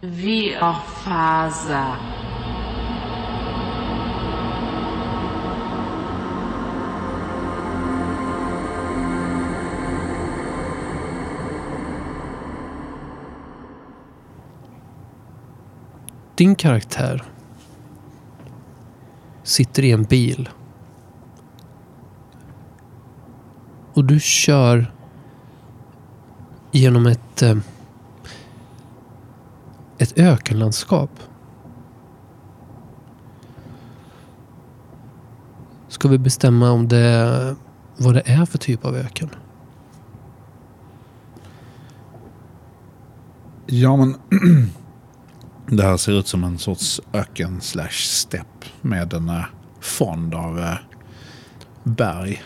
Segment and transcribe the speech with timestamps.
[0.00, 1.96] Viorfaza.
[16.34, 17.24] Din karaktär
[19.42, 20.48] sitter i en bil.
[23.94, 24.92] Och du kör
[26.72, 27.56] genom ett, eh,
[29.98, 31.10] ett ökenlandskap.
[35.88, 37.56] Ska vi bestämma om det,
[37.96, 39.30] vad det är för typ av öken?
[43.66, 44.14] Ja, men
[45.76, 49.44] det här ser ut som en sorts öken slash stepp med en eh,
[49.80, 50.76] fond av eh,
[51.82, 52.42] berg.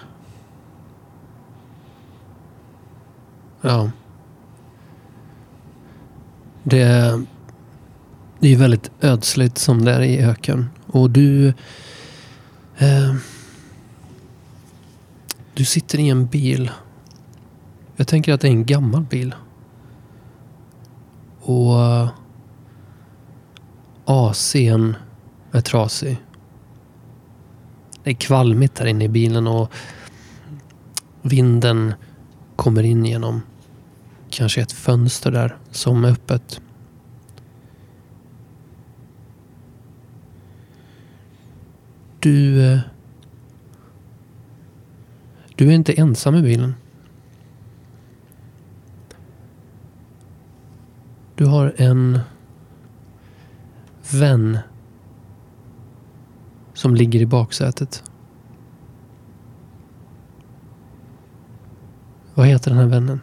[3.60, 3.90] Ja.
[6.62, 7.22] Det
[8.42, 10.70] det är väldigt ödsligt som det är i öken.
[10.86, 11.48] Och du...
[12.78, 13.14] Eh,
[15.54, 16.70] du sitter i en bil.
[17.96, 19.34] Jag tänker att det är en gammal bil.
[21.40, 22.08] Och eh,
[24.04, 24.94] AC'n
[25.52, 26.16] är trasig.
[28.04, 29.72] Det är kvalmigt här inne i bilen och
[31.22, 31.94] vinden
[32.56, 33.42] kommer in genom
[34.30, 36.60] kanske ett fönster där som är öppet.
[42.22, 42.72] Du...
[42.72, 42.80] Eh,
[45.56, 46.74] du är inte ensam i bilen.
[51.34, 52.18] Du har en
[54.12, 54.58] vän
[56.72, 58.04] som ligger i baksätet.
[62.34, 63.20] Vad heter den här vännen?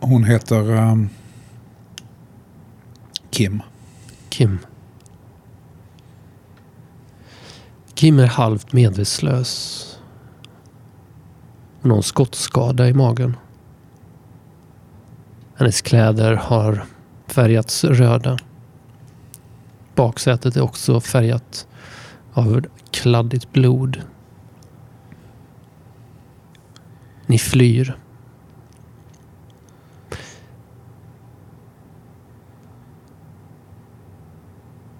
[0.00, 1.10] Hon heter Um
[3.30, 3.62] Kim.
[4.28, 4.58] Kim.
[7.94, 9.82] Kim är halvt medvetslös.
[11.82, 13.36] Hon har en skottskada i magen.
[15.56, 16.84] Hennes kläder har
[17.26, 18.38] färgats röda.
[19.94, 21.66] Baksätet är också färgat
[22.32, 24.02] av kladdigt blod.
[27.26, 27.96] Ni flyr.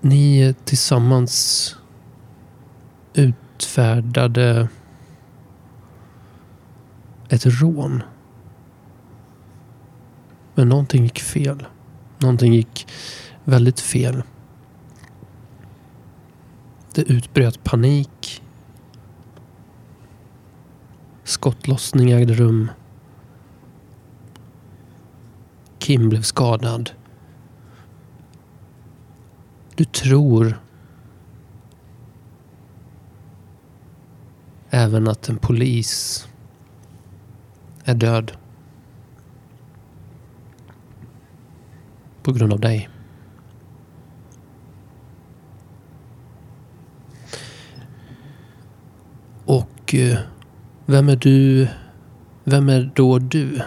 [0.09, 1.77] Ni tillsammans
[3.15, 4.69] utfärdade
[7.29, 8.03] ett rån.
[10.55, 11.67] Men någonting gick fel.
[12.19, 12.87] Någonting gick
[13.45, 14.23] väldigt fel.
[16.95, 18.43] Det utbröt panik.
[21.25, 22.71] Skottlossning ägde rum.
[25.79, 26.91] Kim blev skadad.
[29.77, 30.61] Du tror
[34.71, 36.29] även att en polis
[37.85, 38.33] är död.
[42.23, 42.89] På grund av dig.
[49.45, 50.19] Och eh,
[50.87, 51.69] vem är du?
[52.45, 53.61] Vem är då du?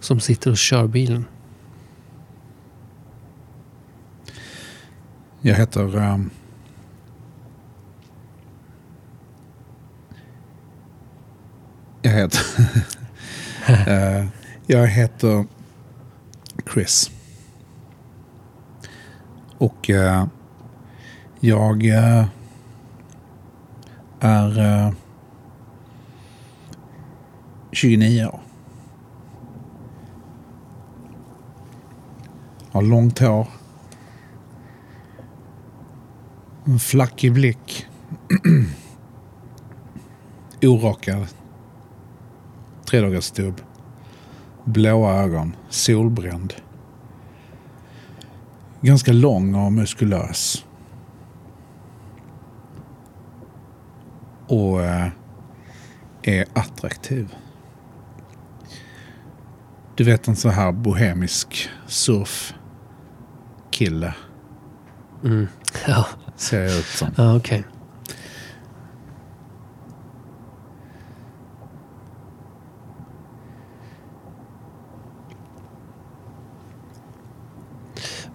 [0.00, 1.24] Som sitter och kör bilen.
[5.40, 5.96] Jag heter...
[5.96, 6.30] Um,
[12.02, 12.40] jag heter...
[13.70, 14.26] uh,
[14.66, 15.44] jag heter
[16.72, 17.10] Chris.
[19.58, 20.26] Och uh,
[21.40, 22.24] jag uh,
[24.20, 24.94] är
[27.72, 28.40] 29 år.
[32.70, 33.57] Har långt hår.
[36.68, 37.86] En flackig blick.
[40.62, 41.26] Orakad.
[42.84, 43.60] Tredagarsstubb.
[44.64, 45.56] Blåa ögon.
[45.68, 46.54] Solbränd.
[48.80, 50.64] Ganska lång och muskulös.
[54.46, 55.08] Och eh,
[56.22, 57.34] är attraktiv.
[59.94, 62.54] Du vet en så här bohemisk surfkille
[65.24, 65.48] Mm.
[65.86, 66.06] Ja,
[66.40, 67.08] ser jag ut som.
[67.16, 67.64] ja okej.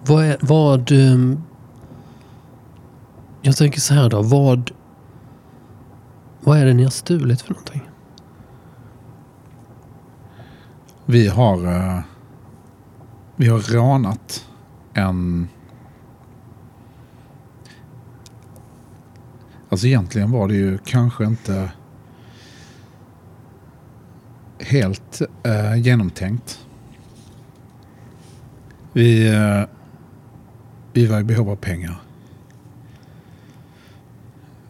[0.06, 0.92] Vad är, vad...
[0.92, 1.42] ehm,
[3.42, 4.22] Jag tänker så här då.
[4.22, 4.70] Vad...
[6.40, 7.82] Vad är det ni har stulit för någonting?
[11.06, 12.00] Vi har, eh,
[13.36, 14.48] vi har rånat
[14.94, 15.48] en...
[19.74, 21.72] Alltså egentligen var det ju kanske inte
[24.60, 26.66] helt eh, genomtänkt.
[28.92, 29.62] Vi, eh,
[30.92, 31.96] vi var i behov av pengar.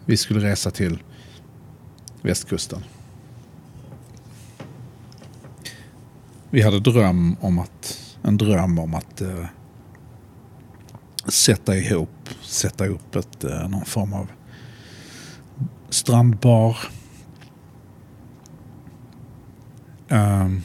[0.05, 1.03] Vi skulle resa till
[2.23, 2.83] västkusten.
[6.51, 9.47] Vi hade dröm om att, en dröm om att eh,
[11.29, 14.31] sätta ihop, sätta upp ett, eh, någon form av
[15.95, 16.77] strandbar.
[20.09, 20.63] Um,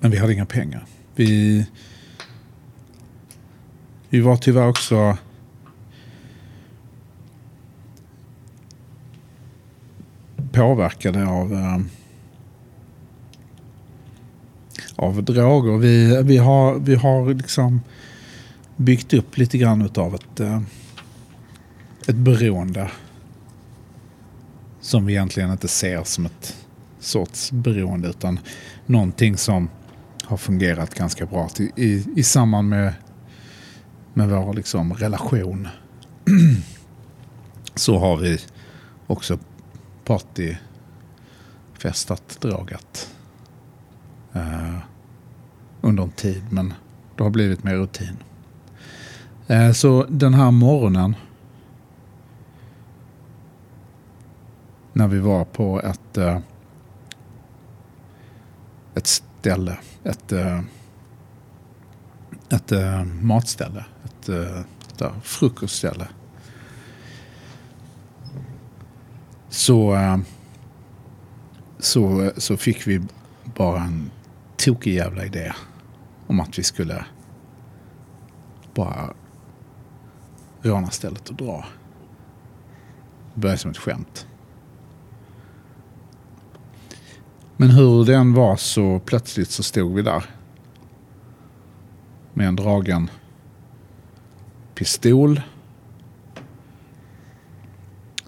[0.00, 0.86] men vi hade inga pengar.
[1.14, 1.66] Vi,
[4.08, 5.16] vi var tyvärr också
[10.52, 11.90] påverkade av, um,
[14.96, 15.78] av droger.
[15.78, 17.80] Vi, vi, har, vi har liksom
[18.76, 20.60] byggt upp lite grann av ett, uh,
[22.06, 22.90] ett beroende.
[24.90, 26.56] Som vi egentligen inte ser som ett
[27.00, 28.40] sorts beroende utan
[28.86, 29.68] någonting som
[30.24, 32.94] har fungerat ganska bra till, i, i samband med,
[34.14, 35.68] med vår liksom relation.
[37.74, 38.38] så har vi
[39.06, 39.38] också
[40.04, 43.10] partyfestat, dragat
[44.32, 44.76] eh,
[45.80, 46.74] under en tid men
[47.16, 48.16] det har blivit mer rutin.
[49.46, 51.14] Eh, så den här morgonen
[54.92, 56.38] när vi var på ett eh,
[58.94, 59.78] ett ställe.
[60.04, 60.60] Ett, eh,
[62.48, 63.84] ett eh, matställe.
[64.04, 66.08] Ett, eh, ett frukostställe.
[69.48, 70.18] Så, eh,
[71.78, 73.02] så, eh, så fick vi
[73.56, 74.10] bara en
[74.56, 75.52] tokig jävla idé
[76.26, 77.04] om att vi skulle
[78.74, 79.14] bara
[80.62, 81.64] råna stället och dra.
[83.34, 84.26] Det började som ett skämt.
[87.60, 90.24] Men hur det än var så plötsligt så stod vi där.
[92.34, 93.10] Med en dragen
[94.74, 95.40] pistol.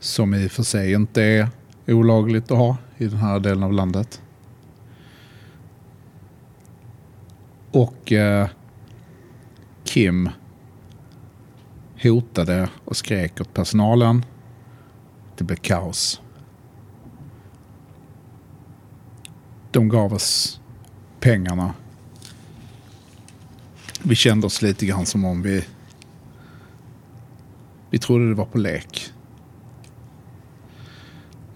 [0.00, 1.49] Som i och för sig inte är
[1.87, 4.23] olagligt att ha i den här delen av landet.
[7.70, 8.49] Och eh,
[9.85, 10.28] Kim
[12.02, 14.25] hotade och skrek åt personalen.
[15.37, 16.20] Det blev kaos.
[19.72, 20.60] De gav oss
[21.20, 21.74] pengarna.
[24.02, 25.64] Vi kände oss lite grann som om vi...
[27.90, 29.12] Vi trodde det var på lek.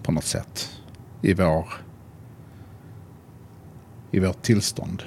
[0.03, 0.81] På något sätt.
[1.21, 1.67] I vår...
[4.11, 5.03] I vårt tillstånd.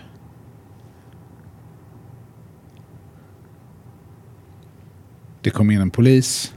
[5.43, 6.55] Det kom in en polis.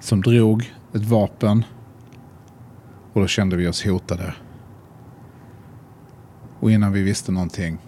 [0.00, 1.64] Som drog ett vapen
[3.16, 4.34] och då kände vi oss hotade.
[6.60, 7.78] Och innan vi visste någonting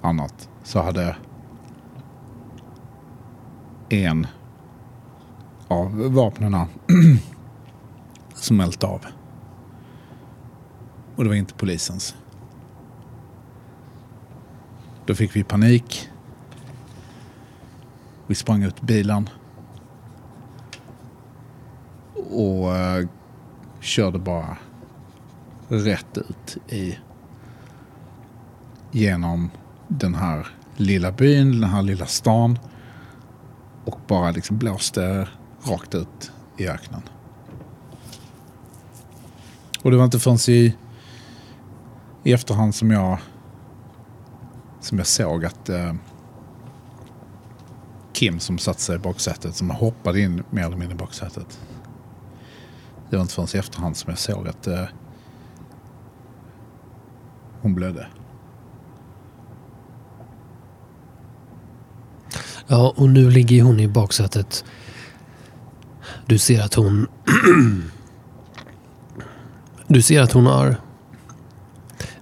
[0.00, 1.16] annat så hade
[3.88, 4.26] en
[5.68, 6.54] av vapnen
[8.34, 9.06] smält av.
[11.16, 12.16] Och det var inte polisens.
[15.06, 16.08] Då fick vi panik.
[18.26, 19.28] Vi sprang ut bilen.
[22.14, 23.08] Och uh,
[23.80, 24.56] körde bara
[25.68, 26.98] rätt ut i
[28.90, 29.50] genom
[29.88, 30.46] den här
[30.76, 32.58] lilla byn, den här lilla stan
[33.84, 35.28] och bara liksom blåste
[35.62, 37.02] rakt ut i öknen.
[39.82, 40.76] Och det var inte förrän i,
[42.24, 43.18] i efterhand som jag
[44.80, 45.94] som jag såg att eh,
[48.12, 51.60] Kim som satt sig i baksätet, som hoppade in mer eller mindre i baksätet.
[53.10, 54.84] Det var inte förrän i efterhand som jag såg att eh,
[57.60, 58.06] hon blödde.
[62.66, 64.64] Ja, och nu ligger hon i baksätet.
[66.26, 67.06] Du ser att hon...
[69.86, 70.76] du ser att hon har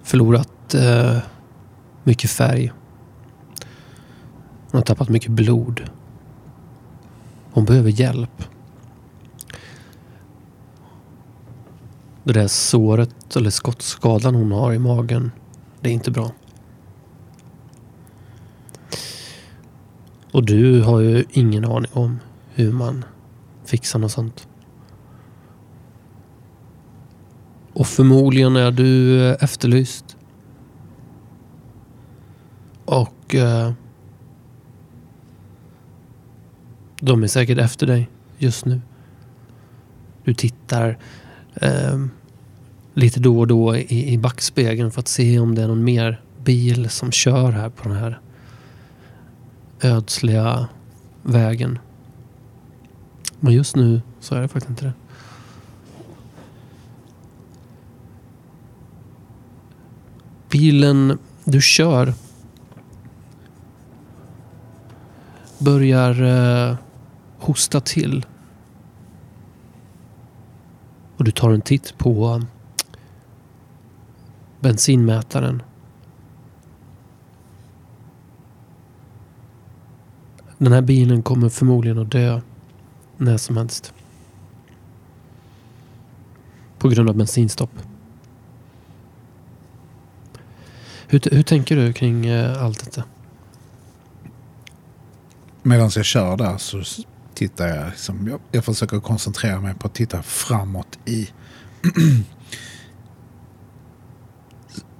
[0.03, 1.17] förlorat eh,
[2.03, 2.71] mycket färg.
[4.71, 5.89] Hon har tappat mycket blod.
[7.51, 8.56] Hon behöver hjälp.
[12.27, 15.31] Det där såret eller skottskadan hon har i magen,
[15.81, 16.31] det är inte bra.
[20.31, 22.19] Och du har ju ingen aning om
[22.53, 23.05] hur man
[23.65, 24.47] fixar något sånt.
[27.73, 30.17] Och förmodligen är du eh, efterlyst.
[32.85, 33.71] Och eh,
[36.99, 38.81] de är säkert efter dig just nu.
[40.23, 40.97] Du tittar
[41.55, 41.97] eh,
[42.97, 46.21] lite då och då i, i backspegeln för att se om det är någon mer
[46.43, 48.19] bil som kör här på den här
[49.81, 50.67] ödsliga
[51.23, 51.79] vägen.
[53.39, 54.93] Men just nu så är det faktiskt inte det.
[60.49, 62.13] Bilen du kör
[65.57, 66.75] börjar eh,
[67.37, 68.25] hosta till.
[71.17, 72.43] Och du tar en titt på
[74.59, 75.63] bensinmätaren.
[80.57, 82.41] Den här bilen kommer förmodligen att dö
[83.17, 83.93] när som helst.
[86.79, 87.71] På grund av bensinstopp.
[91.07, 93.03] Hur, hur tänker du kring eh, allt detta?
[95.63, 96.83] Medan jag kör där så
[97.33, 101.29] tittar jag, liksom, jag, jag försöker koncentrera mig på att titta framåt i,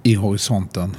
[0.07, 0.95] i horisonten.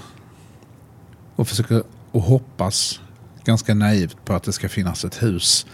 [1.37, 3.01] Och försöker och hoppas
[3.45, 5.67] ganska naivt på att det ska finnas ett hus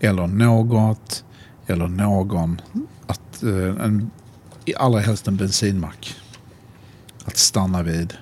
[0.00, 1.24] eller något
[1.66, 2.60] eller någon.
[3.06, 4.10] Att, eh, en,
[4.76, 6.14] allra helst en bensinmack.
[7.24, 8.14] Att stanna vid.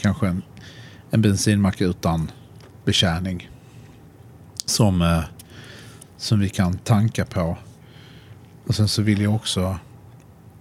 [0.00, 0.42] Kanske en,
[1.10, 2.30] en bensinmack utan
[2.84, 3.50] betjäning.
[4.64, 5.22] Som, eh,
[6.16, 7.56] som vi kan tanka på.
[8.66, 9.78] Och sen så vill jag också...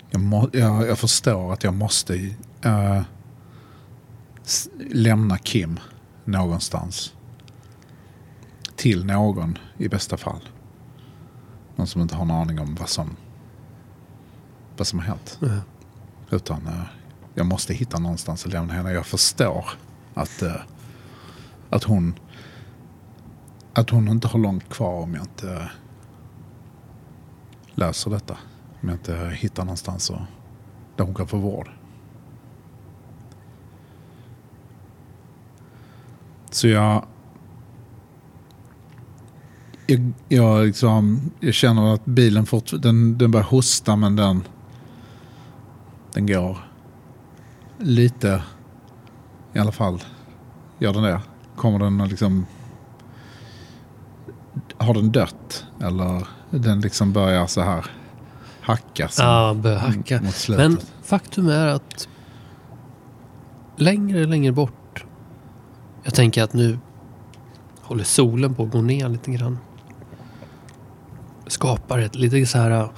[0.10, 3.02] Jag, må, jag, jag förstår att jag måste äh,
[4.78, 5.80] lämna Kim
[6.26, 7.14] någonstans.
[8.76, 10.50] Till någon i bästa fall.
[11.76, 13.16] Någon som inte har en aning om vad som,
[14.78, 15.40] vad som har hänt.
[15.42, 15.60] Mm.
[16.30, 16.84] Utan äh,
[17.34, 18.92] jag måste hitta någonstans att lämna henne.
[18.92, 19.66] Jag förstår
[20.14, 20.56] att, äh,
[21.70, 22.16] att hon
[23.74, 25.72] att hon inte har långt kvar om jag inte
[27.76, 28.38] löser detta.
[28.82, 30.22] Om jag inte hittar någonstans och,
[30.96, 31.70] där hon kan få vård.
[36.54, 37.06] Så jag...
[39.88, 44.44] Jag, jag, liksom, jag känner att bilen fort, den, den börjar hosta men den,
[46.14, 46.58] den går
[47.78, 48.44] lite
[49.54, 50.04] i alla fall.
[50.80, 51.22] Gör den det?
[51.56, 52.46] Kommer den liksom...
[54.78, 55.66] Har den dött?
[55.82, 57.86] Eller den liksom börjar så här
[58.62, 59.10] hacka?
[59.18, 60.22] Ja, börjar hacka.
[60.48, 62.08] Men faktum är att
[63.78, 64.83] längre, längre bort.
[66.04, 66.80] Jag tänker att nu
[67.82, 69.60] håller solen på att gå ner lite grann.
[71.48, 72.90] Skapar ett lite så här äh,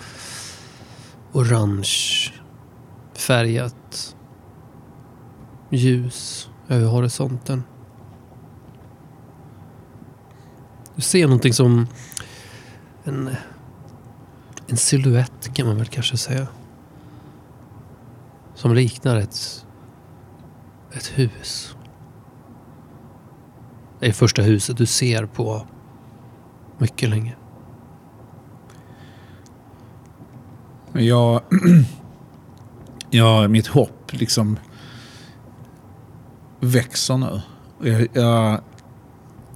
[1.31, 2.31] orange
[3.13, 4.15] färgat
[5.69, 7.63] ljus över horisonten.
[10.95, 11.87] Du ser någonting som
[13.03, 13.35] en,
[14.67, 16.47] en silhuett kan man väl kanske säga.
[18.53, 19.65] Som liknar ett,
[20.91, 21.74] ett hus.
[23.99, 25.67] Det är första huset du ser på
[26.77, 27.35] mycket länge.
[30.93, 31.41] Jag,
[33.09, 34.59] jag, mitt hopp liksom
[36.59, 37.41] växer nu.
[37.81, 38.61] Jag, jag,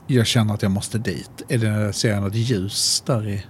[0.08, 1.42] jag känner att jag måste dit.
[1.48, 3.46] Är det, ser jag något ljus där i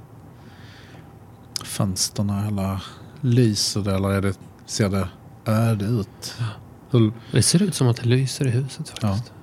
[1.63, 2.83] fönstren eller
[3.21, 4.33] lyser det eller är det,
[4.65, 5.09] ser det
[5.45, 6.35] öde ut?
[6.91, 9.33] Hur, Det ser ut som att det lyser i huset faktiskt.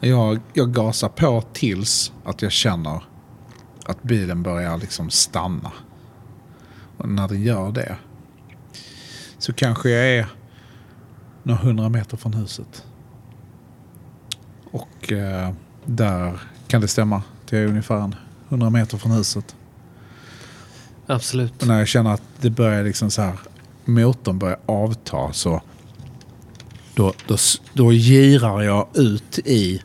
[0.00, 3.02] Jag, jag gasar på tills att jag känner
[3.86, 5.72] att bilen börjar liksom stanna.
[6.96, 7.96] Och när den gör det
[9.38, 10.26] så kanske jag är
[11.42, 12.84] några hundra meter från huset.
[14.70, 15.52] Och eh,
[15.84, 17.22] där kan det stämma.
[17.48, 18.14] Det är ungefär en
[18.48, 19.56] hundra meter från huset.
[21.06, 21.62] Absolut.
[21.62, 23.38] Och när jag känner att det börjar liksom så här,
[23.84, 25.62] motorn börjar avta så
[26.96, 27.36] då, då,
[27.72, 29.82] då girar jag ut i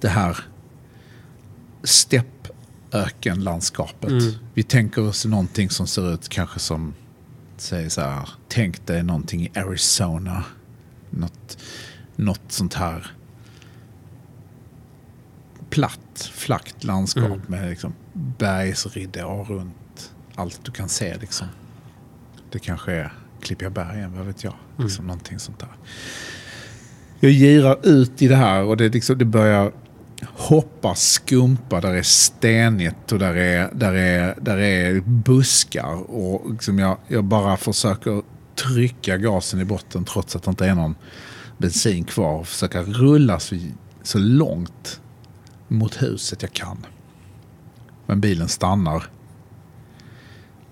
[0.00, 0.38] det här
[1.84, 4.10] steppökenlandskapet.
[4.10, 4.32] Mm.
[4.54, 6.94] Vi tänker oss någonting som ser ut kanske som,
[7.56, 10.44] säg så här, tänk dig någonting i Arizona.
[11.10, 11.58] Något,
[12.16, 13.10] något sånt här
[15.70, 17.40] platt, flackt landskap Mm.
[17.46, 21.18] med liksom bergsridåer runt allt du kan se.
[21.18, 21.46] Liksom.
[22.50, 24.54] Det kanske är Klippiga bergen, vad vet jag.
[24.76, 25.06] Liksom Mm.
[25.06, 25.68] Någonting sånt där.
[27.20, 29.72] Jag girar ut i det här och det, liksom, det börjar
[30.26, 36.10] hoppar skumpa, där är stenigt och där är, där är, där är buskar.
[36.10, 38.22] Och liksom jag, jag bara försöker
[38.54, 40.94] trycka gasen i botten trots att det inte är någon
[41.58, 42.34] bensin kvar.
[42.34, 43.56] Och försöka rulla så,
[44.02, 45.00] så långt
[45.68, 46.86] mot huset jag kan.
[48.06, 49.04] Men bilen stannar.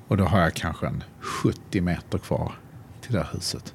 [0.08, 2.52] Och då har jag kanske en 70 meter kvar
[3.00, 3.74] till det här huset.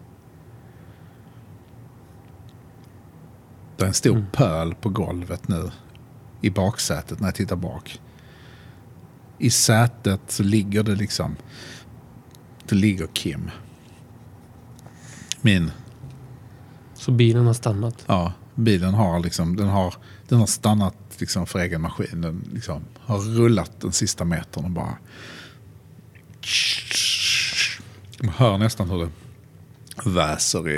[3.78, 4.26] Det är en stor Mm.
[4.32, 5.72] pöl på golvet nu.
[6.42, 8.02] I baksätet när jag tittar bak.
[9.38, 11.36] I sätet så ligger det liksom...
[12.68, 13.52] Det ligger Kim.
[15.42, 15.72] Min
[16.94, 18.04] Så bilen har stannat.
[18.08, 19.94] Ja, bilen har liksom, den har,
[20.28, 22.22] den har stannat liksom för egen maskin.
[22.22, 24.98] Den liksom har rullat den sista metern och bara...
[28.24, 29.10] Man hör nästan hur det
[30.10, 30.76] väser i,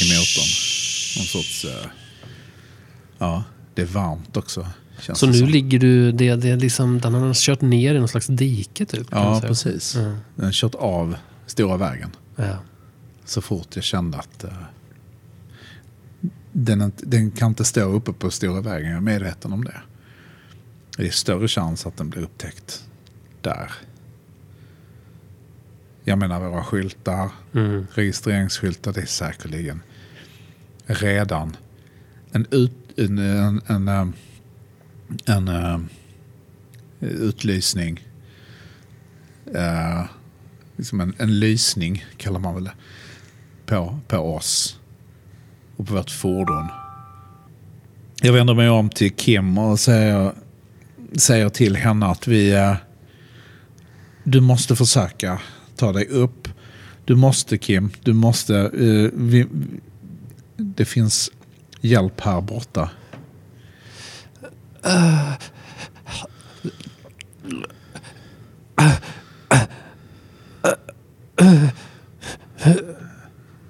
[0.00, 0.50] i motorn.
[1.16, 1.64] Någon sorts...
[1.64, 1.90] eh,
[3.18, 3.44] Ja,
[3.74, 4.66] det är varmt också.
[5.14, 5.48] Så nu som.
[5.48, 9.06] ligger du, det, det liksom, den har kört ner i någon slags dike typ?
[9.10, 9.94] Ja, precis.
[9.94, 10.02] Ja.
[10.34, 12.10] Den har kört av stora vägen.
[12.36, 12.58] Ja.
[13.24, 14.50] så fort jag kände att eh,
[16.52, 18.88] den, den kan inte stå uppe på stora vägen.
[18.90, 19.80] Jag är medveten om det.
[20.96, 22.84] Det är större chans att den blir upptäckt
[23.40, 23.72] där.
[26.08, 27.86] Jag menar våra skyltar, Mm.
[27.94, 29.82] registreringsskyltar, det är säkerligen
[30.86, 31.56] redan
[32.32, 34.06] en, ut, en, en, en, eh,
[35.26, 35.78] en, eh,
[37.00, 38.00] utlysning.
[39.54, 40.04] Eh,
[40.76, 42.72] liksom en, en lysning kallar man väl det.
[43.66, 44.78] På, på oss.
[45.76, 46.66] Och på vårt fordon.
[48.22, 50.32] Jag vänder mig om till Kim och säger,
[51.16, 52.52] säger till henne att vi...
[52.52, 52.74] eh,
[54.24, 55.40] Du måste försöka
[55.76, 56.48] ta dig upp.
[57.04, 58.54] Du måste Kim, du måste...
[58.54, 59.46] Uh, vi,
[60.56, 61.30] det finns
[61.80, 62.90] hjälp här borta.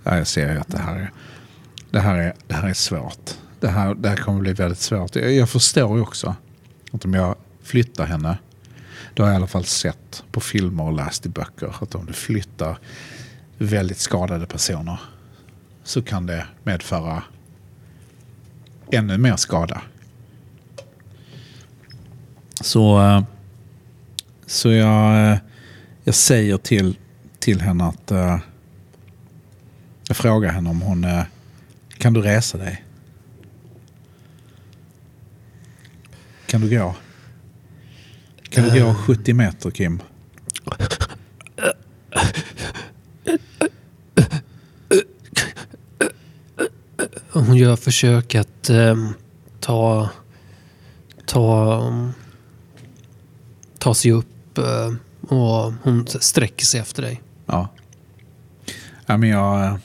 [0.04, 1.12] Ja, jag ser ju att det här är,
[1.90, 3.31] det här är, det här är svårt.
[3.61, 5.16] Det här, det här kommer bli väldigt svårt.
[5.16, 6.37] Jag, jag förstår ju också
[6.92, 8.38] att om jag flyttar henne,
[9.16, 12.07] det har jag i alla fall sett på filmer och läst i böcker att om
[12.07, 12.79] du flyttar
[13.59, 15.00] väldigt skadade personer
[15.85, 17.22] så kan det medföra
[18.92, 19.83] ännu mer skada.
[22.61, 23.24] Så, eh,
[24.46, 25.38] så jag, eh,
[26.05, 26.96] jag säger till,
[27.38, 28.38] till henne att eh,
[30.09, 31.07] jag frågar henne om hon
[31.98, 32.85] kan du resa dig?
[36.46, 36.94] Kan du gå?
[38.50, 40.02] Kan du gå 70 meter Kim?
[47.30, 49.14] Hon gör försök att ehm,
[49.61, 50.11] ta,
[51.26, 52.12] ta, um,
[53.78, 54.94] ta sig upp eh,
[55.35, 57.22] och hon sträcker sig efter dig.
[57.46, 57.68] Ja.
[59.06, 59.76] ja men jag, eh,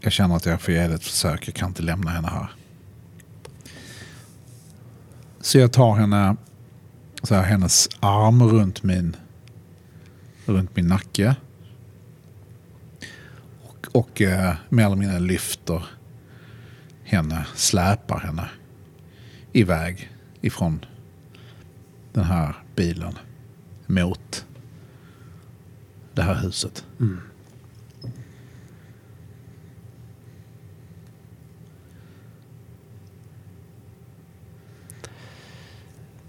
[0.00, 1.48] jag känner att jag får ge ett försök.
[1.48, 2.48] Jag kan inte lämna henne här.
[5.40, 6.36] Så jag tar henne,
[7.26, 9.16] så här, hennes arm runt min,
[10.46, 11.36] runt min nacke.
[13.62, 15.86] Och, och eh, mer eller mindre lyfter
[17.04, 18.48] henne, släpar henne
[19.52, 20.10] iväg
[20.40, 20.84] ifrån
[22.12, 23.14] den här bilen
[23.86, 24.46] mot
[26.14, 26.84] det här huset.
[27.00, 27.20] Mm.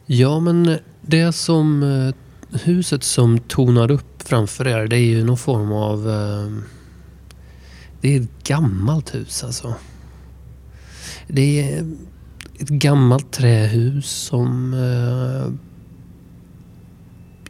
[0.10, 2.14] Ja, men det som eh,
[2.60, 6.10] huset som tonar upp framför er, det är ju någon form av...
[6.10, 6.52] Eh,
[8.02, 9.76] det är ett gammalt hus alltså.
[11.28, 11.86] Det är
[12.60, 15.54] ett gammalt trähus som eh,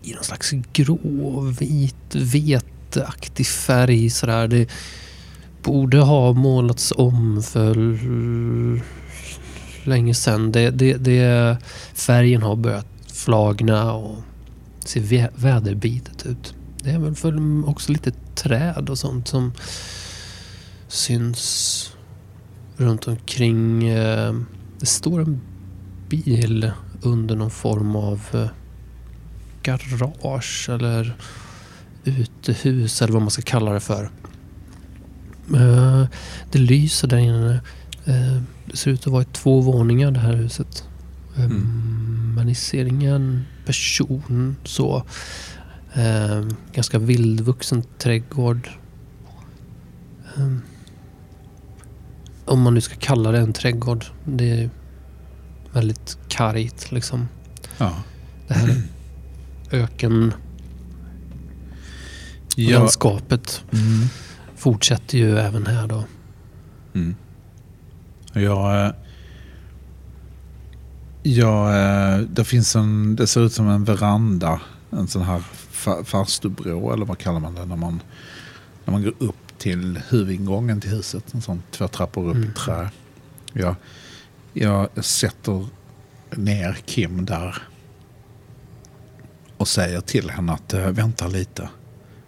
[0.09, 4.47] i någon slags grå, vit, veteaktig färg sådär.
[4.47, 4.69] Det
[5.63, 7.97] borde ha målats om för
[9.87, 10.51] länge sedan.
[10.51, 11.57] Det, det, det,
[11.93, 14.17] färgen har börjat flagna och
[14.85, 16.53] ser vä- väderbitet ut.
[16.83, 19.53] Det är väl för också lite träd och sånt som
[20.87, 21.91] syns
[22.77, 23.87] runt omkring.
[23.87, 24.33] Eh,
[24.79, 25.41] det står en
[26.09, 26.71] bil
[27.01, 28.47] under någon form av eh,
[29.63, 31.15] garage eller
[32.03, 34.09] utehus eller vad man ska kalla det för.
[35.55, 36.05] Eh,
[36.51, 37.61] det lyser där inne.
[38.71, 40.83] Det ser ut att vara i två våningar det här huset.
[41.37, 42.33] Eh, Mm.
[42.35, 45.03] Men ni ser ingen person så.
[45.93, 48.69] Eh, Ganska vildvuxen trädgård.
[50.37, 50.55] Eh,
[52.45, 54.05] om man nu ska kalla det en trädgård.
[54.25, 54.69] Det är
[55.73, 57.27] väldigt kargt liksom.
[57.77, 57.93] Ja.
[58.47, 58.81] Det här
[59.71, 60.33] öken
[62.55, 62.79] Ja.
[62.79, 64.07] landskapet Mm.
[64.55, 66.03] fortsätter ju även här då.
[66.93, 67.15] Mm.
[68.41, 68.91] Jag, eh,
[71.23, 74.61] jag, eh, det finns en, det ser ut som en veranda.
[74.91, 78.01] En sån här fa- farstubrå eller vad kallar man det när man,
[78.85, 81.33] när man går upp till huvudingången till huset.
[81.33, 82.53] En sån två trappor upp i Mm.
[82.53, 82.89] trä.
[83.53, 83.75] Jag,
[84.53, 85.65] jag sätter
[86.35, 87.57] ner Kim där.
[89.57, 91.69] Och säger till henne att eh, vänta lite.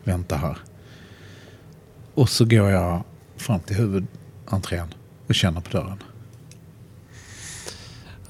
[0.03, 0.57] Vänta här.
[2.13, 3.03] Och så går jag
[3.37, 4.93] fram till huvudentrén
[5.29, 5.97] och känner på dörren.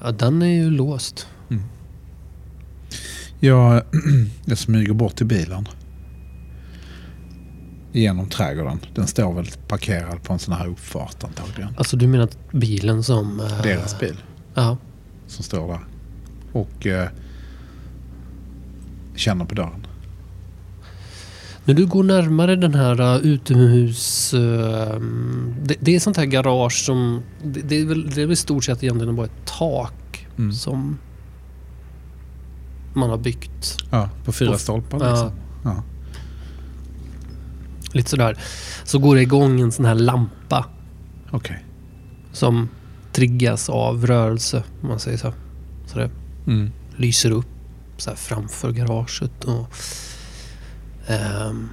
[0.02, 1.26] Ja, den är ju låst.
[3.40, 3.82] Jag,
[4.44, 5.68] jag smyger bort till bilen.
[7.92, 8.80] Genom trädgården.
[8.94, 11.74] Den står väl parkerad på en sån här uppfart antagligen.
[11.76, 13.40] Alltså du menar bilen som...
[13.40, 14.16] eh, Deras bil
[14.54, 14.76] Ja.
[15.26, 15.80] som står där.
[16.52, 17.08] Och eh,
[19.16, 19.86] känner på dörren.
[21.70, 24.34] När du går närmare den här uh, utomhus...
[24.34, 24.40] Uh,
[25.62, 27.22] det, det är sånt här garage som...
[27.44, 30.52] Det, det, är väl, det är väl i stort sett egentligen bara ett tak Mm.
[30.52, 30.98] som
[32.94, 33.76] man har byggt.
[33.90, 35.10] Ja, på fyra Och- stolpar Ja.
[35.10, 35.30] liksom.
[35.64, 35.82] Ja.
[37.92, 38.38] Lite sådär.
[38.84, 40.66] Så går det igång en sån här lampa
[41.30, 41.64] Okej.
[42.32, 42.68] som
[43.12, 45.32] triggas av rörelse, om man säger så.
[45.86, 46.10] Så det
[46.46, 46.70] Mm.
[46.96, 47.46] lyser upp
[47.96, 49.66] så framför garaget och
[51.10, 51.68] ehm,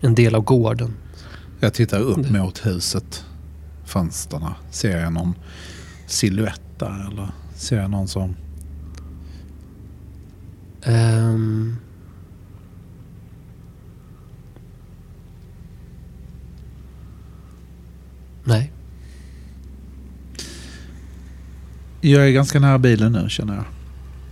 [0.00, 0.94] en del av gården.
[1.60, 3.24] Jag tittar upp mot huset.
[3.84, 4.44] Fönstren.
[4.70, 5.34] Ser jag någon
[6.06, 8.36] silhuett där eller ser jag någon som...
[10.82, 11.76] Ehm,
[18.44, 18.72] nej.
[22.00, 23.64] Jag är ganska nära bilen nu känner jag.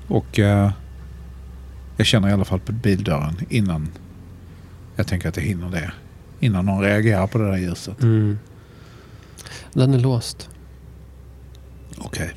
[0.08, 0.70] Och eh,
[2.00, 3.88] jag känner i alla fall på bildörren innan
[4.96, 5.92] jag tänker att jag hinner det.
[6.40, 8.02] Innan någon reagerar på det där ljuset.
[8.02, 8.38] Mm.
[9.72, 10.48] Den är låst.
[11.98, 12.34] Okej.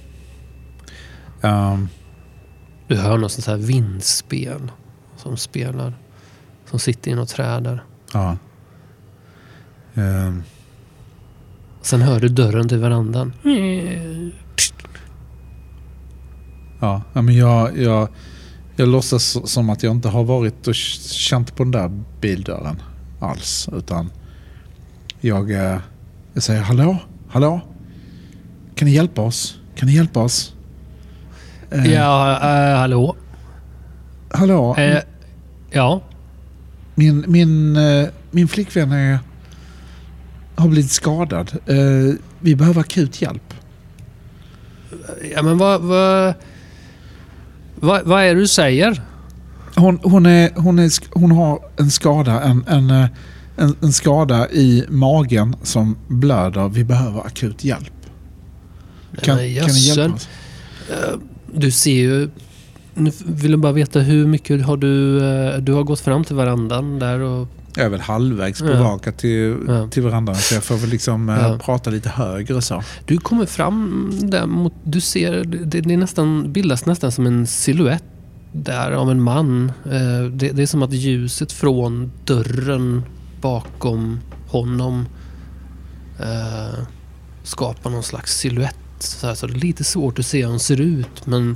[1.41, 1.87] Ehm,
[2.87, 4.71] Du hör något sånt här vindspel
[5.17, 5.93] som spelar.
[6.65, 7.83] Som sitter i något träd där.
[8.13, 8.37] ja.
[9.95, 10.43] Ehm,
[11.81, 13.33] Sen hör du dörren till verandan.
[16.79, 17.01] ja.
[17.13, 18.07] ja, men jag, jag,
[18.75, 22.81] jag låtsas som att jag inte har varit och känt på den där bildörren
[23.19, 23.69] alls.
[23.73, 24.11] Utan
[25.21, 25.77] jag, eh,
[26.33, 26.97] jag säger hallå,
[27.29, 27.61] hallå?
[28.75, 29.59] Kan ni hjälpa oss?
[29.75, 30.53] Kan ni hjälpa oss?
[31.71, 32.31] Eh, Ja,
[32.71, 33.15] äh, hallå?
[34.31, 34.75] Hallå?
[34.77, 34.99] Eh,
[35.71, 36.01] ja,
[36.95, 37.77] Min, min,
[38.31, 39.19] min flickvän är,
[40.55, 41.51] har blivit skadad.
[42.39, 43.53] Vi behöver akut hjälp.
[45.35, 45.81] ja men vad...
[45.81, 46.33] Vad,
[47.83, 49.01] vad, vad är det du säger?
[49.75, 53.05] Hon, hon, är, hon, är, hon har en skada, en, en, eh,
[53.57, 56.69] en, en skada i magen som blöder.
[56.69, 57.93] Vi behöver akut hjälp.
[59.21, 60.27] Kan, Nej, kan ni hjälpa oss?
[61.53, 62.29] Du ser ju...
[62.93, 65.17] Nu vill jag bara veta hur mycket har du...
[65.25, 67.47] eh, Du har gått fram till verandan där och...
[67.75, 68.99] Jag är väl halvvägs på Ja.
[69.17, 69.87] till, Ja.
[69.87, 71.59] till verandan så jag får väl liksom eh, Ja.
[71.63, 72.83] prata lite högre så.
[73.05, 74.73] Du kommer fram där mot...
[74.83, 75.43] Du ser...
[75.43, 78.03] Det, det är nästan, bildas nästan som en siluett
[78.51, 79.71] där av en man.
[79.85, 83.03] Eh, Det, det är som att ljuset från dörren
[83.41, 85.05] bakom honom
[86.19, 86.79] eh,
[87.43, 88.75] skapar någon slags siluett.
[88.99, 91.55] Så, här, så det är lite svårt att se hur han ser ut men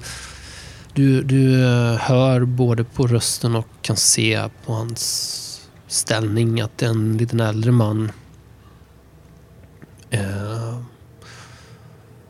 [0.94, 1.56] du, du
[2.00, 5.44] hör både på rösten och kan se på hans
[5.88, 8.12] ställning att det är en liten äldre man.
[10.10, 10.80] Eh,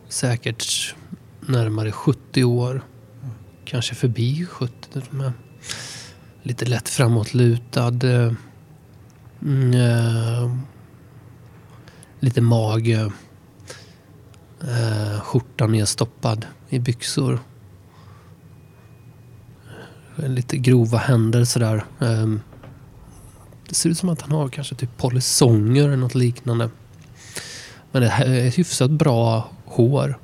[0.09, 0.95] säkert
[1.39, 2.81] närmare 70 år.
[3.65, 5.01] Kanske förbi 70.
[5.09, 5.31] Men
[6.43, 8.03] lite lätt framåtlutad.
[8.03, 8.33] eh,
[9.75, 10.55] eh,
[12.19, 13.11] lite mage.
[14.61, 17.39] Eh, skjortan nedstoppad i byxor.
[20.17, 21.85] Eh, lite grova händer sådär.
[21.99, 22.27] Eh,
[23.67, 26.69] det ser ut som att han har kanske typ polisonger eller något liknande.
[27.91, 30.19] Men det är ett hyfsat bra hår.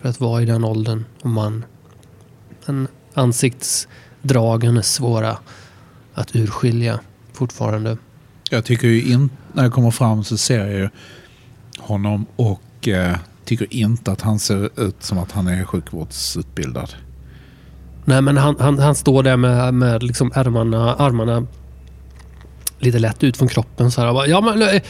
[0.00, 1.64] För att vara i den åldern och man.
[2.66, 5.38] Men ansiktsdragen är svåra
[6.14, 7.00] att urskilja
[7.32, 7.96] fortfarande.
[8.50, 10.88] Jag tycker ju inte, när jag kommer fram så ser jag ju
[11.78, 16.94] honom och eh, tycker inte att han ser ut som att han är sjukvårdsutbildad.
[18.04, 21.46] Nej men han, han, han står där med, med liksom ärmarna, armarna
[22.82, 24.12] lite lätt ut från kroppen så här.
[24.12, 24.82] Bara, Ja men eh,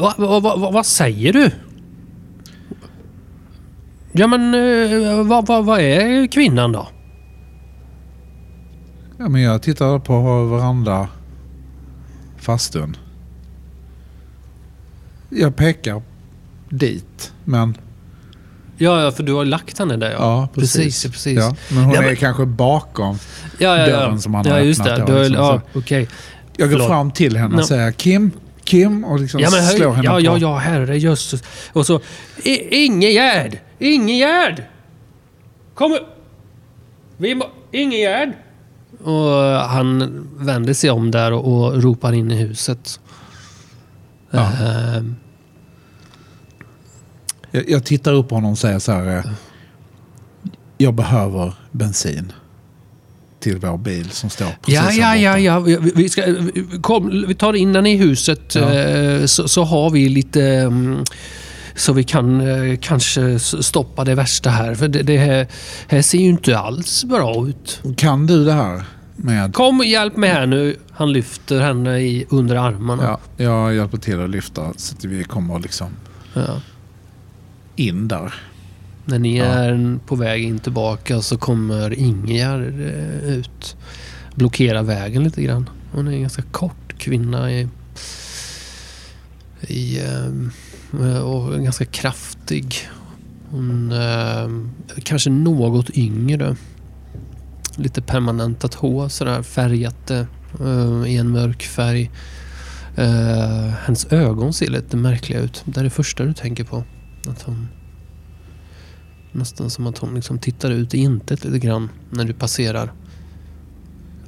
[0.00, 1.50] Va, va, va, va, vad säger du?
[4.12, 6.88] Ja men eh, vad va, va är kvinnan då?
[9.18, 11.08] Ja, men jag tittar på varandra
[12.38, 12.96] fastun.
[15.30, 16.02] Jag pekar
[16.68, 17.76] dit, men...
[18.80, 20.16] Ja, ja, för du har lagt henne där ja.
[20.18, 20.74] Ja, precis.
[20.84, 21.10] precis.
[21.12, 21.38] precis.
[21.38, 23.18] Ja, men hon Ja, är men- kanske bakom.
[23.58, 25.12] ja, dörren som han har ja, just öppnat det.
[25.12, 26.08] har, liksom, ja, okej.
[26.60, 26.88] Jag går Förlåt.
[26.88, 27.66] fram till henne och No.
[27.66, 28.30] säger Kim,
[28.64, 30.20] Kim och liksom Ja, men höj, slår henne ja, på.
[30.20, 31.42] ja, ja, herre jösses.
[31.72, 32.00] Och så...
[32.70, 33.58] Ingegärd!
[33.78, 34.62] Ingegärd!
[35.74, 35.98] Kom!
[37.16, 38.32] Vi må, Ingegärd!
[39.04, 39.30] Och
[39.68, 43.00] han vänder sig om där och, och ropar in i huset.
[44.30, 44.52] Ja.
[44.52, 45.16] Ehm,
[47.50, 49.30] Jag, jag tittar upp på honom och säger så här.
[50.78, 52.32] Jag behöver bensin.
[53.40, 55.78] Till vår bil som står precis ja, ja, ja, ja.
[55.94, 56.22] Vi, ska,
[56.82, 58.74] kom, vi tar in den i huset Ja.
[58.74, 60.42] eh, så, så har vi lite...
[60.44, 61.04] mm,
[61.74, 64.74] Så vi kan eh, kanske stoppa det värsta här.
[64.74, 65.46] För det, det här,
[65.88, 67.80] här ser ju inte alls bra ut.
[67.96, 68.82] Kan du det här
[69.16, 69.54] med...
[69.54, 70.76] Kom och hjälp mig här nu.
[70.92, 73.02] Han lyfter henne i, under armarna.
[73.36, 75.86] Ja, jag hjälper till att lyfta så att vi kommer liksom
[76.34, 76.60] Ja.
[77.76, 78.34] in där.
[79.08, 79.44] När ni Ja.
[79.44, 83.76] är på väg in tillbaka så kommer Ingegärd eh, ut.
[84.34, 85.70] Blockerar vägen lite grann.
[85.92, 87.68] Hon är en ganska kort kvinna i,
[89.60, 90.00] i
[91.02, 92.74] eh, och ganska kraftig.
[93.50, 94.48] Hon eh,
[95.02, 96.56] kanske något yngre.
[97.76, 100.10] Lite permanentat hår sådär färgat
[101.06, 102.10] i en mörk färg.
[103.84, 105.62] Hennes ögon ser lite märkliga ut.
[105.64, 106.84] Det är det första du tänker på.
[107.28, 107.68] Att hon
[109.32, 112.92] Nästan som att hon liksom tittar ut i intet lite grann när du passerar.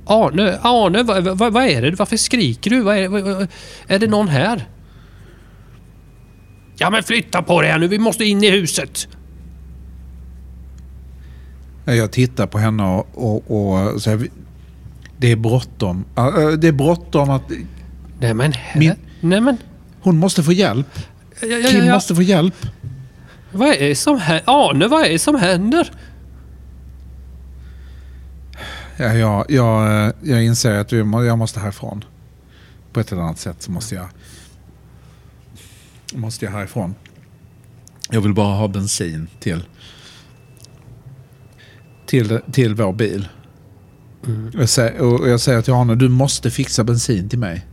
[0.07, 1.91] Arne, Arne vad, vad, vad är det?
[1.99, 2.81] Varför skriker du?
[2.83, 3.47] Vad är, vad,
[3.87, 4.69] är det någon här?
[6.79, 9.09] Ja men flytta på dig här nu, vi måste in i huset.
[11.85, 14.29] Jag tittar på henne och, och, och säger
[15.19, 16.05] det är bråttom.
[16.17, 17.43] Äh, Det är bråttom att
[18.21, 19.57] Nej men, Min- nej men.
[20.01, 20.87] hon måste få hjälp.
[21.41, 22.67] Ja, ja, Kim ja, måste få hjälp.
[23.53, 24.45] Vad är det som händer?
[24.47, 25.93] Arne, vad är det som händer?
[28.97, 32.05] Ja, jag, jag, jag inser att jag måste härifrån.
[32.93, 34.09] På ett eller annat sätt så måste jag,
[36.15, 36.95] måste jag härifrån.
[38.11, 39.65] Jag vill bara ha bensin till,
[42.07, 43.29] till, till vår bil.
[44.53, 47.67] Jag, säger, och jag säger till Arne, du måste fixa bensin till mig.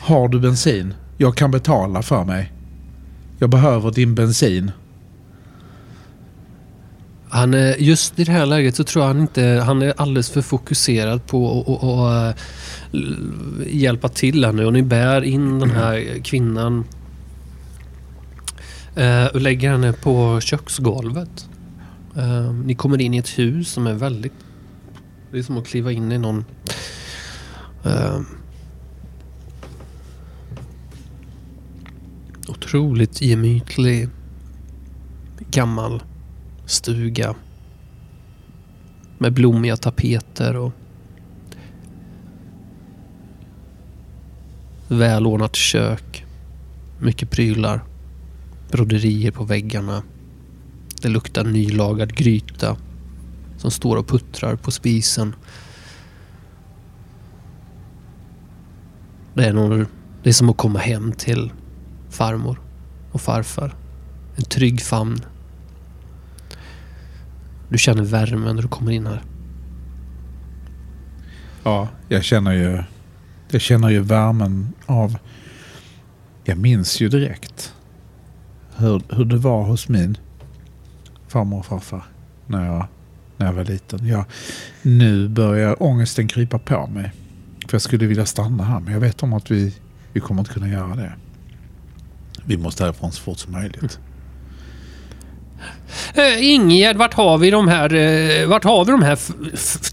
[0.00, 0.94] Har du bensin?
[1.18, 2.53] Jag kan betala för mig.
[3.44, 4.70] Jag behöver din bensin.
[7.28, 9.62] Han är, just i det här läget så tror jag han inte...
[9.66, 12.34] Han är alldeles för fokuserad på att och, eh, och,
[13.66, 14.66] hjälpa till här nu.
[14.66, 16.84] Och ni bär in den här kvinnan
[18.94, 21.48] eh, och lägger henne på köksgolvet.
[22.64, 24.32] Ni kommer in i ett hus som är väldigt...
[25.32, 26.44] Det är som att kliva in i någon...
[32.48, 34.08] otroligt gemytlig
[35.50, 36.02] gammal
[36.66, 37.34] stuga.
[39.18, 40.72] Med blommiga tapeter och
[44.88, 46.24] välordnat kök.
[46.98, 47.84] Mycket prylar.
[48.70, 50.02] Broderier på väggarna.
[51.02, 52.76] Det luktar nylagad gryta
[53.58, 55.34] som står och puttrar på spisen.
[59.34, 59.86] Det är, nog,
[60.22, 61.52] det är som att komma hem till
[62.14, 62.60] farmor
[63.12, 63.74] och farfar.
[64.36, 65.20] En trygg famn
[67.74, 69.22] du känner värmen när du kommer in här.
[71.62, 72.82] Ja, jag känner ju,
[73.50, 75.18] jag känner ju värmen av...
[76.44, 77.74] Jag minns ju direkt
[78.76, 80.18] hur, hur det var hos min
[81.28, 82.04] farmor och farfar
[82.46, 82.86] när jag,
[83.36, 84.06] när jag var liten.
[84.06, 84.24] Jag,
[84.82, 87.12] nu börjar ångesten krypa på mig.
[87.68, 89.74] För jag skulle vilja stanna här, men jag vet om att vi,
[90.12, 91.12] vi kommer inte kunna göra det.
[92.44, 93.98] Vi måste härifrån så fort som möjligt.
[96.14, 97.94] Äh, Ingegärd, vart har vi de här...
[97.94, 99.18] Eh, vart har vi de här...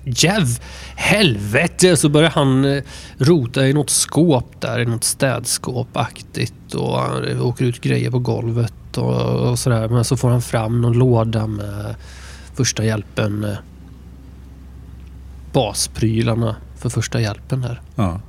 [0.06, 0.60] Jäv...
[0.96, 1.98] Helvete!
[1.98, 2.84] Så börjar han eh,
[3.18, 8.98] rota i något skåp där, i något städskåpaktigt och han åker ut grejer på golvet
[8.98, 9.88] och, och sådär.
[9.88, 11.96] Men så får han fram någon låda med
[12.56, 13.44] första hjälpen.
[13.44, 13.58] Eh,
[15.54, 17.82] basprylarna för första hjälpen där.
[17.96, 18.22] Ja.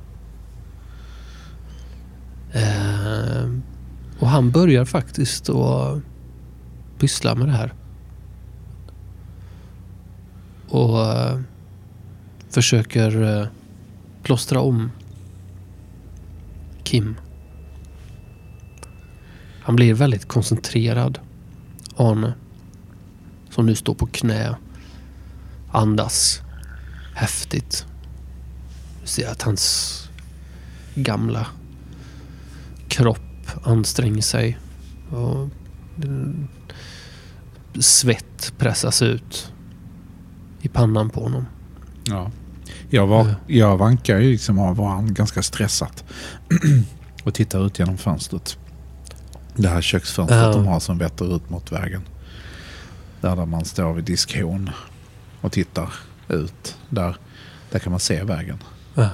[2.53, 3.49] Eh,
[4.23, 6.01] och han börjar faktiskt att
[6.97, 7.73] pyssla med det här.
[10.67, 11.39] Och eh,
[12.49, 13.47] försöker eh,
[14.23, 14.91] plåstra om
[16.83, 17.15] Kim
[19.61, 21.19] Han blir väldigt koncentrerad.
[21.95, 22.33] Arne.
[23.49, 24.55] Som nu står på knä.
[25.71, 26.41] Andas
[27.15, 27.85] häftigt.
[29.01, 30.09] Du ser att hans
[30.95, 31.47] gamla
[32.87, 33.32] kropp
[33.63, 34.57] anstränger sig.
[35.09, 35.49] Och
[36.03, 36.47] mm,
[37.79, 39.51] svett pressas ut
[40.61, 41.45] i pannan på honom.
[42.03, 42.31] Ja.
[42.89, 43.35] Jag, var, Ja.
[43.47, 46.03] jag vankar ju liksom av varandra ganska stressat.
[47.23, 48.57] och tittar ut genom fönstret.
[49.55, 50.51] Det här köksfönstret Ja.
[50.53, 52.01] de har som vetter ut mot vägen.
[53.21, 54.69] Där, där man står vid diskhon
[55.41, 55.93] och tittar
[56.29, 56.77] ut.
[56.89, 57.15] Där,
[57.71, 58.57] där kan man se vägen.
[58.95, 59.09] Ja.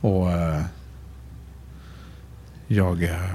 [0.00, 0.62] Och eh,
[2.66, 3.30] jag, eh,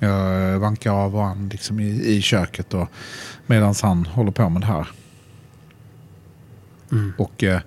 [0.00, 2.88] jag vankar av varandra liksom i, i köket och
[3.46, 4.88] medan han håller på med det här.
[6.92, 7.12] Mm.
[7.18, 7.60] Och eh,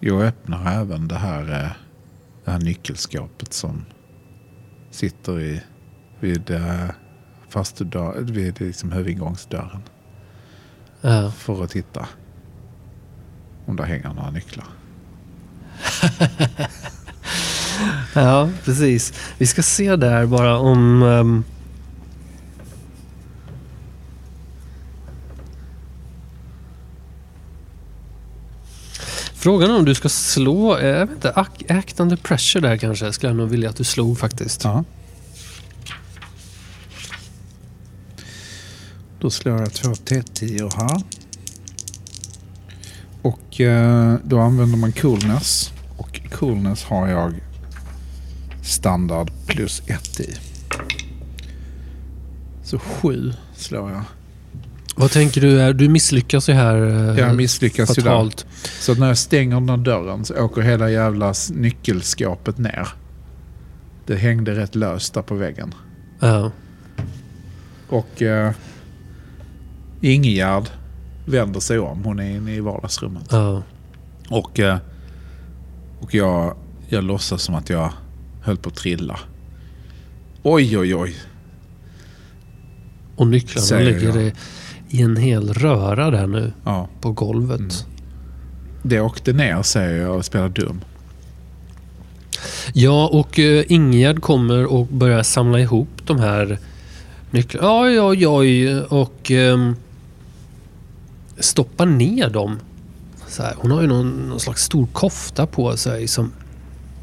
[0.00, 1.70] jag öppnar även det här, eh,
[2.44, 3.84] det här nyckelskåpet som
[4.90, 5.62] sitter i,
[6.20, 6.90] vid, eh,
[7.48, 9.82] fastudör, vid liksom huvudingångsdörren.
[11.00, 11.30] Ja.
[11.30, 12.08] För att titta
[13.66, 14.66] om där hänger några nycklar.
[18.14, 19.12] ja, precis.
[19.38, 21.02] Vi ska se där bara om...
[21.02, 21.44] Um...
[29.34, 32.76] Frågan är om du ska slå, eh, jag vet inte, act act under pressure där
[32.76, 33.12] kanske.
[33.12, 34.64] Skulle jag nog vilja att du slog faktiskt.
[34.64, 34.84] Ja.
[39.20, 41.02] Då slår jag två T10 här.
[43.22, 45.72] Och eh, då använder man coolness.
[45.96, 47.34] Och coolness har jag
[48.68, 50.34] standard plus ett i.
[52.62, 54.02] Så sju slår jag.
[54.96, 55.72] Vad tänker du?
[55.72, 58.30] Du misslyckas ju här eh, Jag misslyckas ju där.
[58.80, 62.88] Så när jag stänger den här dörren så åker hela jävla nyckelskåpet ner.
[64.06, 65.74] Det hängde rätt löst där på väggen.
[66.20, 66.50] Ja.
[67.88, 68.52] Och eh,
[70.00, 70.64] Ingegärd
[71.26, 72.04] vänder sig om.
[72.04, 73.28] Hon är inne i vardagsrummet.
[73.30, 73.62] Ja.
[74.28, 74.78] Och, eh,
[76.00, 76.56] och jag,
[76.88, 77.92] jag låtsas som att jag
[78.48, 79.20] höll på att trilla.
[80.42, 81.16] Oj, oj, oj.
[83.16, 84.32] Och nycklarna Säger ligger jag.
[84.88, 87.60] i, en hel röra där nu Ja, på golvet.
[87.60, 87.72] Mm.
[88.82, 90.80] det åkte ner säger jag och spelar dum.
[92.72, 96.58] Ja, och uh, Ingegärd kommer och börjar samla ihop de här
[97.30, 97.80] nycklarna.
[97.80, 98.80] Oj, oj, oj.
[98.80, 99.76] Och um,
[101.38, 102.58] stoppar ner dem.
[103.38, 106.32] Här, hon har ju någon, någon slags stor kofta på sig som,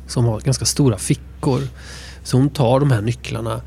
[0.08, 1.35] som har ganska stora fickor.
[2.24, 3.62] Så hon tar de här nycklarna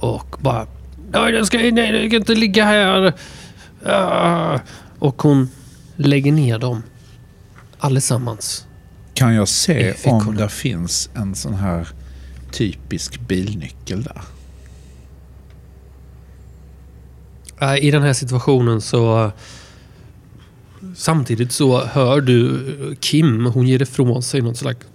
[0.00, 0.66] och bara...
[1.12, 3.12] Nej, den ska, nej, den ska inte ligga här.
[3.86, 4.58] Ah.
[4.98, 5.48] Och hon
[5.96, 6.82] lägger ner dem.
[7.78, 8.66] Allesammans.
[9.14, 11.88] Kan jag se om det finns en sån här
[12.50, 14.22] typisk bilnyckel där?
[17.60, 19.32] Nej, I den här situationen så...
[20.94, 24.86] Samtidigt så hör du Kim, hon ger ifrån sig något slags...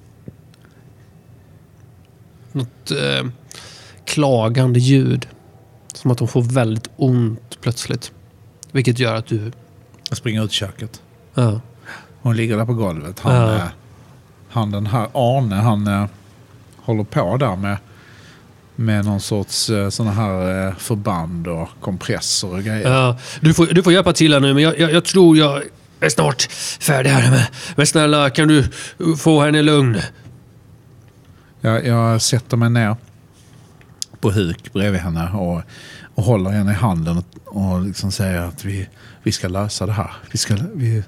[2.51, 3.27] Något eh,
[4.05, 5.27] klagande ljud.
[5.93, 8.11] Som att hon får väldigt ont plötsligt.
[8.71, 9.51] Vilket gör att du...
[10.09, 11.01] Jag springer ut i köket.
[11.33, 11.61] Ja,
[12.21, 13.19] Hon ligger där på golvet.
[13.19, 13.59] Han, Ja.
[14.49, 16.05] han den här Arne, han eh,
[16.77, 17.77] håller på där med,
[18.75, 22.91] med någon sorts eh, såna här eh, förband och kompressor och grejer.
[22.91, 25.63] ja, du, får, du får hjälpa till här nu, men jag, jag, jag tror jag
[25.99, 26.41] är snart
[26.79, 27.47] färdig här med.
[27.75, 28.63] Men snälla, kan du
[29.17, 29.97] få henne lugn?
[31.61, 32.95] Jag, jag sätter mig ner
[34.19, 35.61] på huk bredvid henne och,
[36.15, 38.87] och håller henne i handen och, och liksom säger att vi,
[39.23, 40.11] vi ska lösa det här.
[40.31, 41.03] Vi, ska, vi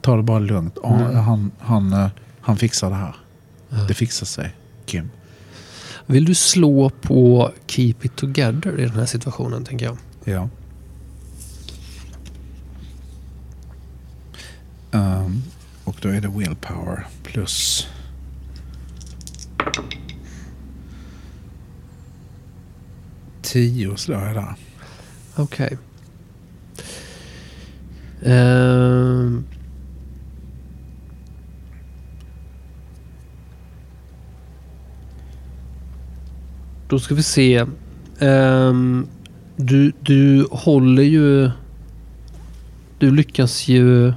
[0.00, 0.78] tar det bara lugnt.
[0.84, 1.16] Mm.
[1.16, 2.08] han, han, eh,
[2.40, 3.14] han fixar det här.
[3.88, 4.54] Det fixar sig,
[4.86, 5.10] Kim.
[6.06, 9.96] Vill du slå på Keep It Together i den här situationen, tänker jag?
[10.24, 10.48] Ja.
[14.92, 15.42] Ehm,
[15.84, 17.88] och då är det willpower plus...
[23.42, 24.54] Tio slår jag där.
[25.36, 25.78] Okej.
[28.22, 29.44] Ehm.
[36.88, 37.66] Då ska vi se.
[38.18, 39.06] Um,
[39.56, 41.50] du, du håller ju...
[42.98, 44.12] Du lyckas ju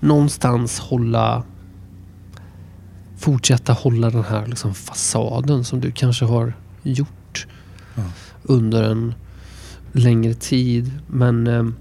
[0.00, 1.42] någonstans hålla...
[3.20, 6.52] Fortsätta hålla den här liksom fasaden som du kanske har
[6.82, 7.46] gjort
[7.94, 8.02] Ja.
[8.42, 9.14] under en
[9.92, 10.92] längre tid.
[11.06, 11.46] Men...
[11.46, 11.74] ehm,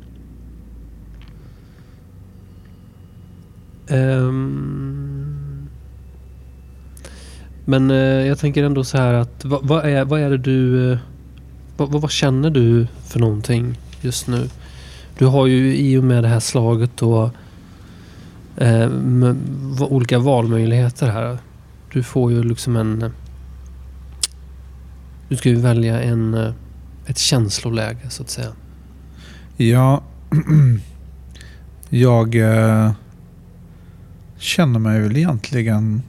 [7.66, 10.92] Men eh, jag tänker ändå så här att vad, vad, är, vad är det du...
[10.92, 10.98] Eh,
[11.78, 14.50] vad, vad, vad känner du för någonting just nu?
[15.18, 17.32] Du har ju i och med det här slaget då
[18.60, 19.38] eh, med
[19.80, 21.38] olika valmöjligheter här.
[21.93, 23.01] Du får ju liksom en...
[23.01, 23.12] Eh,
[25.30, 26.53] du ska ju välja en, eh,
[27.05, 28.51] ett känsloläge så att säga.
[29.57, 30.03] Ja,
[31.89, 32.91] jag eh,
[34.38, 36.03] känner mig väl egentligen...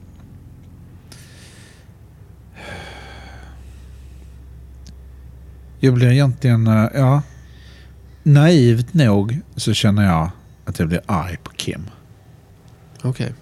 [5.79, 7.21] Jag blir egentligen, eh, ja,
[8.23, 10.29] naivt nog så känner jag
[10.65, 11.81] att jag blir arg på Kim.
[13.01, 13.33] Okej.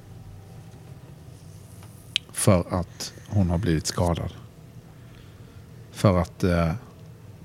[2.32, 4.34] För att hon har blivit skadad.
[5.92, 6.72] För att eh,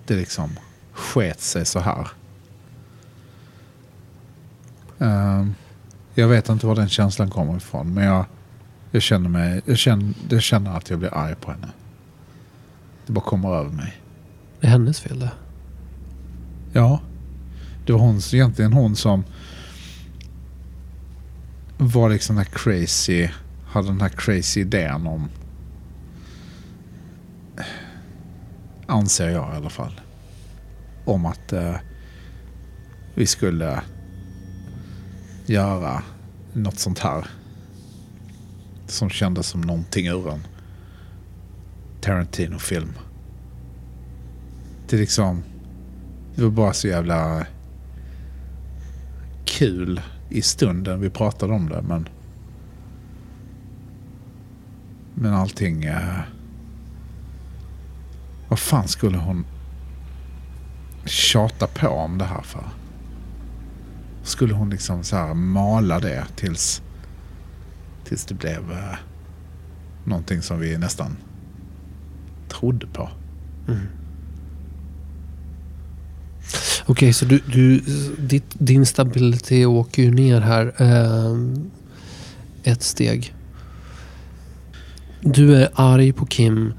[0.06, 0.50] det liksom
[0.92, 2.08] sket sig så här.
[4.98, 5.46] Eh,
[6.14, 7.94] jag vet inte var den känslan kommer ifrån.
[7.94, 8.24] Men jag,
[8.90, 11.68] jag, känner mig, jag, känner, jag känner att jag blir arg på henne.
[13.06, 14.00] Det bara kommer över mig.
[14.60, 15.32] Det är hennes fel det.
[16.72, 17.00] Ja.
[17.86, 19.24] Det var hon, egentligen hon som
[21.78, 23.28] var liksom den här crazy,
[23.66, 25.28] hade den här crazy idén om
[28.86, 30.00] anser jag i alla fall.
[31.04, 31.76] Om att eh,
[33.14, 33.82] vi skulle
[35.46, 36.02] göra
[36.52, 37.26] något sånt här.
[38.86, 40.46] Som kändes som någonting ur en
[42.00, 42.92] Tarantino-film.
[44.88, 45.42] Det liksom,
[46.34, 47.46] det var bara så jävla
[49.44, 50.00] kul
[50.34, 51.82] i stunden vi pratade om det.
[51.82, 52.08] Men,
[55.14, 55.84] men allting...
[55.84, 56.20] Eh,
[58.48, 59.44] vad fan skulle hon
[61.04, 62.64] tjata på om det här för?
[64.22, 66.82] Skulle hon liksom så här mala det tills,
[68.04, 68.98] tills det blev eh,
[70.04, 71.16] någonting som vi nästan
[72.48, 73.10] trodde på?
[73.68, 73.86] Mm.
[76.86, 77.80] Okej, så du, du,
[78.18, 81.36] ditt, din stabilitet åker ju ner här eh,
[82.62, 83.34] ett steg.
[85.20, 86.72] Du är arg på Kim.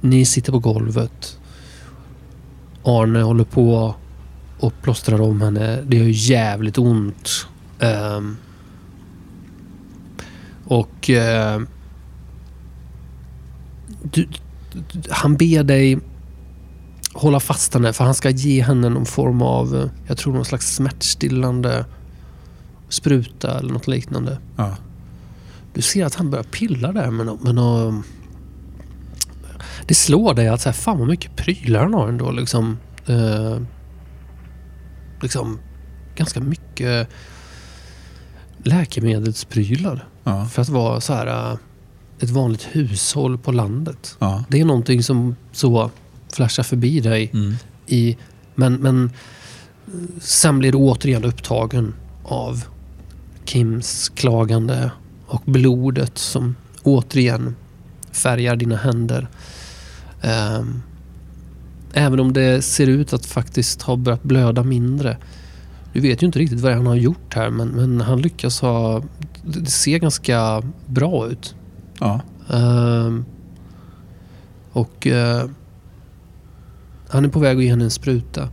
[0.00, 1.38] Ni sitter på golvet.
[2.82, 3.94] Arne håller på
[4.58, 5.82] och plåstrar om henne.
[5.82, 7.46] Det gör jävligt ont.
[7.78, 8.20] Eh,
[10.64, 11.60] och eh,
[14.02, 14.28] du,
[15.10, 15.98] han ber dig
[17.20, 20.44] hålla fast henne för han ska ge henne någon form av, eh, jag tror någon
[20.44, 21.84] slags smärtstillande
[22.88, 24.38] spruta eller något liknande.
[24.56, 24.76] Ja.
[25.74, 27.54] Du ser att han börjar pilla där med något, med
[29.86, 32.78] Det slår dig att så här, fan vad mycket prylar han har ändå liksom.
[33.06, 33.60] Eh,
[35.22, 35.58] liksom
[36.16, 37.08] ganska mycket
[38.62, 40.08] läkemedelsprylar.
[40.24, 40.46] Ja.
[40.46, 41.58] För att vara så här eh,
[42.20, 44.16] ett vanligt hushåll på landet.
[44.18, 44.44] Ja.
[44.48, 45.90] Det är någonting som så
[46.38, 47.30] flashar förbi dig.
[47.34, 47.54] Mm.
[47.86, 48.16] I,
[48.54, 49.10] men, men
[50.20, 52.64] sen blir du återigen upptagen av
[53.44, 54.90] Kims klagande
[55.26, 57.56] och blodet som återigen
[58.12, 59.28] färgar dina händer.
[60.22, 60.82] Ehm,
[61.92, 65.16] även om det ser ut att faktiskt ha börjat blöda mindre.
[65.92, 69.02] Du vet ju inte riktigt vad han har gjort här men, men han lyckas ha...
[69.44, 71.54] Det det ser ganska bra ut.
[72.00, 72.20] Ja.
[72.50, 73.24] Ehm,
[74.72, 75.48] och eh,
[77.08, 78.48] han är på väg att ge henne en spruta.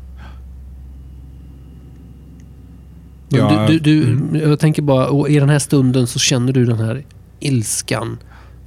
[3.30, 4.50] Ja, du, du, du, mm.
[4.50, 7.06] Jag tänker bara, och i den här stunden så känner du den här
[7.40, 8.18] ilskan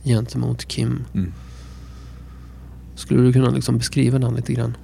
[0.05, 1.05] gentemot Kim.
[1.15, 1.33] Mm.
[2.95, 4.77] Skulle du kunna liksom beskriva den lite grann?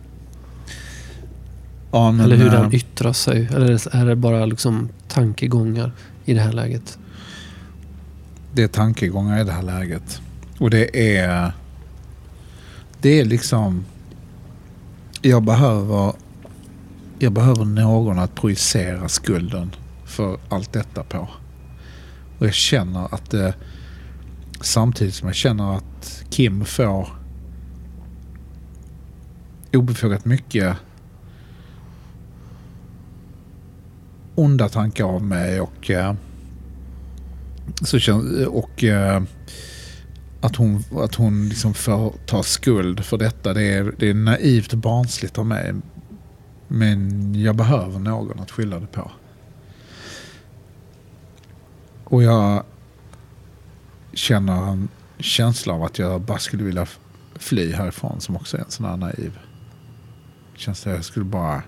[1.91, 3.49] ja men, Eller hur eh, den yttrar sig?
[3.55, 5.93] Eller är det bara liksom tankegångar
[6.25, 6.99] i det här läget?
[8.55, 10.21] det är tankegångar i det här läget.
[10.59, 11.53] Och det är...
[13.01, 13.85] Det är liksom...
[15.27, 16.13] Jag behöver...
[17.19, 19.71] Jag behöver någon att projicera skulden
[20.05, 21.29] för allt detta på.
[22.39, 23.55] Och jag känner att det...
[24.61, 27.09] Samtidigt som jag känner att Kim får
[29.73, 30.77] obefogat mycket
[34.35, 36.15] onda tankar av mig och eh,
[37.81, 38.85] och, och
[40.45, 43.55] att hon, att hon liksom får ta skuld för detta.
[43.55, 45.75] Det är, det är naivt och barnsligt av mig.
[46.69, 49.11] Men jag behöver någon att skylla det på.
[52.05, 52.65] Och jag
[54.13, 54.89] känner en
[55.19, 56.87] känsla av att jag bara skulle vilja
[57.35, 59.39] fly härifrån som också är en sån här naiv.
[60.57, 60.93] känsla.
[60.93, 61.63] jag skulle bara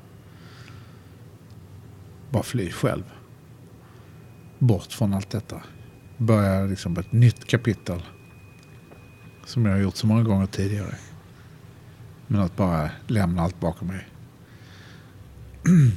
[2.30, 3.04] bara fly själv.
[4.58, 5.62] Bort från allt detta
[6.16, 8.02] Börja liksom ett nytt kapitel.
[9.46, 10.94] Som jag har gjort så många gånger tidigare.
[12.26, 14.08] Men att bara lämna allt bakom mig.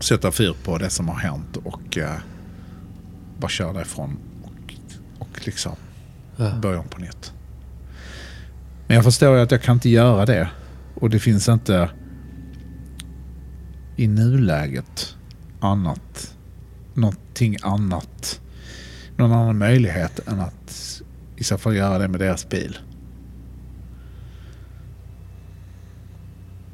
[0.00, 2.16] Sätta fyr på det som har hänt och eh,
[3.38, 4.18] bara köra därifrån.
[4.42, 4.74] Och,
[5.18, 5.76] och liksom
[6.40, 6.54] Ja.
[6.62, 7.32] börja om på nytt.
[8.86, 10.48] Men jag förstår ju att jag kan inte göra det.
[10.94, 11.90] Och det finns inte
[13.96, 15.16] i nuläget
[15.60, 16.34] annat,
[16.94, 18.40] någonting annat,
[19.16, 20.97] någon annan möjlighet än att
[21.38, 22.78] i så fall göra det med deras bil.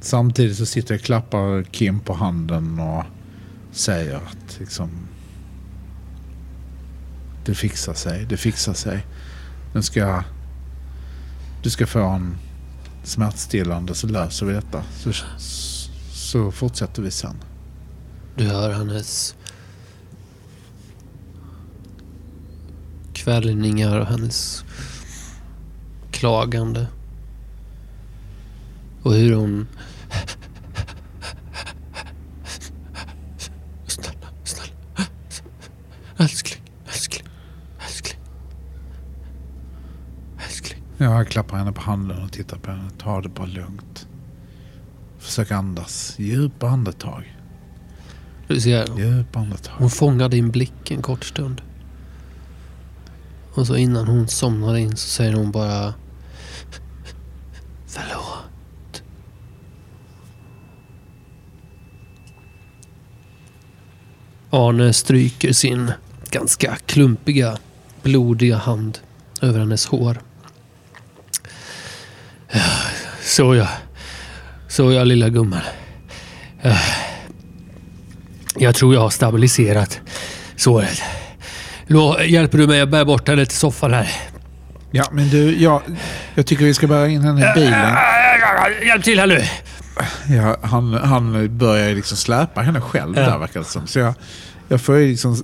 [0.01, 3.05] Samtidigt så sitter jag och klappar Kim på handen och
[3.73, 4.91] säger att liksom
[7.45, 9.07] det fixar sig, det fixar sig.
[9.75, 10.25] Nu ska
[11.63, 12.37] du ska få en
[13.03, 14.83] smärtstillande så löser vi detta.
[14.99, 15.13] Så,
[16.13, 17.37] så fortsätter vi sen.
[18.37, 19.37] Du hör hennes
[23.25, 24.65] kvällningar och hennes
[26.11, 26.87] klagande.
[29.03, 29.67] Och hur hon...
[33.87, 34.73] Snälla, snälla.
[36.17, 37.29] Älskling, älskling,
[37.81, 38.21] älskling.
[40.39, 40.83] Älskling.
[40.97, 42.91] Jag klappar henne på handen och tittar på henne.
[42.99, 44.09] Ta det bara lugnt.
[45.19, 46.15] Försök andas.
[46.19, 47.37] Djupa andetag.
[48.49, 49.75] Du ser, Djupa andetag.
[49.79, 51.63] hon fångar din blick en kort stund.
[53.55, 55.95] Och så innan hon somnar in så säger hon bara...
[57.87, 59.03] Förlåt.
[64.51, 65.93] Arne stryker sin
[66.31, 67.59] ganska klumpiga,
[68.03, 68.99] blodiga hand
[69.43, 70.23] över hennes hår.
[73.23, 73.69] Så ja.
[74.69, 75.61] Så ja, lilla gumman.
[78.59, 80.01] Jag tror jag har stabiliserat
[80.57, 81.03] såret.
[82.27, 84.09] Hjälper du mig att bära bort henne till soffan här?
[84.91, 85.83] Ja, men du, jag,
[86.35, 87.97] jag tycker vi ska bära in henne i bilen.
[88.87, 89.41] Hjälp till här nu!
[90.37, 93.23] Ja, han, han börjar liksom släpa henne själv Ja.
[93.23, 93.87] där verkar det som.
[93.87, 94.15] Så jag,
[94.69, 95.37] jag får ju liksom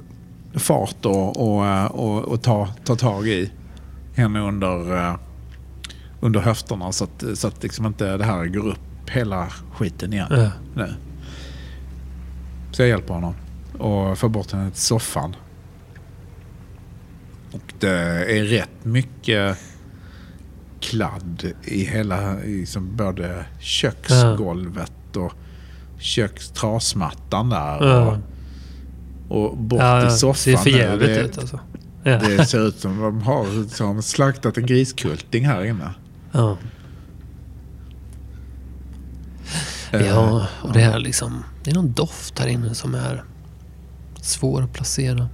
[0.55, 3.51] fart och, och, eh, och, och ta, ta tag i
[4.17, 5.15] henne under, eh,
[6.21, 10.27] under höfterna så att, så att liksom inte det här går upp hela skiten igen.
[10.31, 10.51] Ja.
[10.75, 10.95] Nu.
[12.73, 13.35] Så jag hjälper honom
[13.79, 15.37] och får bort henne till soffan.
[17.81, 19.59] Det är rätt mycket
[20.81, 25.33] kladd i hela, liksom både köksgolvet och
[25.99, 27.87] kökstrasmattan där.
[27.89, 28.19] Ja.
[29.29, 30.35] Och, och bort Ja, i det soffan.
[30.35, 31.61] ser för jävligt det, ut alltså.
[32.03, 32.19] Ja.
[32.19, 35.95] det ser ut som de har liksom slaktat en griskulting här inne.
[36.33, 36.57] Ja.
[39.93, 41.45] Eh, ja, och det är liksom...
[41.65, 43.25] Det är någon doft här inne som är
[44.21, 45.29] svår att placera.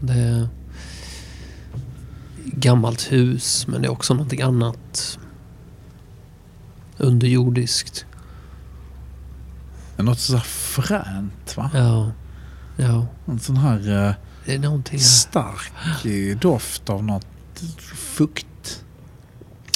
[0.00, 0.48] Det är
[2.44, 5.18] gammalt hus, men det är också någonting annat.
[6.96, 8.06] Underjordiskt.
[9.96, 11.70] Något så här fränt va?
[11.74, 12.12] Ja.
[12.76, 13.06] Ja.
[13.26, 14.14] En sån här eh,
[14.44, 15.04] Det är någonting här.
[15.06, 17.26] stark eh, doft av något
[17.94, 18.46] fukt.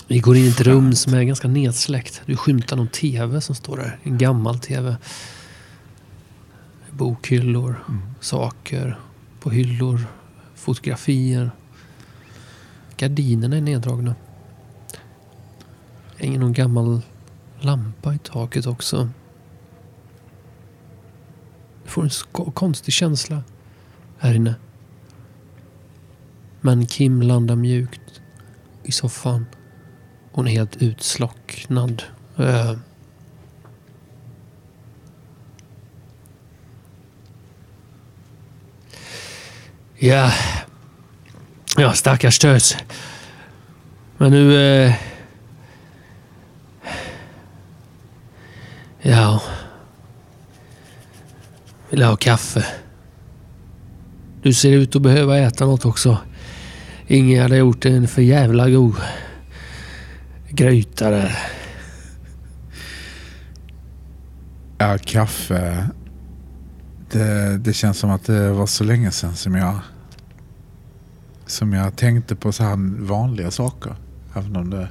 [0.09, 2.23] Vi går in i ett rum som är ganska nedsläckt.
[2.27, 3.99] Du skymtar någon TV som står där.
[4.03, 4.97] En gammal TV.
[6.91, 7.85] Bokhyllor,
[8.21, 8.99] saker
[9.41, 10.07] på hyllor,
[10.55, 11.51] fotografier.
[13.05, 14.15] Gardinerna är neddragna.
[16.17, 17.01] Hänger någon gammal
[17.61, 19.09] lampa i taket också.
[21.83, 23.43] Du får en konstig känsla
[24.19, 24.55] här inne.
[26.61, 28.23] Men Kim landar mjukt
[28.83, 29.47] i soffan.
[30.33, 32.03] Hon är helt utslocknad.
[32.37, 32.77] Äh.
[39.99, 40.33] Ja.
[41.77, 42.77] Ja, stackars tös.
[44.17, 44.57] Men nu...
[44.87, 44.95] Eh...
[49.03, 49.43] Ja.
[51.91, 52.67] Vill ha kaffe.
[54.43, 56.19] Du ser ut att behöva äta något också.
[57.07, 58.95] Ingen hade gjort en för jävla god
[60.49, 61.39] gryta där.
[64.79, 65.89] Ja, kaffe.
[67.11, 69.81] Det, det känns som att det var så länge sedan som jag
[71.55, 73.97] som jag tänkte på så här vanliga saker.
[74.35, 74.89] Även om det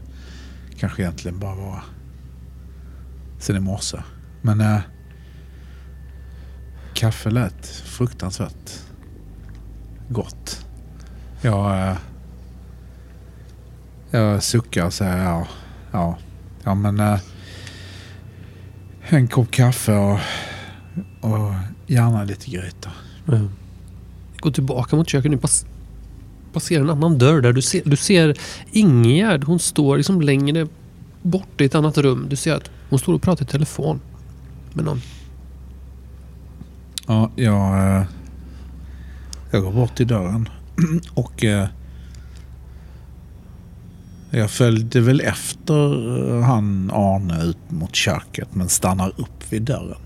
[0.77, 1.83] kanske egentligen bara var
[3.39, 3.97] sen i morse.
[4.41, 4.79] Men äh,
[6.93, 8.79] kaffe lät fruktansvärt
[10.09, 10.65] gott.
[11.41, 11.97] Jag, äh,
[14.11, 15.47] jag suckar och säger ja,
[15.91, 16.17] ja,
[16.63, 17.19] ja men äh,
[19.01, 20.19] en kopp kaffe och,
[21.21, 21.53] och
[21.87, 22.91] gärna lite gryta.
[23.27, 23.49] Mm.
[24.39, 25.37] Gå tillbaka mot köket nu.
[25.37, 25.65] Pass
[26.53, 27.53] passerar en annan dörr där.
[27.53, 28.37] Du ser, du ser
[28.71, 29.43] Ingegärd.
[29.43, 30.67] Hon står liksom längre
[31.21, 32.25] bort i ett annat rum.
[32.29, 33.99] Du ser att hon står och pratar i telefon
[34.73, 35.01] med någon.
[37.07, 38.03] Ja, jag, eh,
[39.51, 40.49] jag går bort till dörren
[41.13, 41.67] och eh,
[44.31, 50.01] jag följde väl efter eh, han Arne ut mot köket men stannar upp vid dörren.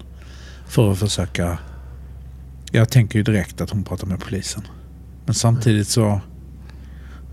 [0.68, 1.58] För att försöka...
[2.72, 4.64] Jag tänker ju direkt att hon pratar med polisen.
[5.26, 6.22] Men samtidigt så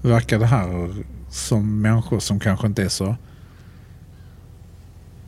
[0.08, 0.94] verkar det här
[1.30, 3.16] som människor som kanske inte är så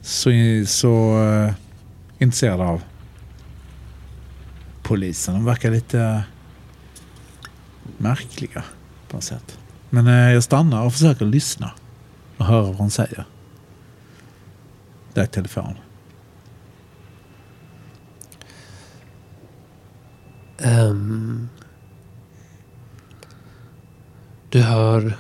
[0.07, 0.31] så,
[0.67, 1.53] så uh,
[2.19, 2.83] intresserade av
[4.83, 5.35] polisen.
[5.35, 6.23] De verkar lite
[7.99, 8.65] märkliga
[9.09, 9.59] på något sätt.
[9.91, 11.71] Men uh, jag stannar och försöker lyssna
[12.37, 13.25] och höra vad hon säger.
[15.15, 15.75] Där är telefon.
[20.59, 21.49] Um,
[24.51, 25.19] du hör...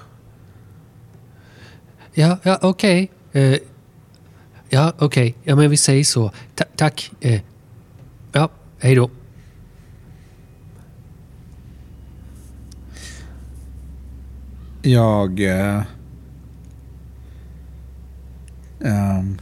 [2.14, 3.10] Ja, ja okej.
[3.30, 3.52] Okay.
[3.52, 3.58] Uh,
[4.68, 5.06] ja, okej.
[5.06, 5.34] Okay.
[5.44, 6.30] Ja, men vi säger så.
[6.54, 7.10] Ta tack.
[7.24, 7.40] Uh,
[8.32, 8.48] ja,
[8.78, 9.10] hej då.
[14.82, 15.40] Jag...
[15.40, 15.82] Uh,
[18.78, 19.38] um,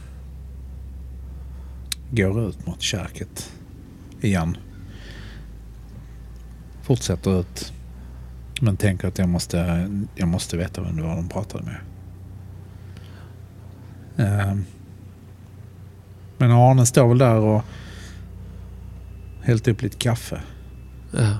[2.11, 3.51] går ut mot köket
[4.21, 4.57] igen
[6.85, 7.73] fortsätter ut.
[8.61, 11.77] Men tänker att jag måste, jag måste veta vem det var de pratade med.
[14.17, 14.65] Ehm.
[16.37, 17.61] Men Arne står väl där och
[19.41, 20.41] hällt upp lite kaffe.
[21.11, 21.37] Ja.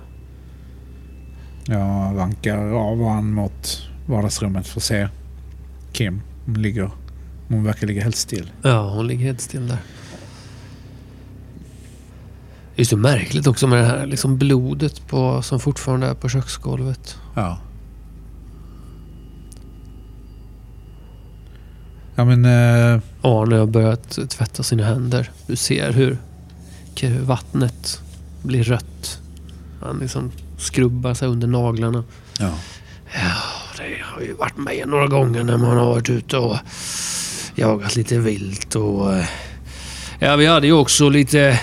[1.68, 5.08] Jag vankar av han mot vardagsrummet för att se
[5.92, 6.22] Kim.
[6.46, 6.90] Hon, ligger,
[7.48, 8.52] hon verkar ligga helt still.
[8.62, 9.78] Ja, hon ligger helt still där.
[12.76, 16.30] Det är så märkligt också med det här liksom blodet på, som fortfarande är på
[16.30, 17.18] köksgolvet.
[17.36, 17.58] Ja.
[22.16, 22.46] Ja men...
[22.46, 23.02] Eh...
[23.22, 25.32] Arne har börjat tvätta sina händer.
[25.48, 26.18] Du ser hur
[27.22, 28.02] vattnet
[28.44, 29.20] blir rött.
[29.82, 32.04] Han liksom skrubbar sig under naglarna.
[32.40, 32.52] Ja.
[33.14, 33.32] Ja,
[33.78, 36.58] det har ju varit med några gånger när man har varit ute och
[37.56, 39.14] jagat lite vilt och...
[39.14, 39.26] Eh,
[40.20, 41.60] ja, vi hade ju också lite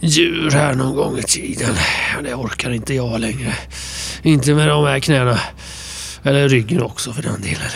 [0.00, 1.74] djur här någon gång i tiden.
[2.22, 3.54] Det orkar inte jag längre.
[4.22, 5.40] Inte med de här knäna.
[6.22, 7.70] Eller ryggen också för den delen.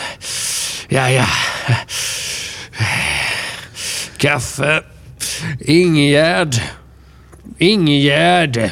[0.89, 1.25] Ja, ja.
[4.17, 4.83] Kaffe.
[5.59, 6.55] Ingegärd.
[7.57, 8.71] Ingegärd.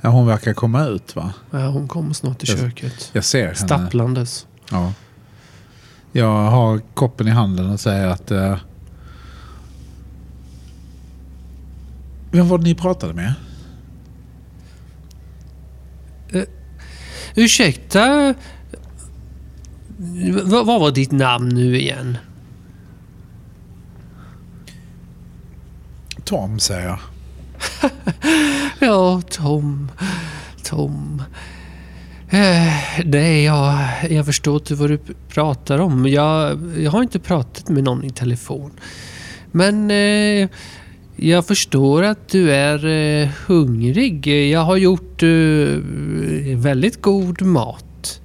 [0.00, 1.32] Ja, hon verkar komma ut va?
[1.50, 3.10] Ja, hon kommer snart till köket.
[3.12, 3.54] Jag ser henne.
[3.54, 4.46] Stapplandes.
[4.70, 4.92] Ja.
[6.12, 8.32] Jag har koppen i handen och säger att
[12.30, 13.34] Vem var det ni pratade med?
[16.34, 16.44] Uh,
[17.34, 18.34] ursäkta?
[19.96, 22.18] V vad var ditt namn nu igen?
[26.24, 26.98] Tom, säger jag.
[28.80, 29.90] ja, Tom.
[30.64, 31.22] Tom.
[32.30, 32.72] Eh,
[33.04, 33.78] nej, jag,
[34.10, 36.08] jag förstår inte vad du pratar om.
[36.08, 38.70] Jag, jag har inte pratat med någon i telefon.
[39.52, 40.48] Men eh,
[41.22, 44.26] jag förstår att du är eh, hungrig.
[44.26, 45.28] Jag har gjort eh,
[46.56, 48.20] väldigt god mat.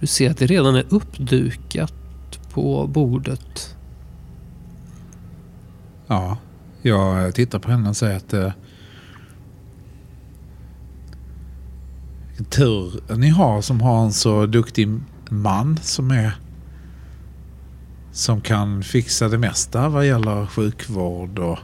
[0.00, 1.94] Du ser att det redan är uppdukat
[2.52, 3.76] på bordet.
[6.06, 6.38] Ja,
[6.82, 8.52] jag tittar på henne och säger att eh,
[12.50, 14.88] tur ni har som har en så duktig
[15.28, 16.32] man som är
[18.14, 21.58] som kan fixa det mesta vad gäller sjukvård och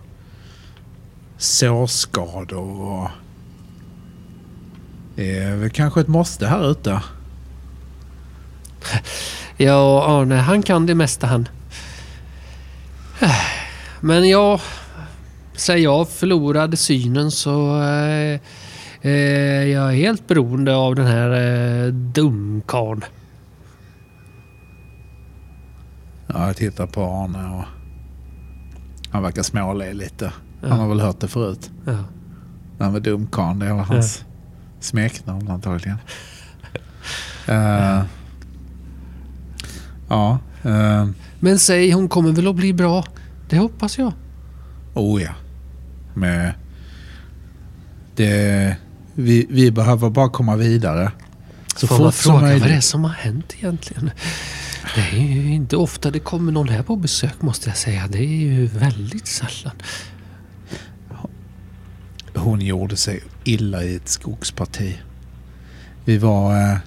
[1.39, 2.81] sårskador.
[2.81, 3.09] Och
[5.15, 7.03] det är väl kanske ett måste här ute.
[9.57, 11.49] Ja, Arne, han kan det mesta han.
[14.01, 14.61] Men jag...
[15.55, 17.83] Säger jag förlorade synen så...
[17.83, 18.41] Eh,
[19.03, 23.05] eh, jag är helt beroende av den här eh, dumkarn.
[26.35, 27.65] Ja, jag tittar på Arne och
[29.11, 30.33] han verkar småle lite.
[30.63, 30.69] Ja.
[30.69, 31.71] Han har väl hört det förut.
[31.87, 32.05] Ja.
[32.79, 34.27] Han var dumkarn, det var hans ja.
[34.81, 35.99] smeknamn antagligen.
[37.49, 38.03] uh,
[40.09, 40.39] ja.
[40.67, 41.11] Uh,
[41.41, 43.05] Men säg, hon kommer väl att bli bra?
[43.49, 44.13] Det hoppas jag.
[44.95, 45.33] Oh ja.
[46.15, 46.55] Med
[48.17, 48.77] det,
[49.15, 51.13] vi, vi behöver bara komma vidare.
[51.77, 54.11] Så Får man fråga vad det är som har hänt egentligen?
[54.95, 58.09] Det är ju inte ofta det kommer någon här på besök måste jag säga.
[58.09, 59.77] Det är ju väldigt sällan.
[62.35, 64.99] hon gjorde sig illa i ett skogsparti.
[66.05, 66.73] Vi var...
[66.73, 66.79] Eh,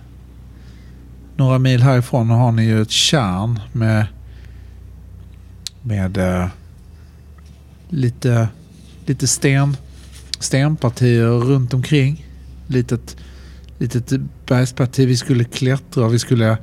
[1.35, 4.05] några mil härifrån har ni ju ett kärn med...
[5.81, 6.17] Med...
[6.17, 6.47] Eh,
[7.89, 8.47] lite...
[9.05, 9.77] Lite sten...
[10.39, 12.27] Stenpartier runt omkring.
[12.67, 13.17] Litet...
[13.77, 16.07] Litet bergsparti vi skulle klättra.
[16.07, 16.57] Vi skulle...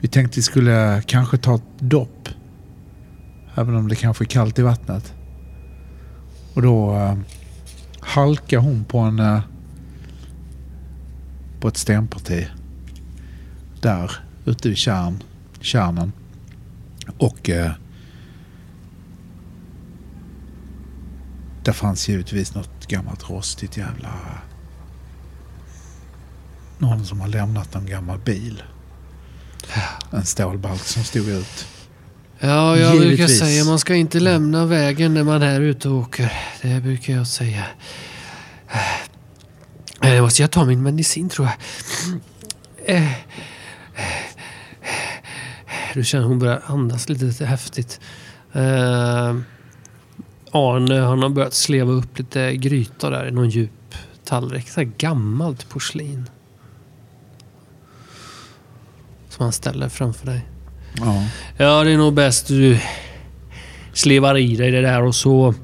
[0.00, 2.28] Vi tänkte vi skulle kanske ta ett dopp.
[3.54, 5.14] Även om det kanske är kallt i vattnet.
[6.54, 7.18] Och då eh,
[8.00, 9.18] halkar hon på en...
[9.18, 9.40] Eh,
[11.60, 12.46] på ett stenparti.
[13.80, 14.12] Där
[14.44, 15.22] ute vid kärn,
[15.60, 16.12] kärnan.
[17.18, 17.72] Och eh,
[21.64, 24.14] där fanns givetvis något gammalt rostigt jävla...
[26.78, 28.62] Någon som har lämnat en gammal bil.
[30.10, 31.66] En stålbalk som stod ut.
[32.38, 33.38] Ja, jag brukar Givetvis.
[33.38, 36.32] säga man ska inte lämna vägen när man är ute och åker.
[36.62, 37.64] Det brukar jag säga.
[40.02, 41.56] Eh, måste jag ta min medicin tror jag.
[42.96, 43.18] Eh, eh,
[45.94, 48.00] Du känner hon börjar andas lite, lite häftigt.
[48.52, 49.36] Eh,
[50.52, 53.94] Arne han har börjat sleva upp lite gryta där i någon djup
[54.24, 54.68] tallrik.
[54.68, 56.30] Så gammalt porslin.
[59.38, 60.40] Som han ställer framför dig.
[60.96, 61.24] Ja.
[61.56, 62.78] Ja, det är nog bäst du
[63.92, 65.54] slevar i dig det där och så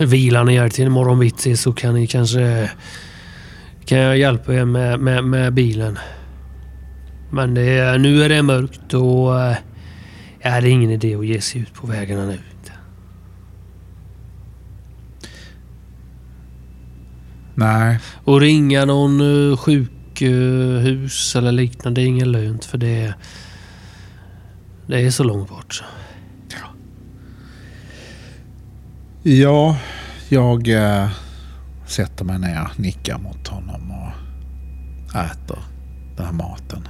[0.00, 2.70] vilar ni er till imorgon bitti så kan ni kanske...
[3.84, 5.98] Kan jag hjälpa er med, med, med bilen.
[7.30, 9.40] Men det, är- nu är det mörkt och...
[9.40, 9.56] eh,
[10.42, 12.38] Ja, det är ingen idé att ge sig ut på vägarna nu.
[17.54, 19.56] Nej, Och ringa någon uh,
[20.20, 23.14] sjukhus eller liknande, är ingen lönt för det...
[24.86, 25.72] Det är så långt bort.
[25.72, 25.84] så.
[29.22, 29.78] Ja,
[30.28, 31.10] jag äh,
[31.86, 34.12] sätter mig ner, nickar mot honom och
[35.16, 35.58] äter
[36.16, 36.88] den här maten.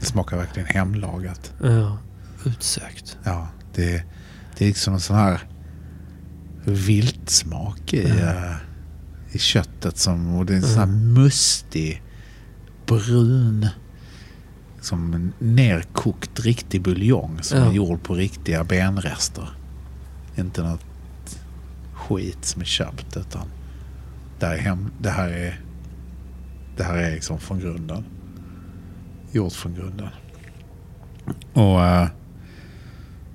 [0.00, 1.52] Det smakar verkligen hemlagat.
[1.62, 1.98] Ja,
[2.46, 3.18] utsökt.
[3.24, 4.02] Ja, det,
[4.58, 5.40] det är liksom en sån här
[6.64, 8.56] viltsmak i, äh,
[9.34, 9.98] i köttet.
[9.98, 12.02] Som, och det är en sån här mustig,
[12.86, 13.68] brun,
[14.80, 17.64] som en nerkokt riktig buljong som Ja.
[17.66, 19.48] är gjord på riktiga benrester.
[20.36, 20.84] Inte något
[21.94, 23.46] skit som är köpt utan
[24.38, 25.60] det här är, hem, det här är,
[26.76, 28.04] det här är liksom från grunden.
[29.32, 30.08] Gjort från grunden.
[31.52, 32.08] Och äh,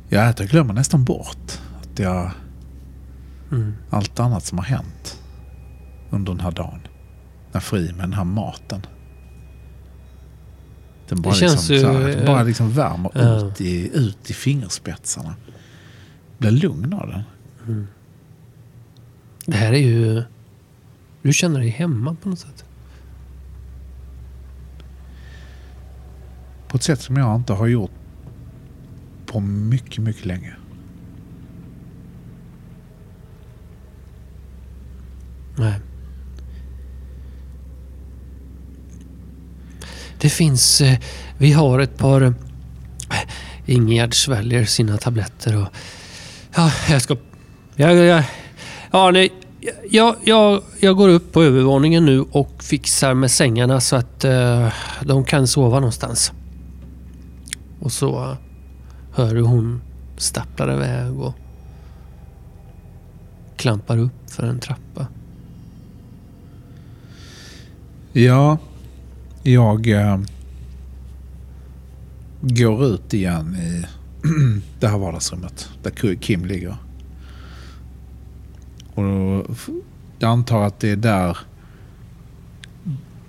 [0.09, 2.31] jag äter och glömmer nästan bort att jag,
[3.51, 3.73] Mm.
[3.89, 5.18] allt annat som har hänt
[6.09, 6.79] under den här dagen.
[7.71, 8.81] Mig den här maten.
[11.07, 13.47] Den bara, Det känns liksom, ju, så här, bara eh, liksom värmer ja.
[13.47, 15.35] ut, i, ut i fingerspetsarna.
[16.37, 17.23] Blir lugn av den.
[19.45, 20.23] Det här är ju...
[21.21, 22.65] Du känner dig hemma på något sätt.
[26.67, 27.91] På ett sätt som jag inte har gjort
[29.25, 30.55] på mycket, mycket länge.
[35.57, 35.79] Nej.
[40.21, 40.81] Det finns...
[40.81, 40.97] eh,
[41.37, 42.21] Vi har ett par...
[42.21, 45.67] eh, sväljer sina tabletter och...
[46.55, 47.17] Ja, jag ska...
[47.75, 48.23] Jag, jag,
[48.91, 49.33] ja, nej,
[49.89, 54.73] jag, jag, jag går upp på övervåningen nu och fixar med sängarna så att eh,
[55.01, 56.31] de kan sova någonstans.
[57.79, 58.37] Och så
[59.13, 59.81] hör du hon
[60.17, 61.33] stapplar iväg och
[63.57, 65.07] klampar upp för en trappa.
[68.13, 68.57] Ja,
[69.43, 70.19] jag eh,
[72.41, 73.85] går ut igen i
[74.79, 76.77] det här vardagsrummet där Kim ligger.
[78.93, 79.45] Och då,
[80.19, 81.37] jag antar att det är där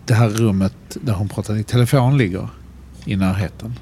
[0.06, 2.48] det här rummet där hon pratar i telefon ligger
[3.04, 3.74] i närheten.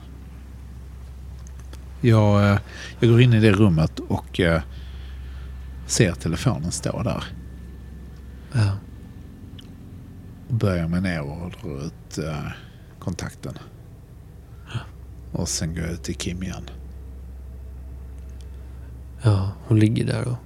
[2.01, 2.59] Jag, eh,
[3.01, 4.63] jag går in i det rummet och eh,
[5.87, 7.25] ser telefonen stå där.
[8.53, 8.73] Ja.
[10.49, 12.53] Böjer mig ner och drar ut eh,
[12.99, 13.59] kontakten.
[15.33, 16.71] Och sen går jag ut till Kim igen.
[19.23, 20.37] Ja, hon ligger där och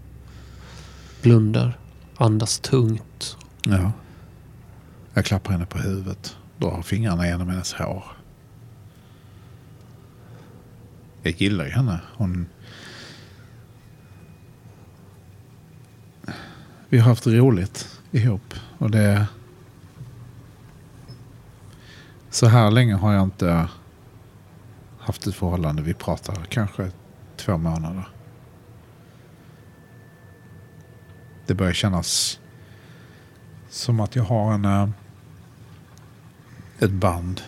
[1.22, 1.78] blundar.
[2.16, 3.36] Andas tungt.
[3.64, 3.92] Ja.
[5.14, 6.36] Jag klappar henne på huvudet.
[6.58, 8.04] Drar fingrarna genom hennes hår.
[11.22, 12.00] Jag gillar ju henne.
[12.14, 12.46] Hon...
[16.88, 18.54] Vi har haft roligt ihop.
[18.78, 19.26] Och det...
[22.32, 23.68] Så här länge har jag inte
[24.98, 25.82] haft ett förhållande.
[25.82, 26.90] Vi pratar kanske
[27.36, 28.08] två månader.
[31.46, 32.40] det börjar kännas
[33.68, 34.88] som att jag har en, eh,
[36.78, 37.40] ett band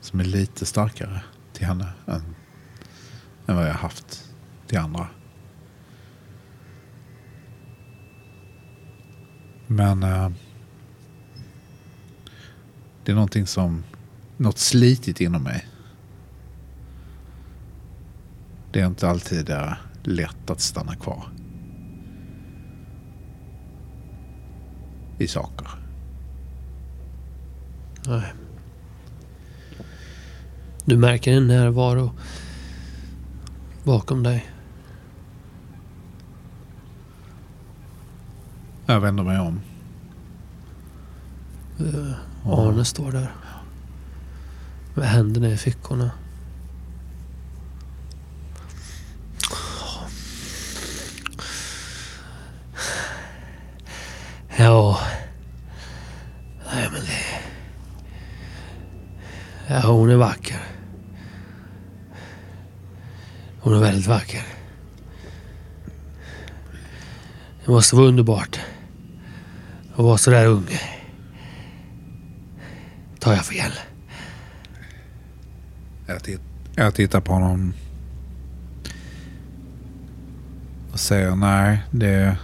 [0.00, 2.34] som är lite starkare till henne än,
[3.46, 4.24] än vad jag haft
[4.66, 5.08] till andra.
[9.66, 10.30] Men eh,
[13.04, 13.84] det är någonting som,
[14.44, 15.66] något slitigt inom mig.
[18.72, 19.72] Det är inte alltid eh,
[20.02, 21.24] lätt att stanna kvar.
[25.18, 25.68] I saker.
[28.06, 28.32] Nej.
[30.84, 32.12] Du märker en närvaro
[33.84, 34.46] bakom dig.
[38.86, 39.60] Jag vänder mig om.
[41.78, 42.12] Eh,
[42.52, 43.43] Arne står där.
[44.94, 46.10] Med händerna i fickorna.
[54.56, 55.00] Ja.
[56.74, 57.24] Nej men det...
[59.74, 60.60] Ja, hon är vacker.
[63.60, 64.42] Hon är väldigt vacker.
[67.64, 68.60] Det måste vara underbart.
[69.92, 70.78] Att vara sådär ung.
[73.18, 73.72] Tar jag fel?
[76.06, 76.40] Jag, titt,
[76.74, 77.72] jag tittar på honom.
[80.92, 82.36] Och säger nej, det...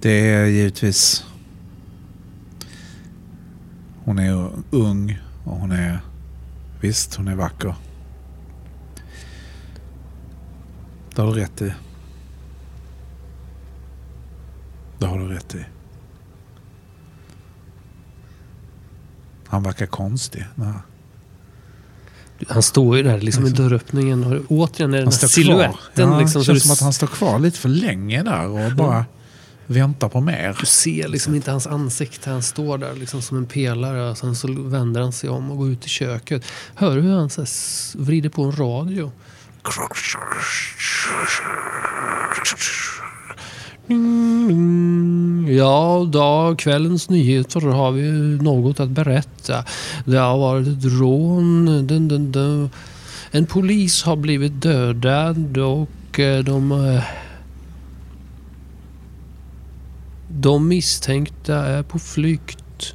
[0.00, 1.24] Det är givetvis...
[4.04, 6.00] Hon är ung och hon är...
[6.80, 7.74] Visst, hon är vacker.
[11.14, 11.72] Det har du rätt i.
[14.98, 15.64] Det har du rätt i.
[19.48, 20.46] Han verkar konstig.
[20.54, 20.72] Nej.
[22.48, 26.10] Han står ju där liksom i dörröppningen och återigen är den Han här siluetten.
[26.10, 29.04] Ja, liksom, det känns som att han står kvar lite för länge där och bara
[29.66, 30.56] väntar på mer.
[30.60, 32.30] du ser liksom inte hans ansikte.
[32.30, 34.10] Han står där liksom som en pelare.
[34.10, 36.44] Och sen så vänder han sig om och går ut i köket.
[36.74, 37.44] Hör du hur han så
[37.98, 39.12] vrider på en radio?
[45.48, 48.10] Ja, dag, kvällens nyheter har vi
[48.42, 49.64] något att berätta.
[50.04, 51.64] Det har varit ett rån.
[51.86, 52.70] Dun, dun, dun.
[53.30, 57.00] En polis har blivit dödad och eh, de...
[60.30, 62.94] De misstänkta är på flykt.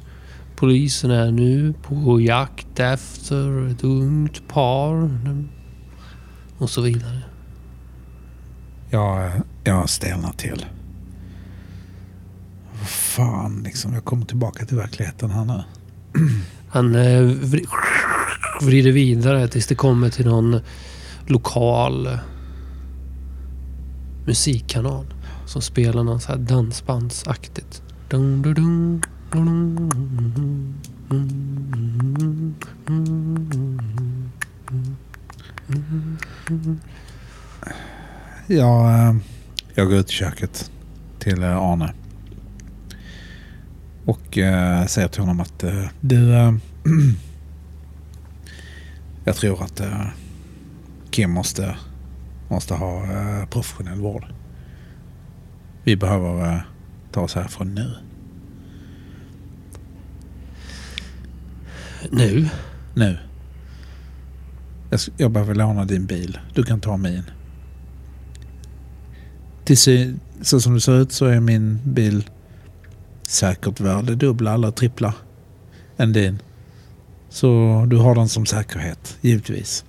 [0.56, 5.10] Polisen är nu på jakt efter ett ungt par.
[6.58, 7.22] Och så vidare.
[8.90, 9.30] Jag,
[9.64, 10.66] jag stelnar till.
[13.16, 13.94] Fan liksom.
[13.94, 15.62] Jag kommer tillbaka till verkligheten här nu.
[16.68, 17.66] Han eh, vri-
[18.62, 20.60] vrider vidare tills det kommer till någon
[21.26, 22.18] lokal eh,
[24.26, 25.06] musikkanal
[25.46, 27.82] som spelar något så här dansbandsaktigt.
[28.08, 30.74] Dun, dun, dun, dun.
[38.46, 38.94] Jag,
[39.74, 40.70] eh, går ut i köket
[41.18, 41.92] till eh, Arne.
[44.04, 46.34] Och eh, säger till honom att eh, du...
[46.34, 46.54] Eh,
[49.24, 50.06] jag tror att eh,
[51.10, 51.76] Kim måste,
[52.48, 54.24] måste ha eh, professionell vård.
[55.84, 56.60] Vi behöver eh,
[57.12, 57.94] ta oss härifrån nu.
[62.10, 62.48] Nu?
[62.94, 63.18] Nu.
[64.90, 66.38] Jag, jag behöver låna din bil.
[66.54, 67.22] Du kan ta min.
[69.64, 69.78] Till
[70.42, 72.24] så som det ser ut så är min bil
[73.26, 75.14] säkert värde dubbla eller trippla
[75.96, 76.42] än din.
[77.28, 79.84] Så du har den som säkerhet, givetvis.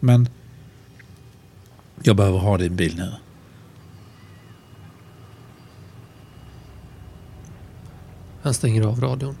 [0.00, 0.28] Men
[2.02, 3.12] jag behöver ha din bil nu.
[8.42, 9.36] Han stänger av radion.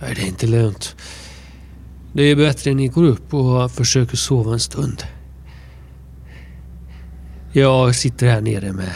[0.00, 0.96] Nej, det är inte lönt.
[2.12, 5.02] Det är bättre ni går upp och försöker sova en stund.
[7.56, 8.92] Jag sitter här nere med,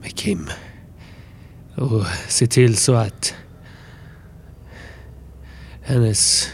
[0.00, 0.48] med Kim.
[1.76, 3.34] Och ser till så att
[5.82, 6.48] hennes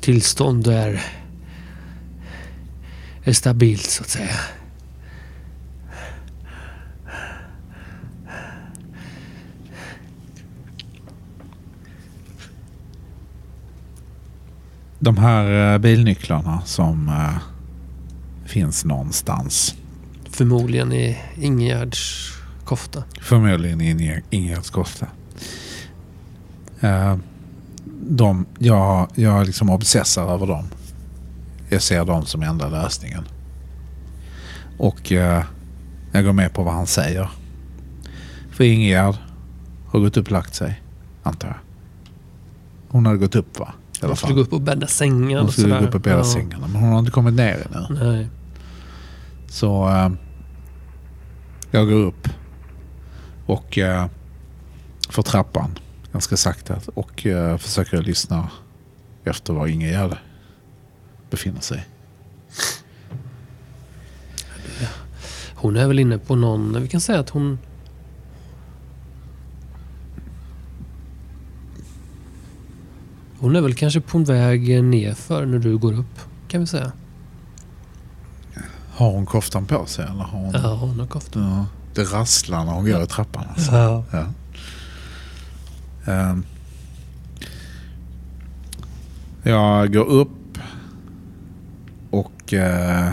[0.00, 1.02] tillstånd är,
[3.24, 4.36] är stabilt så att säga.
[14.98, 17.49] De här eh, bilnycklarna som eh,
[18.50, 19.74] finns någonstans.
[20.30, 22.32] Förmodligen i Ingegärds
[22.64, 23.04] kofta.
[23.20, 25.06] Förmodligen i Inge- Ingegärds kofta.
[26.80, 27.16] Eh,
[28.08, 30.64] de, jag, jag liksom obsessar över dem.
[31.68, 33.24] Jag ser dem som enda lösningen.
[34.78, 35.42] Och eh,
[36.12, 37.30] jag går med på vad han säger.
[38.50, 39.14] För Ingegärd
[39.86, 40.82] har gått upp och lagt sig,
[41.22, 41.56] antar jag.
[42.88, 43.72] Hon hade gått upp va?
[44.02, 46.24] Hon skulle gå upp och bädda sängar Hon skulle gå upp och bädda Ja.
[46.24, 46.66] sängarna.
[46.66, 48.04] Men hon har inte kommit ner ännu.
[48.04, 48.28] Nej.
[49.50, 50.10] Så eh,
[51.70, 52.28] jag går upp
[53.46, 54.06] och eh,
[55.24, 55.78] trappan
[56.12, 58.50] ganska sakta och eh, försöker lyssna
[59.24, 60.16] efter var Ingegärd
[61.30, 61.86] befinner sig.
[65.54, 66.82] Hon är väl inne på någon...
[66.82, 67.58] Vi kan säga att hon...
[73.38, 76.20] Hon är väl kanske på en väg nerför när du går upp.
[76.48, 76.92] Kan vi säga.
[79.00, 80.52] Har hon koftan på sig eller har hon...
[80.52, 81.40] Ja, hon har kofta.
[81.40, 83.44] Ja, det rasslar när hon går i trappan.
[83.48, 83.72] Alltså.
[83.72, 84.04] Ja.
[84.10, 84.26] Ja.
[86.12, 86.44] Ehm.
[89.42, 90.58] jag går upp
[92.10, 93.12] och eh,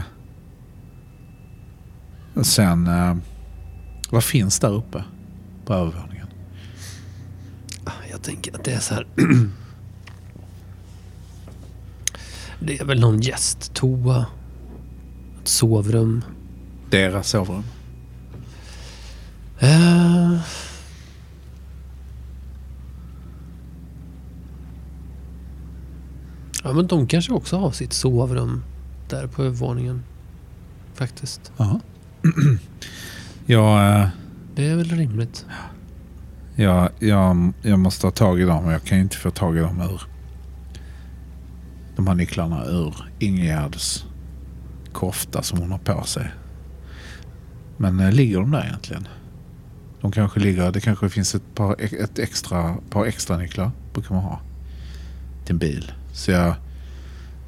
[2.42, 2.88] sen...
[2.88, 3.16] Eh,
[4.10, 5.04] vad finns där uppe
[5.66, 6.28] på övervåningen?
[8.12, 9.08] Jag tänker att det är så här...
[12.60, 14.26] det är väl någon gästtoa.
[15.48, 16.24] Ett sovrum.
[16.90, 17.64] Deras sovrum.
[19.60, 20.40] Eh.
[26.64, 28.64] Ja, men de kanske också har sitt sovrum
[29.10, 30.04] där på övervåningen.
[30.94, 31.52] Faktiskt.
[31.58, 31.80] Ja.
[33.46, 34.08] jag, eh,
[34.56, 35.46] Det är väl rimligt.
[36.56, 39.60] jag, jag, jag måste ta tag i dem och jag kan inte få tag i
[39.60, 40.02] dem ur
[41.96, 44.07] de här nycklarna ur Ingegärds
[44.98, 46.32] kofta som hon har på sig.
[47.78, 49.08] Men eh, ligger de där egentligen?
[50.02, 54.24] De kanske ligger, det kanske finns ett par, ett extra, par extra nycklar brukar man
[54.24, 54.40] ha
[55.46, 55.92] till en bil.
[56.12, 56.56] Så jag,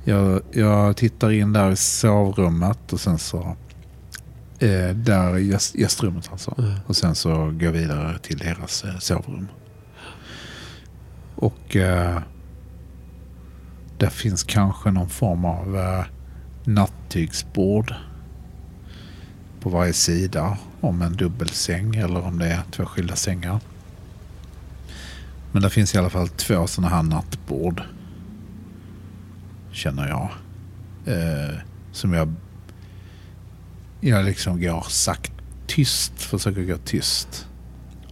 [0.03, 3.55] jag, jag tittar in där i sovrummet och sen så
[4.59, 6.55] eh, där i gäst, gästrummet alltså.
[6.57, 6.73] Mm.
[6.87, 9.47] Och sen så går jag vidare till deras eh, sovrum.
[11.35, 12.19] Och eh,
[13.97, 16.05] där finns kanske någon form av eh,
[16.73, 17.93] nattygsbord
[19.59, 20.57] på varje sida.
[20.81, 23.59] Om en dubbelsäng eller om det är två skilda sängar.
[25.51, 27.81] Men det finns i alla fall två sådana här nattbord.
[29.71, 30.29] Känner jag.
[31.05, 31.55] Eh,
[31.91, 32.33] som jag...
[34.01, 35.31] Jag liksom går sagt
[35.67, 36.13] tyst.
[36.21, 37.47] Försöker gå tyst.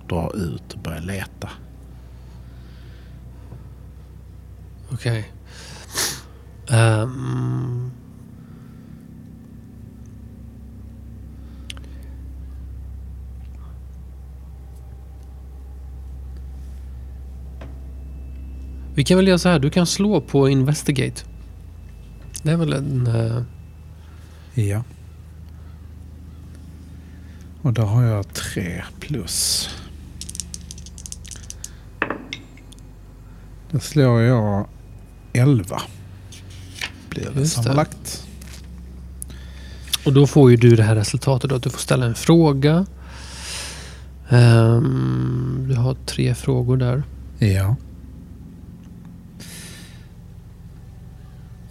[0.10, 1.49] Dra ut och börja leta.
[4.91, 5.32] Okej.
[6.70, 7.91] Ehm.
[18.97, 19.59] Vi kan väl göra så här.
[19.59, 21.21] Du kan slå på Investigate.
[22.43, 23.07] Det är väl en...
[23.07, 23.41] eh,
[24.65, 24.83] Ja.
[27.61, 29.69] Och där har jag tre plus.
[33.71, 34.67] Då slår jag
[35.33, 35.81] 11.
[37.09, 37.63] Blir det Just det.
[37.63, 38.27] sammanlagt.
[40.05, 42.85] Och då får ju du det här resultatet då, att du får ställa en fråga.
[44.29, 47.03] Ehm, du har tre frågor där.
[47.39, 47.75] Ja.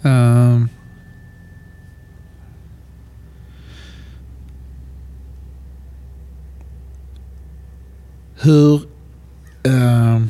[0.03, 0.69] Ehm.
[8.41, 8.81] hur...
[9.63, 10.29] ehm,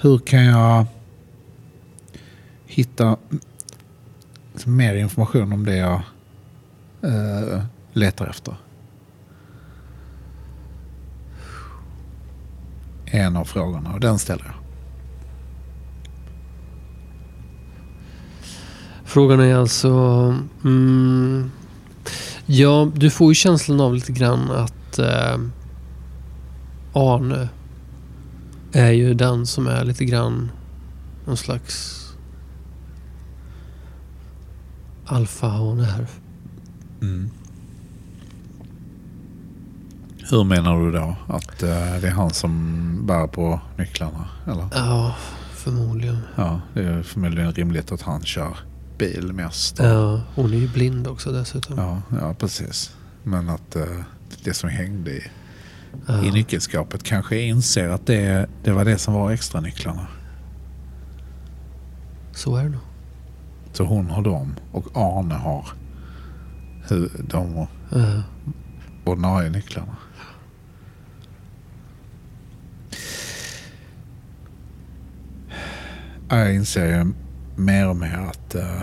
[0.00, 0.86] hur kan jag
[2.66, 3.16] hitta
[4.66, 6.02] mer information om det jag
[7.04, 7.62] uh,
[7.92, 8.54] letar efter?
[13.04, 14.57] En av frågorna och den ställer jag.
[19.08, 19.88] Frågan är alltså...
[20.64, 21.50] Mm,
[22.46, 25.38] ja, du får ju känslan av lite grann att eh,
[26.92, 27.48] Arne
[28.72, 30.50] är ju den som är lite grann
[31.26, 32.04] någon slags
[35.06, 36.06] alfahane här.
[40.30, 41.16] Hur menar du då?
[41.26, 41.68] Att eh,
[42.00, 44.28] det är han som bär på nycklarna?
[44.46, 44.68] Eller?
[44.74, 45.14] Ja,
[45.54, 46.18] förmodligen.
[46.36, 48.56] Ja, det är förmodligen rimligt att han kör
[48.98, 49.78] bil mest.
[49.78, 51.78] Ja, hon är ju blind också dessutom.
[51.78, 52.96] ja, ja precis.
[53.22, 53.84] Men att eh,
[54.44, 55.22] det som hängde i,
[56.06, 56.24] Ja.
[56.24, 60.06] i nyckelskåpet kanske inser att det, det var det som var extra nycklarna.
[62.34, 62.80] Så är det nog.
[63.72, 65.66] Så hon har dem och Arne har
[67.28, 68.22] de Ja.
[69.04, 69.96] ordinarie nycklarna.
[76.28, 77.12] Jag inser ju
[77.58, 78.82] mer och mer att uh,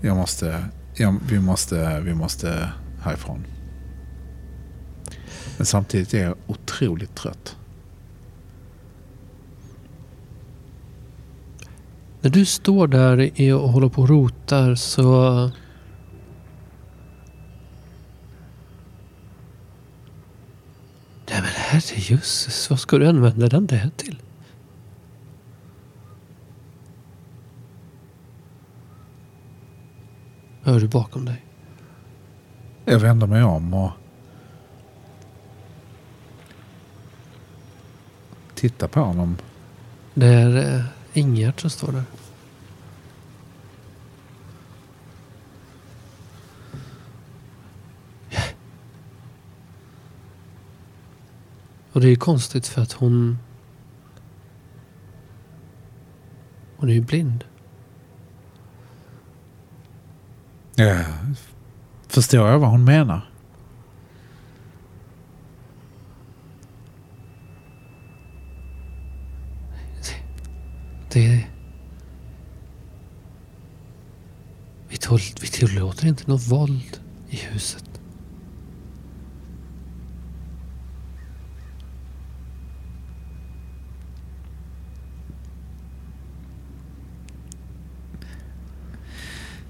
[0.00, 0.64] jag måste,
[0.94, 2.70] jag, vi, måste, vi måste
[3.02, 3.46] härifrån.
[5.56, 7.56] Men samtidigt är jag otroligt trött.
[12.20, 15.32] När du står där och håller på och rotar så...
[21.30, 24.22] Nej men herrejösses, vad ska du använda den där till?
[30.66, 31.44] Hör du bakom dig?
[32.84, 33.90] Jag vänder mig om och
[38.54, 39.36] tittar på honom.
[40.14, 42.04] Det är eh, Ingegerd som står där.
[51.92, 53.38] Och det är ju konstigt för att hon...
[56.76, 57.44] Hon är ju blind.
[60.78, 61.04] Ja,
[62.08, 63.30] förstår jag vad hon menar?
[71.12, 71.46] Det...
[74.88, 77.95] Vi, tål, vi tillåter inte något våld i huset.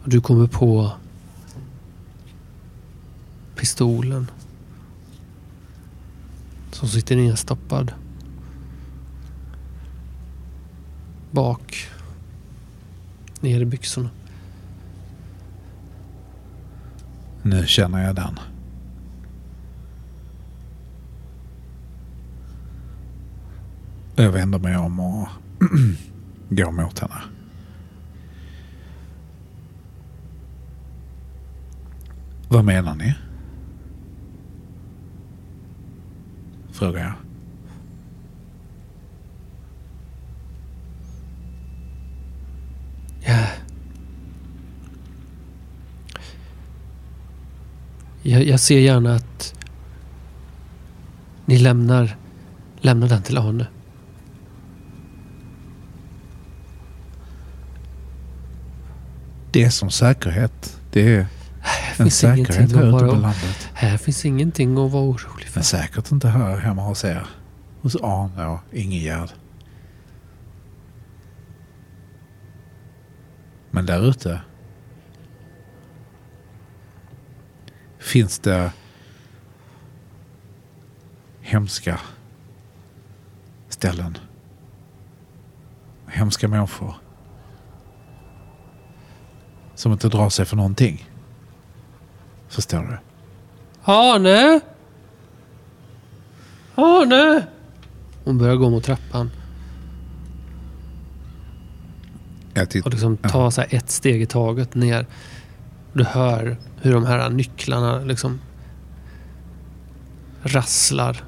[0.06, 0.92] Och du kommer på
[3.56, 4.30] pistolen
[6.72, 7.92] som sitter nedstoppad
[11.30, 11.88] bak
[13.40, 14.10] ner i byxorna.
[17.42, 18.38] Nu känner jag den.
[24.16, 25.28] Jag vänder mig om och
[26.48, 27.35] går mot henne.
[32.48, 33.14] Vad menar ni?
[36.72, 37.12] Frågar jag.
[43.20, 43.46] Ja.
[48.22, 49.54] Jag, jag ser gärna att
[51.46, 52.16] ni lämnar,
[52.80, 53.66] lämnar den till Arne.
[59.52, 60.80] Det är som säkerhet.
[60.92, 61.26] Det är
[62.00, 63.68] en finns ingenting att ute på vara, landet.
[63.74, 65.54] här finns ingenting att vara orolig för.
[65.54, 67.26] Men säkert inte här hemma hos er.
[67.82, 69.30] Hos Arne och Ingegärd.
[73.70, 74.40] Men där ute
[77.98, 78.72] finns det
[81.40, 82.00] hemska
[83.68, 84.18] ställen.
[86.06, 86.94] Hemska människor.
[89.74, 91.15] Som inte drar sig för någonting.
[92.48, 92.98] Förstår du?
[93.92, 94.60] Arne!
[96.74, 97.46] Arne!
[98.24, 99.30] Hon börjar gå mot trappan
[102.54, 105.06] Jag och liksom ta så här ett steg i taget ner.
[105.92, 108.40] Du hör hur de här nycklarna liksom
[110.42, 111.24] rasslar.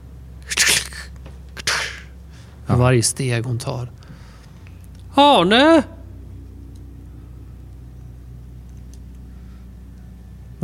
[2.67, 2.77] Ja.
[2.77, 3.91] varje steg hon tar.
[5.15, 5.83] Arne!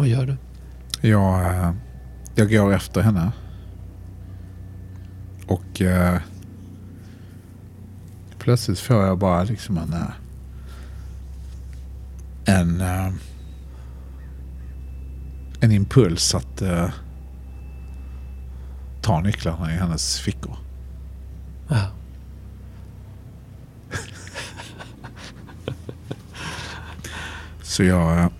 [0.04, 0.36] Vad gör du?
[1.08, 1.72] Jag, eh,
[2.34, 3.32] jag går efter henne.
[5.46, 6.20] Och eh,
[8.38, 9.92] plötsligt får jag bara liksom en...
[9.92, 10.10] eh,
[12.44, 13.12] En, eh,
[15.60, 16.88] en impuls att eh,
[19.02, 20.56] ta nycklarna i hennes fickor.
[21.68, 21.90] Ja.
[27.62, 28.30] Så jag...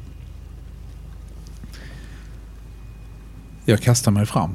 [3.65, 4.55] Jag kastar mig fram.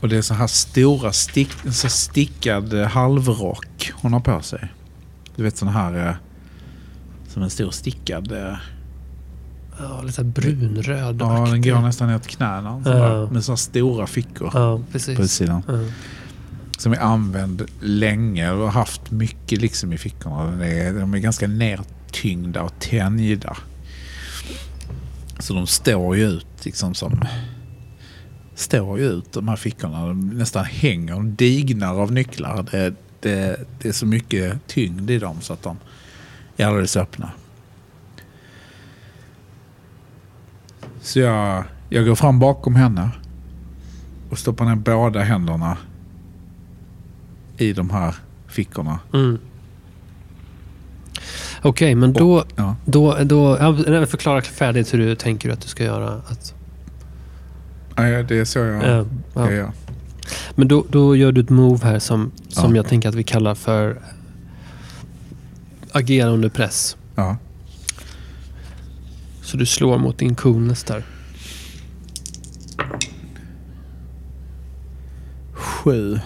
[0.00, 4.72] Och det är så här stora stick, så stickad eh, halvrock hon har på sig.
[5.36, 6.08] Du vet sån här...
[6.08, 6.14] eh,
[7.28, 8.32] Som en stor stickad...
[8.32, 8.56] eh,
[9.78, 11.16] ja, lite brunröd.
[11.20, 12.84] Ja, den går nästan ner till knäna.
[12.84, 13.30] så Ja.
[13.30, 15.62] Med så här stora fickor Ja, på utsidan.
[15.68, 15.78] Ja.
[16.78, 20.44] Som är använd länge och har haft mycket liksom i fickorna.
[20.44, 23.56] De är, de är ganska nertyngda och tänjda.
[25.38, 27.22] Så de står ju ut liksom som...
[28.54, 30.06] Står ju ut de här fickorna.
[30.06, 31.12] De nästan hänger.
[31.12, 32.66] De dignar av nycklar.
[32.70, 35.76] Det, det, det är så mycket tyngd i dem så att de
[36.56, 37.30] är alldeles öppna.
[41.00, 43.10] Så jag, jag går fram bakom henne
[44.30, 45.76] och stoppar ner båda händerna
[47.56, 48.14] i de här
[48.46, 48.98] fickorna.
[49.12, 49.38] Mm.
[51.64, 52.44] Okej, men då...
[52.56, 52.76] Ja.
[52.84, 56.08] då, då ja, förklara färdigt hur du tänker att du ska göra.
[56.26, 56.54] Att,
[57.96, 59.50] Ja, det är så jag ja.
[59.52, 59.72] göra.
[60.54, 62.76] Men då, då gör du ett move här som, som Ja.
[62.76, 63.98] jag tänker att vi kallar för
[65.92, 66.96] agera under press.
[67.14, 67.36] Ja.
[69.42, 71.04] Så du slår mot din coolness där.
[75.52, 76.18] Sju.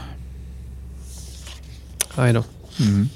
[2.15, 2.44] Aj då.
[2.81, 3.09] Mm.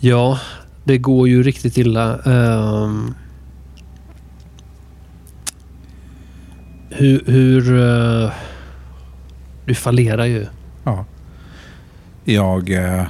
[0.00, 0.38] Ja,
[0.84, 2.18] det går ju riktigt illa.
[2.22, 3.14] Ehm,
[6.90, 7.22] hur...
[7.26, 7.80] hur
[8.24, 8.32] eh,
[9.66, 10.46] du fallerar ju.
[10.84, 11.04] Ja.
[12.24, 12.70] Jag...
[12.70, 13.06] Eh,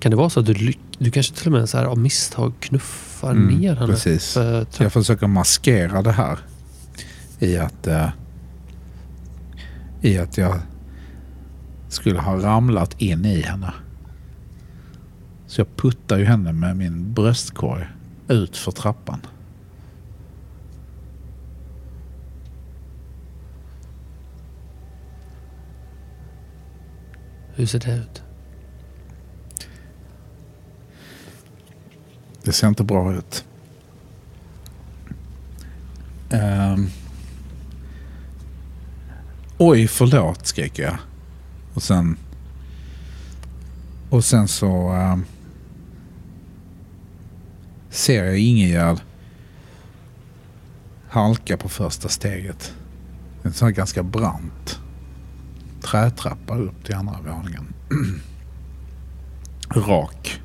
[0.00, 2.52] Kan det vara så att du, du kanske till och med så här av misstag
[2.60, 3.86] knuffar Mm, ner henne?
[3.92, 4.32] precis.
[4.32, 6.38] för jag försöker maskera det här
[7.38, 7.86] i att...
[7.86, 8.08] Eh,
[10.00, 10.58] I att jag
[11.88, 13.72] skulle ha ramlat in i henne.
[15.52, 17.86] Så jag puttar ju henne med min bröstkorg
[18.28, 19.20] ut för trappan.
[27.54, 28.22] Hur ser det ut?
[32.42, 33.44] Det ser inte bra ut.
[36.30, 36.88] Ehm.
[39.58, 40.98] Oj, förlåt, skriker jag.
[41.74, 42.16] Och sen...
[44.10, 44.88] Och sen så...
[44.88, 45.24] ehm,
[47.92, 48.98] ser jag Ingegärd
[51.08, 52.74] halka på första steget.
[53.42, 54.80] En sån här ganska brant
[55.82, 57.66] trätrappa upp till andra våningen.
[59.74, 60.40] Rak.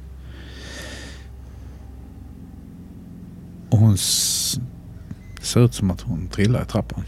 [3.70, 7.04] Och hon ser ut som att hon trillar i trappan.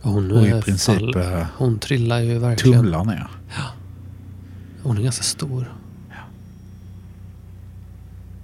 [0.00, 2.78] Hon, Och i eh, princip fall- eh, hon trillar ju verkligen.
[2.78, 3.30] tumlar ner.
[4.82, 5.72] Hon är ganska stor.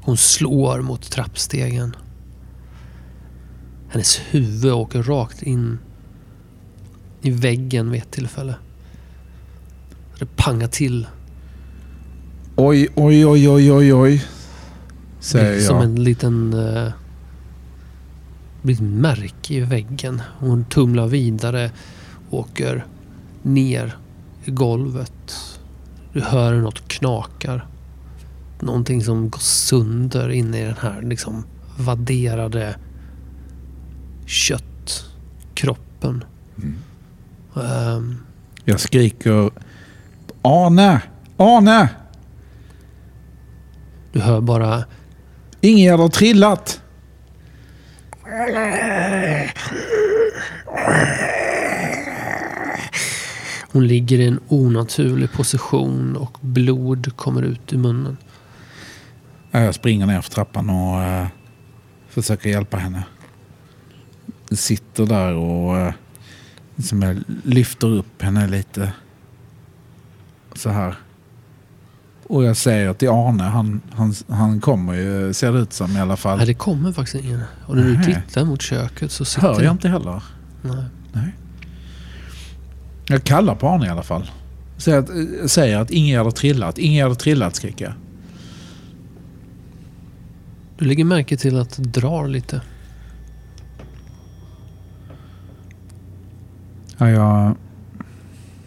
[0.02, 1.96] Hon slår mot trappstegen.
[3.88, 5.78] Hennes huvud åker rakt in
[7.22, 8.54] i väggen vid ett tillfälle.
[10.18, 11.06] Det pangar till.
[12.56, 14.24] Oj, oj, oj, oj, oj, oj.
[15.20, 15.84] Säger blir som jag.
[15.84, 16.50] en liten...
[18.62, 20.22] Blir ett märke i väggen.
[20.38, 21.70] Hon tumlar vidare.
[22.30, 22.86] Åker
[23.42, 23.96] ner
[24.44, 25.34] i golvet.
[26.12, 27.66] Du hör hur något knakar.
[28.62, 31.44] Någonting som går sönder inne i den här liksom
[31.78, 32.76] vadderade
[34.26, 36.24] köttkroppen.
[36.59, 36.74] Mm.
[37.56, 38.16] Ehm,
[38.64, 39.51] Jag skriker
[40.43, 41.02] Arne!
[41.36, 41.89] Arne!
[44.12, 44.84] du hör bara
[45.60, 46.80] Ingegärd har trillat!
[53.72, 58.16] Hon ligger i en onaturlig position och blod kommer ut i munnen.
[59.54, 61.26] Ja, Jag springer ner för trappan och eh,
[62.08, 63.04] försöker hjälpa henne.
[64.50, 65.92] Sitter där och eh,
[66.76, 68.92] liksom jag lyfter upp henne lite.
[70.54, 70.94] Så här.
[72.26, 76.00] Och jag säger till Arne, han, han, han kommer ju, ser det ut som i
[76.00, 76.38] alla fall.
[76.38, 77.42] Nej, det kommer faktiskt ingen.
[77.66, 79.48] Och när du tittar mot köket så sitter...
[79.48, 80.22] Hör jag inte heller.
[80.62, 80.84] Nej.
[81.12, 81.34] Nej.
[83.06, 84.30] Jag kallar på Arne i alla fall.
[84.76, 86.78] Säger att, eh, säger att Ingegärd har trillat.
[86.78, 87.94] Ingegärd har trillat skriker jag.
[90.82, 92.60] Du lägger märke till att det drar lite.
[96.98, 97.56] Ja, jag...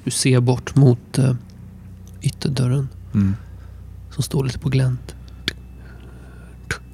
[0.04, 1.36] Du ser bort mot eh,
[2.22, 3.36] ytterdörren Mm.
[4.12, 5.16] som står lite på glänt.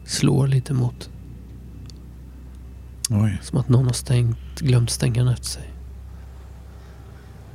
[0.06, 1.10] Slår lite mot.
[3.10, 3.39] Oj.
[3.43, 5.73] Som att någon har stängt, glömt stänga den efter sig.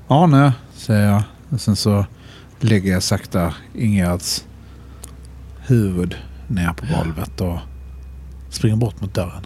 [0.09, 1.23] Arne, säger jag.
[1.49, 2.07] Och sen så
[2.61, 4.45] lägger jag sakta Ingegärds
[5.67, 6.17] huvud
[6.49, 7.59] ner på golvet och
[8.51, 9.43] springer bort mot dörren.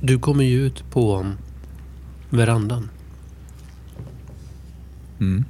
[0.00, 1.26] Du kommer ju ut på
[2.30, 2.90] verandan.
[5.20, 5.44] Mm.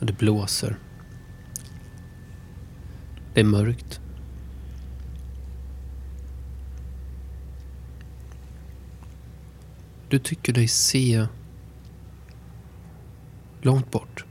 [0.00, 0.76] Det blåser.
[3.34, 4.00] Det är mörkt.
[10.08, 11.26] Du tycker dig se
[13.62, 14.24] långt bort.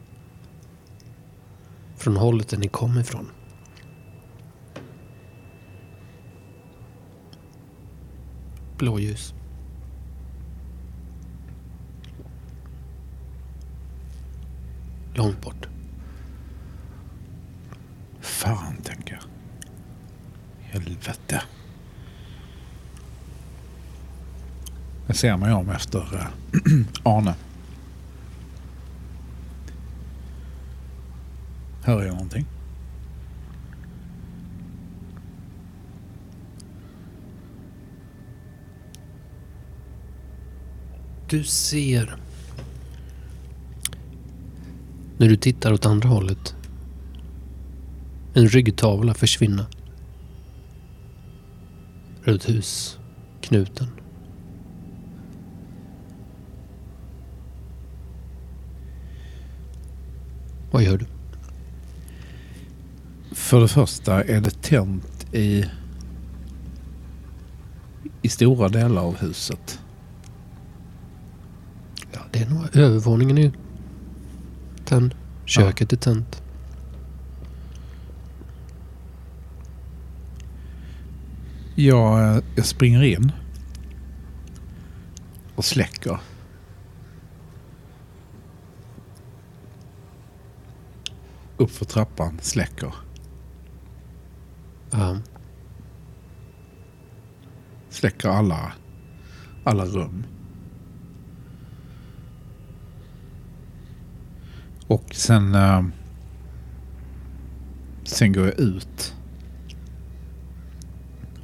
[1.95, 3.29] Från hållet där ni kom ifrån.
[8.77, 9.33] Blåljus.
[15.13, 15.72] Långt bort.
[18.23, 19.23] Fan, tänker jag.
[20.61, 21.41] Helvete.
[25.07, 26.25] Jag ser mig om efter äh,
[27.03, 27.35] Arne.
[31.83, 32.45] Hör jag någonting?
[41.29, 42.15] Du ser...
[45.17, 46.55] När du tittar åt andra hållet.
[48.33, 49.65] En ryggtavla försvinna.
[52.23, 53.87] Runt husknuten.
[60.71, 61.05] Vad gör du?
[63.31, 65.65] För det första är det tänt i,
[68.21, 69.79] i stora delar av huset.
[72.11, 73.51] Ja, det är nog övervåningen är
[74.85, 75.15] tänd.
[75.45, 76.42] Köket är tänt.
[81.85, 83.31] Jag, jag springer in
[85.55, 86.19] och släcker.
[91.57, 92.93] Upp för trappan, släcker.
[94.91, 95.17] Ja.
[97.89, 98.73] Släcker alla,
[99.63, 100.23] alla rum.
[104.87, 105.55] Och sen...
[105.55, 105.83] eh,
[108.03, 109.15] sen går jag ut.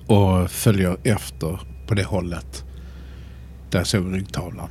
[0.10, 2.66] Och följer efter på det hållet.
[3.70, 4.70] Där jag såg ryggtavlan.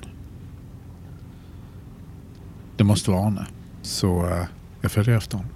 [2.77, 3.47] Det måste vara Arne.
[3.83, 4.45] Så eh,
[4.81, 5.53] jag följer efter honom.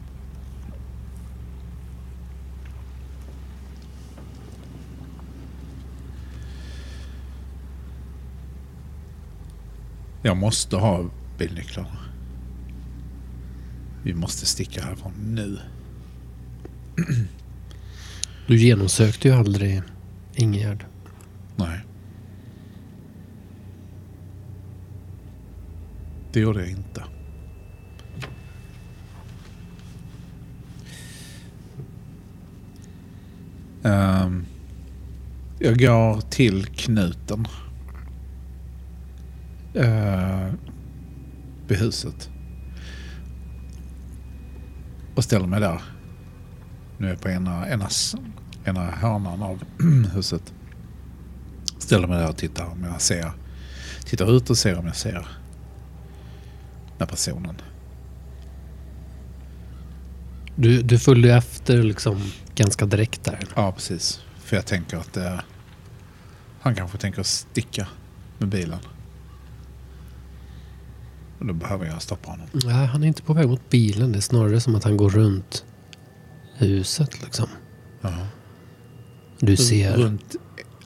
[10.22, 11.04] Jag måste ha
[11.38, 11.98] bilnycklarna.
[14.02, 15.59] Vi måste sticka härifrån nu.
[18.47, 19.82] Du genomsökte ju aldrig
[20.35, 20.85] Ingegärd.
[21.56, 21.81] Nej.
[26.32, 27.05] Det gjorde jag inte.
[33.82, 34.47] Um,
[35.59, 37.47] jag går till knuten.
[39.77, 40.52] Uh,
[41.69, 42.31] vid huset.
[45.14, 45.91] Och ställer mig där.
[47.02, 47.88] Nu är jag på ena, ena,
[48.64, 49.62] ena hörnan av
[50.14, 50.52] huset.
[51.78, 53.32] Ställer mig där och tittar om jag ser.
[54.04, 55.24] Tittar ut och ser om jag ser den
[56.98, 57.54] här personen.
[60.56, 62.22] Du, du följde efter liksom
[62.54, 63.38] ganska direkt där.
[63.54, 64.20] Ja, precis.
[64.38, 65.40] För jag tänker att eh,
[66.60, 67.86] han kanske tänker sticka
[68.38, 68.78] med bilen.
[71.38, 72.46] Och då behöver jag stoppa honom.
[72.52, 74.12] Nej, han är inte på väg mot bilen.
[74.12, 75.64] Det är snarare som att han går runt
[76.54, 77.48] huset liksom.
[78.00, 78.26] Ja.
[79.40, 79.96] Du ser...
[79.96, 80.36] Runt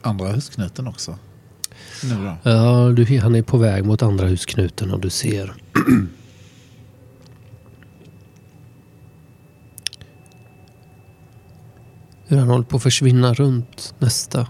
[0.01, 1.17] andra husknuten också.
[2.03, 2.37] Nu då.
[2.51, 5.53] Ja, du, han är på väg mot andra husknuten och du ser...
[12.29, 14.47] Hur han håller på att försvinna runt nästa.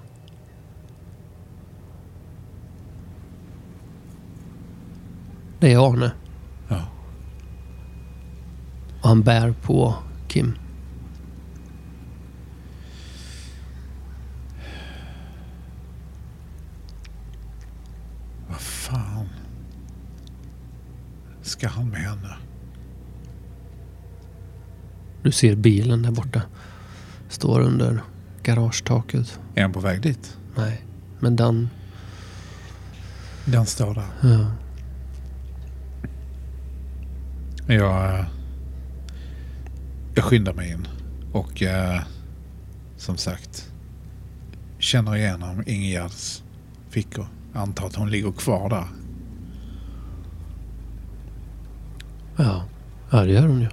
[5.59, 6.11] Det är Arne.
[6.67, 6.81] Ja.
[9.01, 9.95] Och han bär på
[10.27, 10.57] Kim.
[18.47, 19.29] Vad fan.
[21.47, 22.35] Ska han med henne?
[25.23, 26.41] Du ser bilen där borta.
[27.29, 28.01] Står under
[28.43, 29.39] garagetaket.
[29.55, 30.37] Är han på väg dit?
[30.57, 30.85] Nej,
[31.19, 31.69] men den...
[33.45, 34.07] Den står där.
[34.21, 34.51] Ja.
[37.73, 38.25] Jag, eh,
[40.15, 40.87] jag skyndar mig in.
[41.33, 42.01] Och eh,
[42.97, 43.71] som sagt.
[44.79, 46.43] Känner igenom Ingegärds
[46.89, 47.27] fickor.
[47.53, 48.87] Antar att hon ligger kvar där.
[52.37, 52.63] Ja,
[53.09, 53.67] ja det gör hon ju.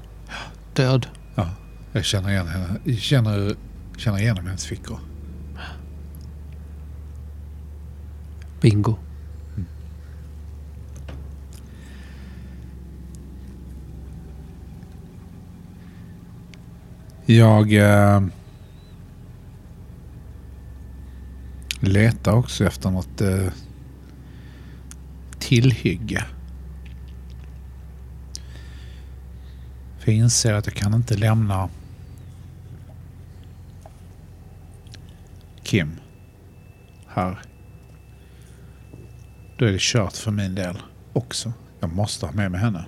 [0.72, 1.06] Död.
[1.34, 1.50] Ja,
[1.92, 2.80] jag känner igen henne.
[2.84, 3.54] Jag Känner,
[3.96, 4.98] känner igenom hennes fickor.
[8.60, 8.96] Bingo.
[17.26, 18.22] Jag eh,
[21.80, 23.46] letar också efter något eh,
[25.38, 26.24] tillhygge.
[30.04, 31.68] För jag inser att jag kan inte lämna
[35.62, 36.00] Kim
[37.06, 37.38] här.
[39.58, 40.78] Då är det kört för min del
[41.12, 41.52] också.
[41.80, 42.84] Jag måste ha med mig henne.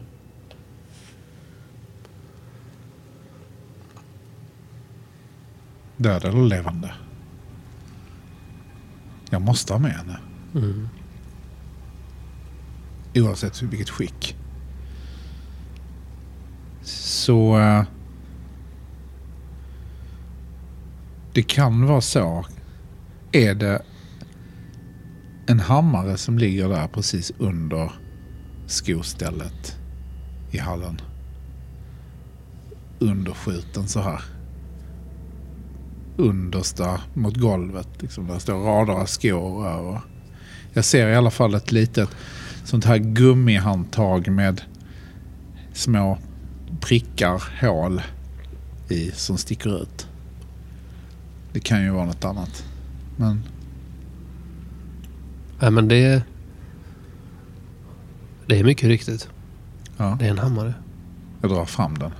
[5.97, 6.95] Död eller levande.
[9.31, 10.19] Jag måste ha med henne.
[10.55, 10.89] Mm.
[13.15, 14.37] Oavsett vilket skick.
[16.87, 17.59] Så...
[17.59, 17.83] Eh,
[21.33, 22.47] det kan vara så.
[23.33, 23.83] Är det
[25.47, 27.93] en hammare som ligger där precis under
[28.67, 29.77] skostället
[30.51, 31.01] i hallen?
[32.99, 34.23] Underskjuten så här.
[36.17, 37.89] Understa mot golvet.
[38.03, 40.01] Liksom, där står rader av skor över.
[40.73, 42.09] Jag ser i alla fall ett litet
[42.65, 44.63] sånt här gummihandtag med
[45.73, 46.19] små
[46.87, 48.03] prickar, hål
[48.89, 50.09] i som sticker ut.
[51.53, 52.65] Det kan ju vara något annat.
[53.17, 53.43] Men
[55.61, 56.23] Nej, men det...
[58.47, 59.29] Det är mycket riktigt.
[59.97, 60.75] ja, Det är en hammare.
[61.41, 62.11] jag drar fram den.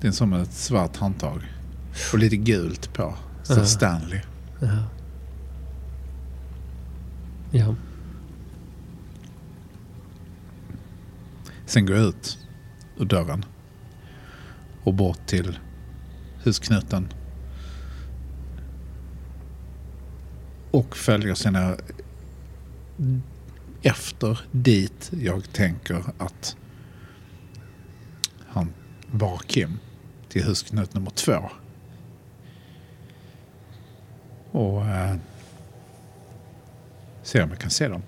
[0.00, 1.52] Det är som ett svart handtag.
[2.12, 3.14] Och lite gult på.
[3.42, 3.64] Så Ja.
[3.66, 4.20] Stanley.
[4.60, 4.82] Ja.
[7.50, 7.74] Ja.
[11.66, 12.38] Sen går jag ut
[12.98, 13.44] ur dörren.
[14.84, 15.58] Och bort till
[16.44, 17.08] husknuten.
[20.70, 21.76] Och följer sina
[23.82, 26.56] efter dit jag tänker att
[28.46, 28.72] han
[29.12, 29.78] bar Kim.
[30.28, 31.50] Till husknut nummer två.
[34.50, 35.16] Och eh,
[37.22, 38.02] se om jag kan se dem.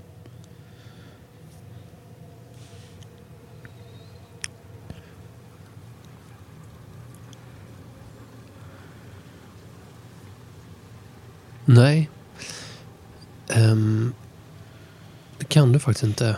[11.71, 12.11] Nej.
[13.49, 14.13] Ehm,
[15.39, 16.37] det kan du faktiskt inte.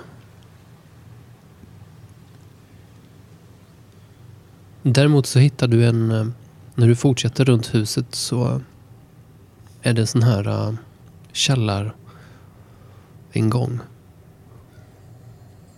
[4.82, 6.10] Däremot så hittar du en...
[6.10, 6.26] eh,
[6.74, 8.60] När du fortsätter runt huset så
[9.82, 10.74] är det en sån här uh,
[11.32, 11.94] källaringång.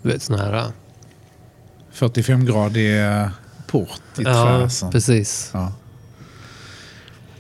[0.03, 0.55] Du vet sån här...
[0.67, 0.71] Uh,
[1.93, 3.31] 45-gradig
[3.67, 4.71] port i trä.
[4.71, 5.51] som- precis.
[5.55, 5.73] Ja.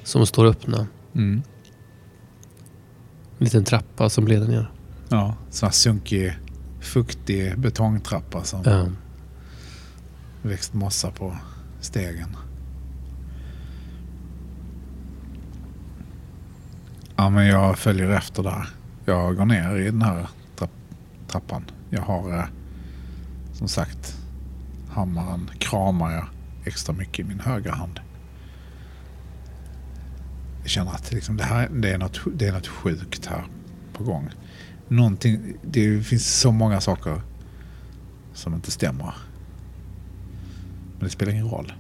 [0.04, 0.86] Som står öppna.
[1.14, 1.42] Mm.
[3.42, 4.70] En liten trappa som leder ner.
[5.08, 6.32] Ja, sån här sunkig,
[6.80, 8.86] fuktig betongtrappa som Ja.
[10.42, 11.36] växt mossa på
[11.80, 12.36] stegen.
[17.16, 18.68] Ja, men jag följer efter där.
[19.04, 21.64] Jag går ner i den här trapp- trappan.
[21.90, 22.44] Jag har eh,
[23.52, 24.16] som sagt
[24.90, 26.26] hammaren kramar jag
[26.64, 28.00] extra mycket i min högra hand.
[30.62, 33.44] Jag känner att liksom det, här, det, är något, det är något sjukt här
[33.92, 34.30] på gång.
[34.88, 37.20] Någonting, det finns så många saker
[38.34, 39.14] som inte stämmer.
[40.98, 41.72] Men det spelar ingen roll.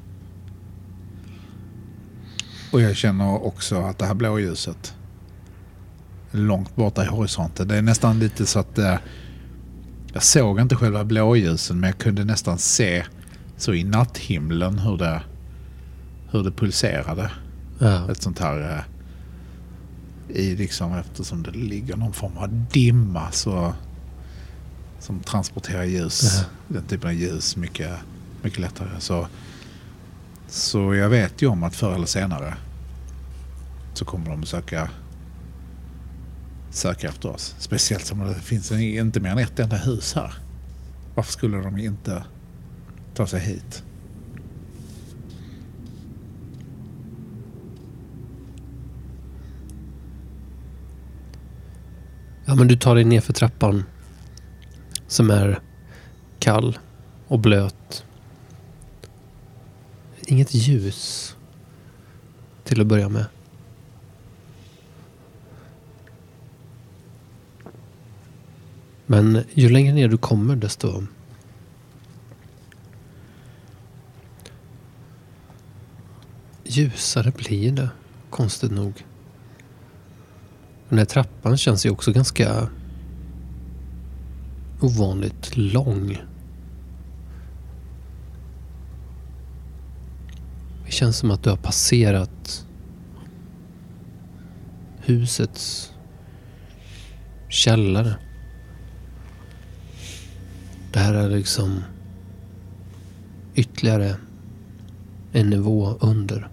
[2.72, 4.94] Och jag känner också att det här blåljuset
[6.30, 7.68] långt borta i horisonten.
[7.68, 8.96] Det är nästan lite så att eh,
[10.12, 13.04] jag såg inte själva blåljusen men jag kunde nästan se
[13.56, 15.22] så i natthimlen hur det,
[16.30, 17.30] hur det pulserade.
[17.82, 18.10] Ja.
[18.10, 18.86] Ett sånt här
[20.28, 23.72] eh, i liksom eftersom det ligger någon form av dimma så
[24.98, 26.22] som transporterar ljus.
[26.36, 26.44] Ja.
[26.68, 27.92] Den typen av ljus mycket,
[28.42, 28.88] mycket lättare.
[28.98, 29.26] Så,
[30.48, 32.54] så jag vet ju om att förr eller senare
[33.94, 34.90] så kommer de söka
[36.70, 37.54] söka efter oss.
[37.58, 40.34] Speciellt som det finns inte mer än ett enda hus här.
[41.14, 42.24] Varför skulle de inte
[43.14, 43.82] ta sig hit?
[52.44, 53.84] Ja, men du tar dig ner för trappan.
[55.06, 55.60] Som är
[56.38, 56.78] kall
[57.26, 58.04] och blöt.
[60.26, 61.36] Inget ljus.
[62.64, 63.26] Till att börja med.
[69.06, 71.02] Men ju längre ner du kommer desto
[76.72, 77.88] ljusare blir det.
[78.30, 79.04] Konstigt nog.
[80.92, 82.68] Den här trappan känns ju också ganska
[84.80, 86.18] ovanligt lång.
[90.84, 92.66] Det känns som att du har passerat
[95.00, 95.92] husets
[97.48, 98.14] källare.
[100.92, 101.82] Det här är liksom
[103.54, 104.16] ytterligare
[105.32, 106.51] en nivå under.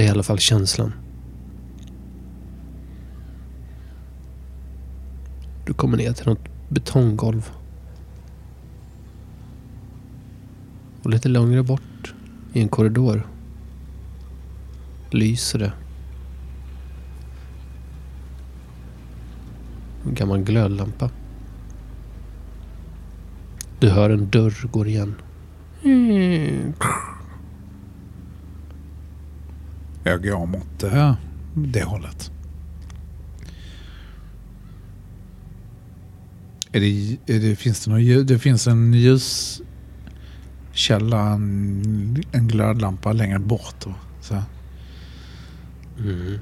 [0.00, 0.92] Det är i alla fall känslan.
[5.66, 7.50] Du kommer ner till något betonggolv.
[11.02, 12.14] Och lite längre bort
[12.52, 13.26] i en korridor
[15.10, 15.72] lyser det.
[20.06, 21.10] En gammal glödlampa.
[23.78, 25.14] Du hör en dörr gå igen.
[25.84, 26.72] Mm.
[30.10, 31.14] Jag går mot uh,
[31.54, 32.30] det hållet.
[36.72, 39.60] Är det, är det, finns det, ljus- det finns en ljuskälla,
[41.20, 43.86] en, en glödlampa längre bort.
[43.86, 44.42] Och, så.
[45.98, 46.38] Mm.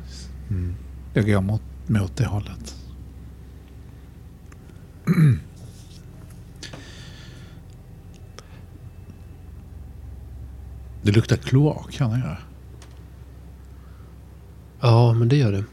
[0.50, 0.74] Mm.
[1.14, 2.76] Jag går mot, mot det hållet.
[11.02, 12.38] Det luktar kloak här nere.
[14.80, 15.64] Ja, men det gör det.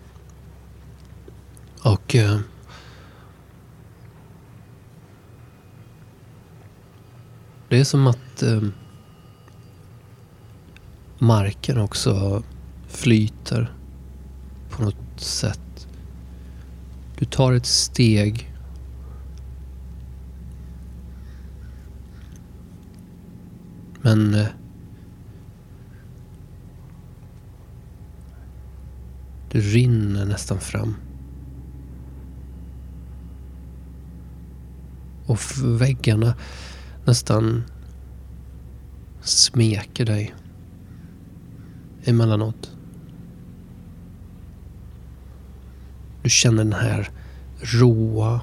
[1.83, 2.15] Och...
[2.15, 2.39] Eh,
[7.69, 8.61] det är som att eh,
[11.19, 12.43] marken också
[12.87, 13.73] flyter
[14.69, 15.87] på något sätt.
[17.17, 18.53] Du tar ett steg.
[24.01, 24.47] Men eh,
[29.51, 30.95] Du rinner nästan fram.
[35.25, 36.35] Och väggarna
[37.05, 37.63] nästan
[39.21, 40.35] smeker dig
[42.03, 42.71] emellanåt.
[46.23, 47.09] Du känner den här
[47.61, 48.41] råa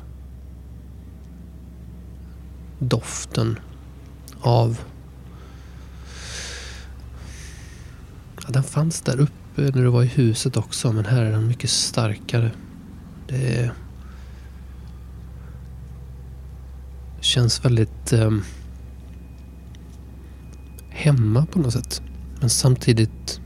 [2.78, 3.58] doften
[4.40, 4.80] av...
[8.42, 11.48] Ja, den fanns där uppe när du var i huset också, men här är den
[11.48, 12.50] mycket starkare.
[13.28, 13.72] Det är...
[17.20, 18.30] Känns väldigt eh,
[20.88, 22.02] hemma på något sätt.
[22.40, 23.40] Men samtidigt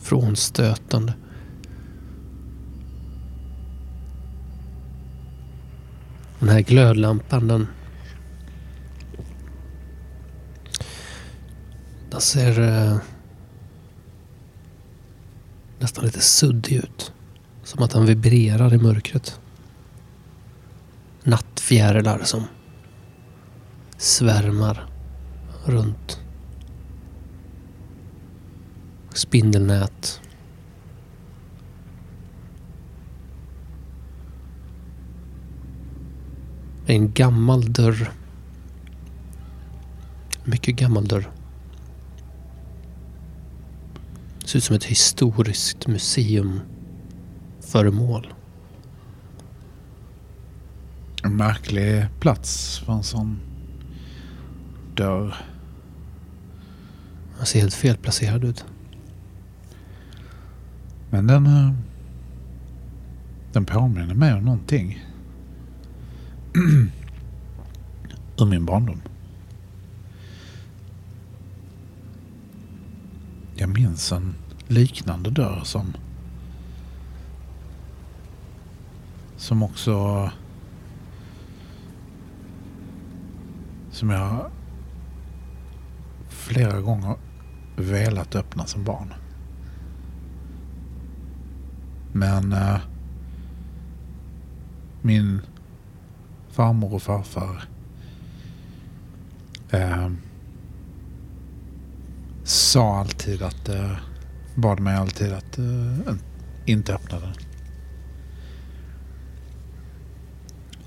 [0.00, 1.14] frånstötande.
[6.38, 7.66] Den här glödlampan den
[12.11, 12.96] Den ser eh,
[15.78, 17.12] nästan lite suddig ut.
[17.64, 19.40] Som att den vibrerar i mörkret.
[21.24, 22.44] Nattfjärilar som
[23.96, 24.86] svärmar
[25.64, 26.20] runt.
[29.14, 30.20] Spindelnät.
[36.86, 38.12] Det är en gammal dörr.
[40.44, 41.30] Mycket gammal dörr.
[44.52, 48.34] Ser ut som ett historiskt museumföremål.
[51.24, 53.40] En märklig plats för en sån
[54.94, 55.34] dörr.
[57.36, 58.64] Den ser helt felplacerad ut.
[61.10, 61.72] Men den, eh,
[63.52, 65.04] den påminner mig om någonting.
[68.38, 69.00] Ur min barndom.
[73.54, 74.34] Jag minns en
[74.72, 75.96] liknande dörr som
[79.36, 80.30] som också
[83.90, 84.50] som jag
[86.28, 87.16] flera gånger
[87.76, 89.14] velat öppna som barn.
[92.12, 92.78] Men äh,
[95.02, 95.40] min
[96.50, 97.64] farmor och farfar
[99.70, 100.10] äh,
[102.44, 103.96] sa alltid att, äh,
[104.54, 106.14] bad mig alltid att eh,
[106.66, 107.32] inte öppna den.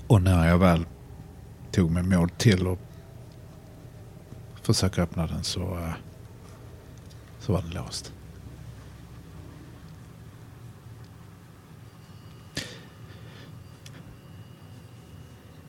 [0.06, 0.86] Och när jag väl
[1.72, 2.78] tog mig mod till att
[4.62, 5.92] försöka öppna den så, eh,
[7.40, 8.12] så var den låst.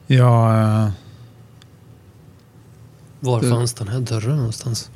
[0.06, 0.90] Ja, eh,
[3.20, 4.90] Var fanns den här dörren någonstans?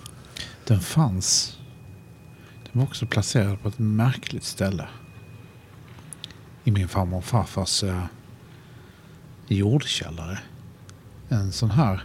[0.67, 1.59] den fanns.
[2.73, 4.89] Den var också placerad på ett märkligt ställe.
[6.65, 8.05] I min farmor och farfars eh,
[9.49, 10.39] jordkällare.
[11.29, 12.03] En sån här.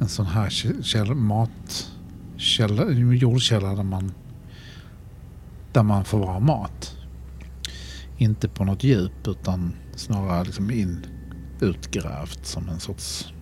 [0.00, 0.50] En sån här
[0.82, 1.92] käll, mat...
[3.20, 4.12] Jordkällare där man,
[5.72, 6.96] där man förvarar mat.
[8.18, 11.06] Inte på något djup utan snarare liksom in,
[11.60, 13.32] utgrävt som en sorts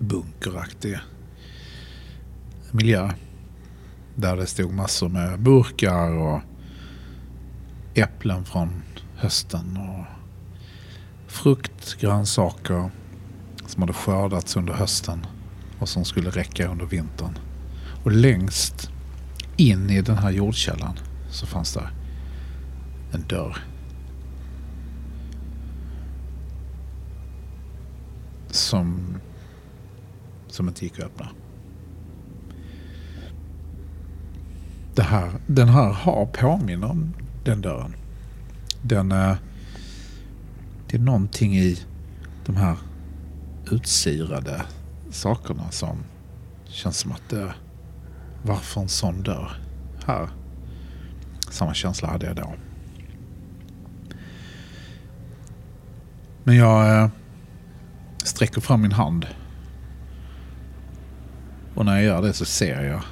[0.00, 0.98] bunkeraktig
[2.72, 3.10] miljö.
[4.14, 6.40] Där det stod massor med burkar och
[7.94, 8.82] äpplen från
[9.16, 10.04] hösten och
[11.26, 12.90] frukt, grönsaker
[13.66, 15.26] som hade skördats under hösten
[15.78, 17.38] och som skulle räcka under vintern.
[18.04, 18.90] Och längst
[19.56, 20.98] in i den här jordkällan
[21.30, 21.90] så fanns där
[23.12, 23.56] en dörr.
[28.50, 29.16] Som,
[30.48, 31.28] som inte gick att öppna.
[34.94, 37.14] Det här, den här har påminner om
[37.44, 37.96] den dörren.
[38.82, 39.34] Den, eh,
[40.86, 41.78] det är någonting i
[42.46, 42.76] de här
[43.70, 44.62] utsirade
[45.10, 45.98] sakerna som
[46.64, 47.54] känns som att det...
[48.42, 49.52] Varför en sån dörr
[50.06, 50.28] här?
[51.50, 52.54] Samma känsla hade jag då.
[56.44, 57.10] Men jag eh,
[58.24, 59.26] sträcker fram min hand.
[61.74, 63.02] Och när jag gör det så ser jag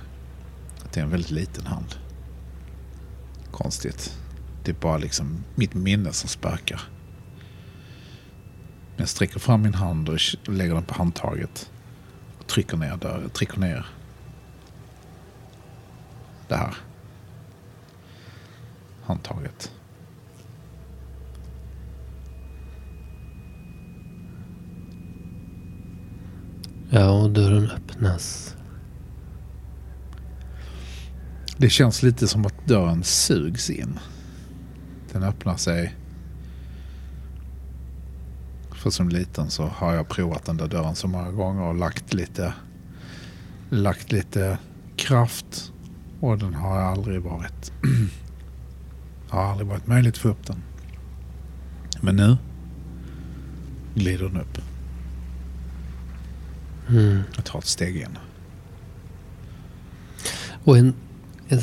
[0.93, 1.95] det är en väldigt liten hand.
[3.51, 4.19] Konstigt.
[4.65, 6.81] Det är bara liksom mitt minne som spökar.
[8.97, 10.19] Jag sträcker fram min hand och
[10.49, 11.71] lägger den på handtaget.
[12.39, 13.87] Och trycker ner, där, trycker ner
[16.49, 16.75] det här
[19.03, 19.73] handtaget.
[26.91, 28.57] Ja, och dörren öppnas.
[31.61, 33.99] Det känns lite som att dörren sugs in.
[35.13, 35.95] Den öppnar sig.
[38.73, 42.15] För som liten så har jag provat den där dörren så många gånger och lagt
[42.15, 42.55] lite,
[43.71, 44.59] lagt lite
[44.97, 45.73] kraft.
[46.21, 47.73] Och den har aldrig varit,
[49.29, 50.63] har aldrig varit möjligt att få upp den.
[52.01, 52.37] Men nu
[53.95, 54.59] glider den upp.
[56.89, 57.21] Mm.
[57.37, 58.19] Jag tar ett steg in.
[60.65, 60.95] Och en,
[61.51, 61.61] jag,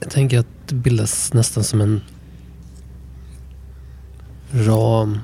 [0.00, 2.00] jag tänker att det bildas nästan som en
[4.50, 5.18] ram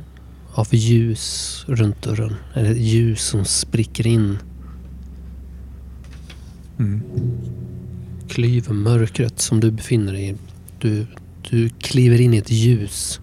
[0.53, 2.35] av ljus runt dörren.
[2.55, 4.39] Eller ljus som spricker in.
[6.79, 7.03] Mm.
[8.29, 10.35] Klyver mörkret som du befinner dig i.
[10.79, 11.07] Du,
[11.51, 13.21] du kliver in i ett ljus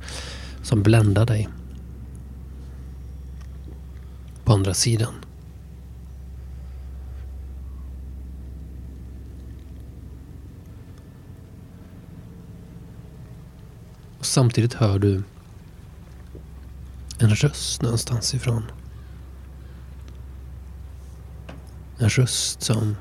[0.64, 1.48] som bländar dig.
[4.44, 5.14] På andra sidan.
[14.28, 15.24] Och samtidigt hör du
[17.20, 18.64] en röst någonstans ifrån.
[21.98, 22.96] En röst som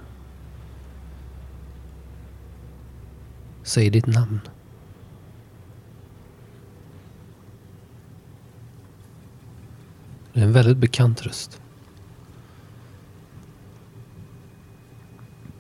[3.63, 4.41] säger ditt namn.
[10.33, 11.61] Det är en väldigt bekant röst.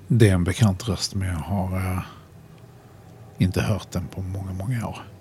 [0.09, 2.02] Det är en bekant röst men jag har eh,
[3.38, 5.15] inte hört den på många, många år.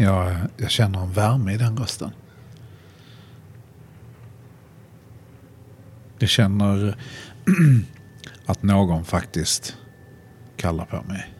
[0.00, 2.10] Jag, jag känner en värme i den rösten.
[6.18, 6.96] Jag känner
[8.46, 9.76] att någon faktiskt
[10.56, 11.34] kallar på mig.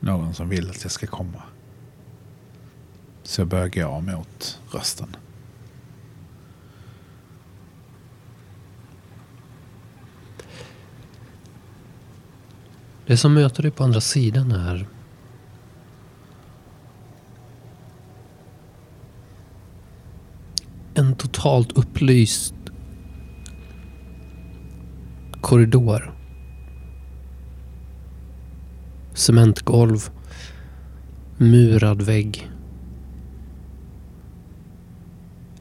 [0.00, 1.42] Någon som vill att jag ska komma.
[3.22, 5.16] Så jag börjar gå mot rösten.
[13.06, 14.86] Det som möter dig på andra sidan är
[21.02, 22.54] en totalt upplyst
[25.40, 26.14] korridor.
[29.14, 30.10] Cementgolv.
[31.36, 32.50] Murad vägg.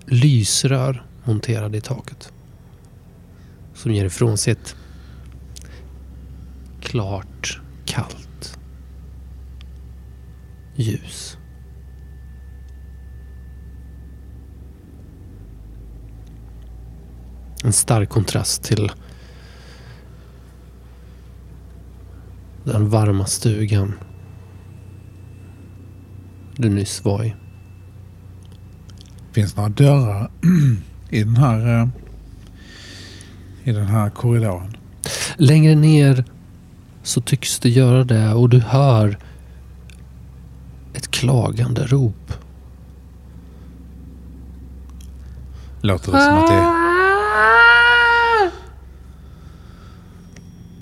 [0.05, 2.33] Lysrör monterade i taket.
[3.73, 4.75] Som ger ifrån sig ett
[6.81, 8.57] klart, kallt
[10.75, 11.37] ljus.
[17.63, 18.91] En stark kontrast till
[22.63, 23.93] den varma stugan
[26.55, 27.35] du nyss var i.
[29.31, 30.31] Finns några dörrar
[31.09, 31.87] i den här, eh,
[33.63, 34.77] i den här korridoren?
[35.37, 36.25] Längre ner
[37.03, 39.17] så tycks det göra det och du hör
[40.93, 42.33] ett klagande rop.
[45.81, 46.80] Låter det som att det är...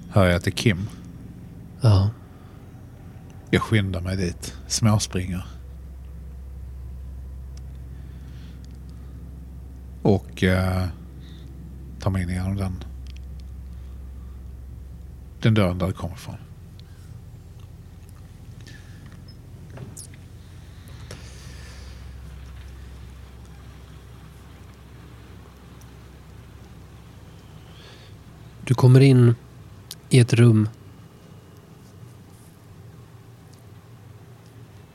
[0.10, 0.90] hör jag till Kim.
[1.81, 2.10] Ja.
[3.49, 4.57] Jag skyndar mig dit.
[4.68, 5.45] Småspringer.
[10.02, 10.88] Och eh,
[11.99, 12.84] tar mig in igenom den,
[15.41, 16.36] den dörren där det kommer ifrån.
[28.65, 29.36] Du kommer in
[30.10, 30.69] i ett rum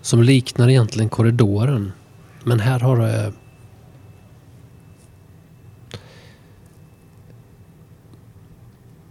[0.00, 1.92] som liknar egentligen korridoren.
[2.44, 3.32] Men här har det...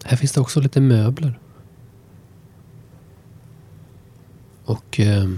[0.03, 1.39] Här finns det också lite möbler.
[4.65, 5.29] Och eh,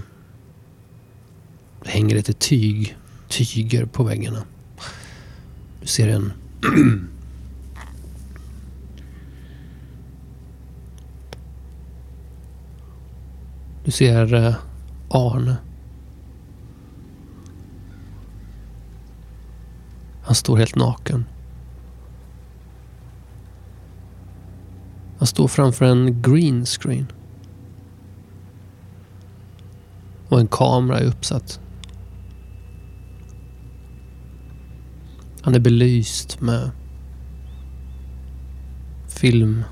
[1.82, 2.96] det hänger lite tyg,
[3.28, 4.42] tyger på väggarna.
[5.80, 6.32] Du ser en
[13.86, 14.54] Du ser eh,
[15.08, 15.56] Arne.
[20.22, 21.24] Han står helt naken.
[25.18, 27.06] Han står framför en green screen.
[30.28, 31.60] Och en kamera är uppsatt.
[35.42, 36.70] Han är belyst med
[39.08, 39.66] filmljus.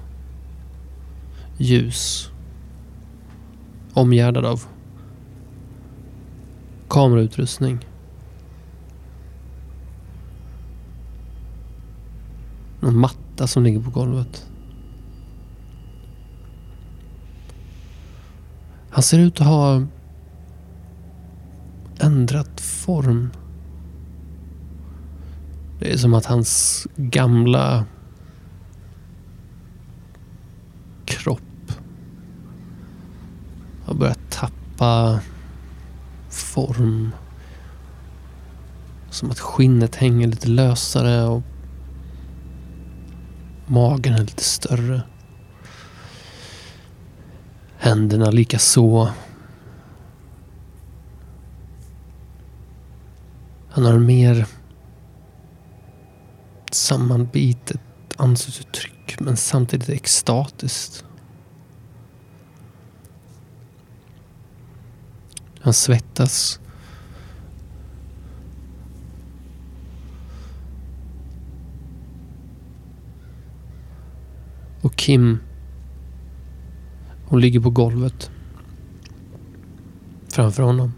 [3.94, 4.62] Omgärdad av
[6.88, 7.78] kamerautrustning.
[12.80, 14.46] Någon matta som ligger på golvet.
[18.90, 19.82] Han ser ut att ha
[22.00, 23.30] ändrat form.
[25.78, 27.84] Det är som att hans gamla
[31.04, 31.40] kropp
[33.84, 34.34] har börjat
[34.84, 35.20] skapa
[36.30, 37.10] form.
[39.10, 41.42] Som att skinnet hänger lite lösare och
[43.66, 45.02] magen är lite större.
[47.78, 49.10] Händerna lika så.
[53.70, 54.46] Han har mer
[56.72, 57.80] sammanbitet
[58.16, 61.04] ansiktsuttryck men samtidigt extatiskt.
[65.64, 66.60] Han svettas.
[74.80, 75.38] Och Kim,
[77.24, 78.30] hon ligger på golvet
[80.28, 80.92] framför honom.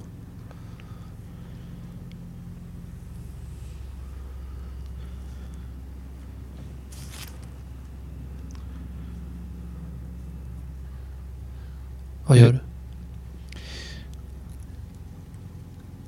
[12.27, 12.76] Vad gör du?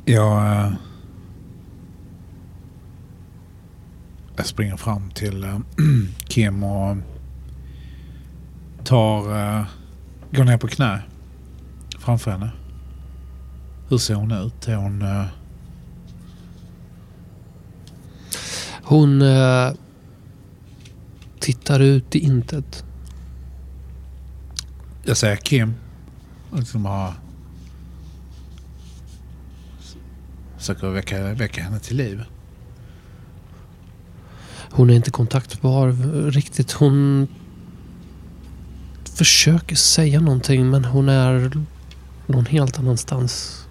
[0.09, 0.73] Jag, eh,
[4.37, 5.59] jag springer fram till eh,
[6.29, 6.97] Kim och
[8.85, 9.65] tar, eh,
[10.31, 11.03] går ner på knä
[11.99, 12.51] framför henne.
[13.89, 14.69] Hur ser hon ut?
[14.69, 15.05] Är hon...
[18.83, 19.73] Hon eh,
[21.41, 22.85] tittar ut i intet.
[25.05, 25.75] Jag säger Kim.
[26.53, 27.13] Liksom har...
[30.69, 32.25] Försöker väcka, väcka henne till liv.
[34.71, 35.93] Hon är inte kontaktbar
[36.31, 36.73] riktigt.
[36.73, 37.29] Hon
[39.05, 41.53] försöker säga någonting men hon är
[42.27, 43.65] någon helt annanstans.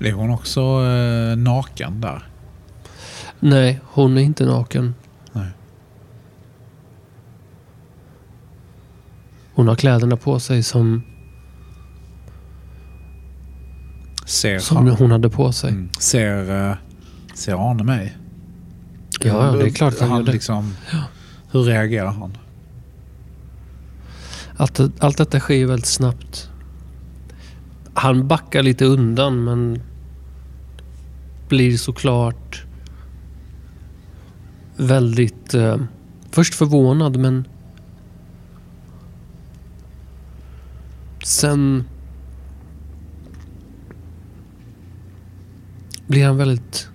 [0.00, 2.28] Är hon också eh, naken där?
[3.40, 4.94] Nej, hon är inte naken.
[5.32, 5.50] Nej.
[9.54, 11.02] Hon har kläderna på sig som,
[14.34, 15.70] Ser, som hon hade på sig.
[15.70, 15.90] Mm.
[15.98, 16.76] ser, eh,
[17.34, 18.16] ser Arne mig?
[19.20, 20.32] Ja, ja, det är klart han, gör det.
[20.32, 20.74] Liksom,
[21.50, 22.36] Hur reagerar han?
[24.56, 26.50] Allt, allt detta sker ju väldigt snabbt.
[27.94, 29.82] Han backar lite undan men
[31.48, 32.64] blir såklart
[34.76, 35.54] väldigt...
[35.54, 35.76] Eh,
[36.30, 37.48] först förvånad men
[41.24, 41.84] sen
[46.06, 46.88] blir han väldigt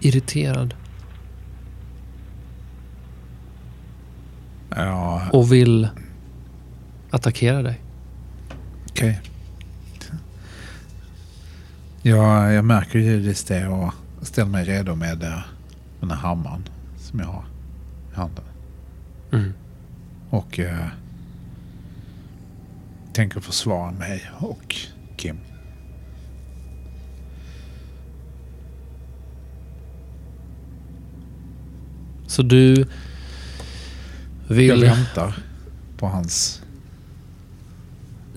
[0.00, 0.74] irriterad
[4.76, 5.88] Ja, och vill
[7.10, 7.80] attackera dig.
[8.90, 9.20] okej.
[12.02, 13.92] Ja, jag märker ju givetvis det och
[14.22, 15.38] ställer mig redo med eh,
[16.00, 16.68] den här hammaren
[16.98, 17.44] som jag har
[18.12, 18.44] i handen.
[19.32, 19.52] Mm.
[20.30, 20.86] Och eh,
[23.12, 24.76] tänker försvara mig och
[25.16, 25.38] Kim.
[32.32, 32.74] Så du
[34.48, 34.84] Jag vill...
[34.84, 35.34] väntar
[35.96, 36.62] på hans...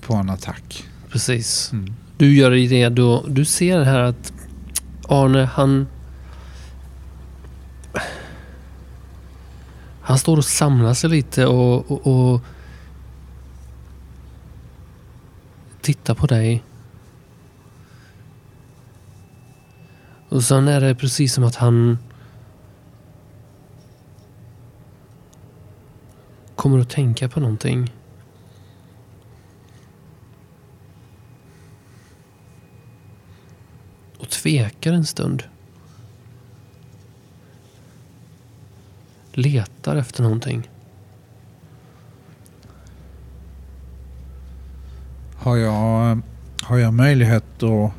[0.00, 0.88] På en attack.
[1.10, 1.72] Precis.
[1.72, 1.94] Mm.
[2.16, 3.24] Du gör dig redo.
[3.28, 4.32] Du ser här att
[5.08, 5.86] Arne, han...
[10.00, 12.40] Han står och samlar sig lite och, och, och
[15.80, 16.62] tittar på dig.
[20.28, 21.98] Och sen är det precis som att han
[26.66, 27.92] kommer att tänka på någonting.
[34.18, 35.42] Och tvekar en stund.
[39.32, 40.70] Letar efter någonting.
[45.36, 46.20] Har jag,
[46.62, 47.92] har jag möjlighet att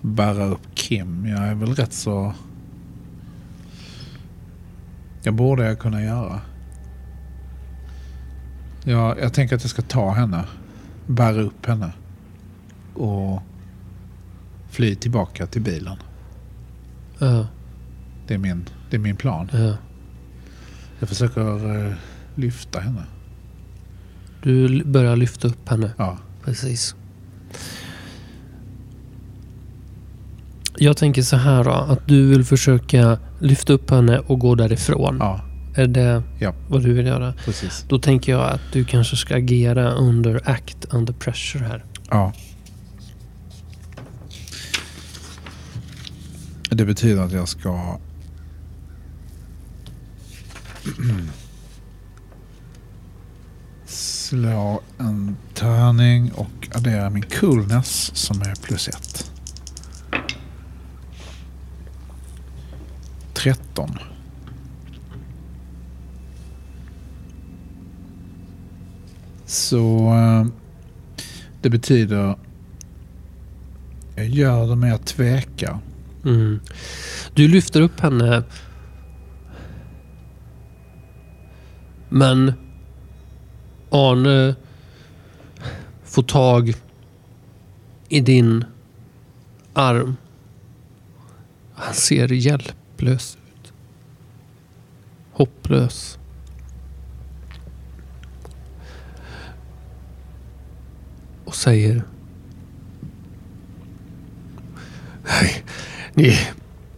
[0.00, 1.26] bära upp Kim?
[1.26, 2.34] Jag är väl rätt så...
[5.22, 6.40] Jag borde jag kunna göra.
[8.84, 10.44] Jag, jag tänker att jag ska ta henne.
[11.06, 11.92] Bära upp henne.
[12.94, 13.42] Och
[14.70, 15.96] fly tillbaka till bilen.
[17.18, 17.46] Ja,
[18.26, 19.48] Det är min, det är min plan.
[19.52, 19.76] ja.
[20.98, 21.92] Jag försöker eh,
[22.34, 23.02] lyfta henne.
[24.42, 25.90] Du börjar lyfta upp henne.
[25.98, 26.18] Ja.
[26.44, 26.94] Precis.
[30.78, 35.16] Jag tänker så här då, att du vill försöka lyfta upp henne och gå därifrån.
[35.20, 35.40] Ja,
[35.74, 36.54] Är det Ja.
[36.68, 37.34] vad du vill göra?
[37.44, 37.84] precis.
[37.88, 41.84] Då tänker jag att du kanske ska agera under act under pressure här.
[42.10, 42.32] Ja.
[46.70, 47.98] Det betyder att jag ska...
[53.86, 59.30] Slå en tärning och addera min coolness som är plus ett.
[63.34, 63.98] 13.
[69.52, 70.46] Så eh,
[71.60, 72.36] det betyder...
[74.16, 75.80] Jag gör det med att tveka.
[76.24, 76.60] Mm.
[77.34, 78.42] Du lyfter upp henne.
[82.08, 82.52] Men
[83.90, 84.54] Arne
[86.04, 86.74] får tag
[88.08, 88.64] i din
[89.72, 90.16] arm.
[91.74, 93.72] Han ser hjälplös ut.
[95.32, 96.18] Hopplös.
[101.52, 102.02] Och säger
[105.24, 105.64] Nej,
[106.14, 106.38] ni,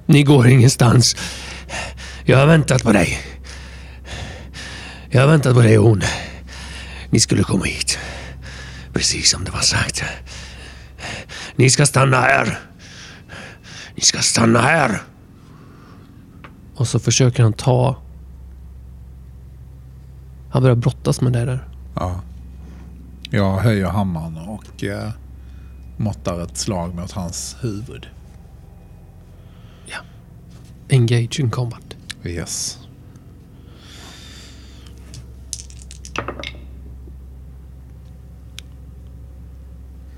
[0.07, 1.17] ni går ingenstans.
[2.25, 3.19] Jag har väntat på dig.
[5.11, 6.03] Jag har väntat på dig och hon.
[7.11, 7.99] Ni skulle komma hit.
[8.93, 10.03] Precis som det var sagt.
[11.57, 12.59] Ni ska stanna här.
[13.95, 15.03] Ni ska stanna här.
[16.75, 18.03] Och så försöker han ta...
[20.51, 21.69] Han börjar brottas med dig där.
[21.95, 22.21] Ja.
[23.35, 25.11] Jag höjer hammaren och eh,
[25.97, 28.09] måttar ett slag mot hans huvud.
[30.89, 31.97] Engage in combat.
[32.25, 32.79] Yes.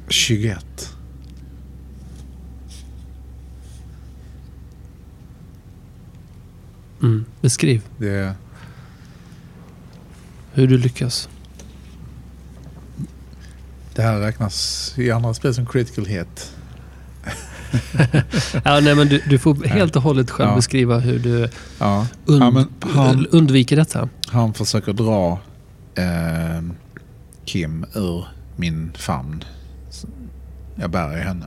[0.09, 0.97] Tjugoett.
[7.03, 7.25] Mm.
[7.41, 8.35] Beskriv Det,
[10.53, 11.29] hur du lyckas.
[13.97, 16.53] Det här räknas i andra spel som critical hit.
[18.65, 20.57] Ja, nej, men du, du får helt och hållet själv Ja.
[20.57, 21.49] beskriva hur du
[21.79, 24.09] Ja, und- ja han, undviker detta.
[24.29, 25.39] han försöker dra
[25.95, 26.63] eh,
[27.45, 28.25] Kim ur
[28.57, 29.45] min famn.
[30.77, 31.47] Jag bär i henne.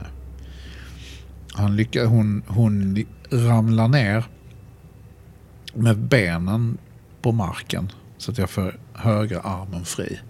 [1.52, 4.24] Han lyckas, hon, hon ramlar ner
[5.74, 6.78] med benen
[7.22, 10.20] på marken så att jag får högra armen fri.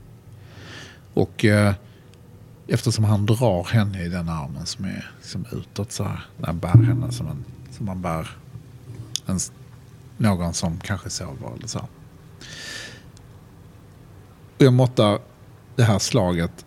[1.15, 1.75] Och eh,
[2.71, 6.59] eftersom han drar henne i den armen som är liksom utåt så här, när han
[6.59, 8.31] bär henne som, en, som man bär
[9.27, 9.39] en,
[10.17, 11.79] någon som kanske sover eller så.
[14.59, 15.19] Och jag måttar
[15.77, 16.65] det här slaget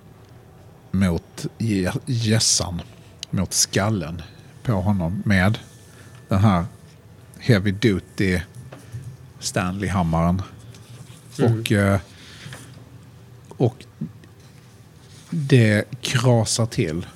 [0.92, 2.82] mot gä- gässan,
[3.30, 4.22] mot skallen
[4.64, 5.60] på honom med
[6.28, 6.66] den här
[7.40, 8.40] heavy duty
[9.40, 10.42] Stanley-hammaren.
[11.40, 11.60] Mm.
[11.60, 12.00] Och, eh,
[13.58, 13.86] och
[15.34, 17.08] det krasar till.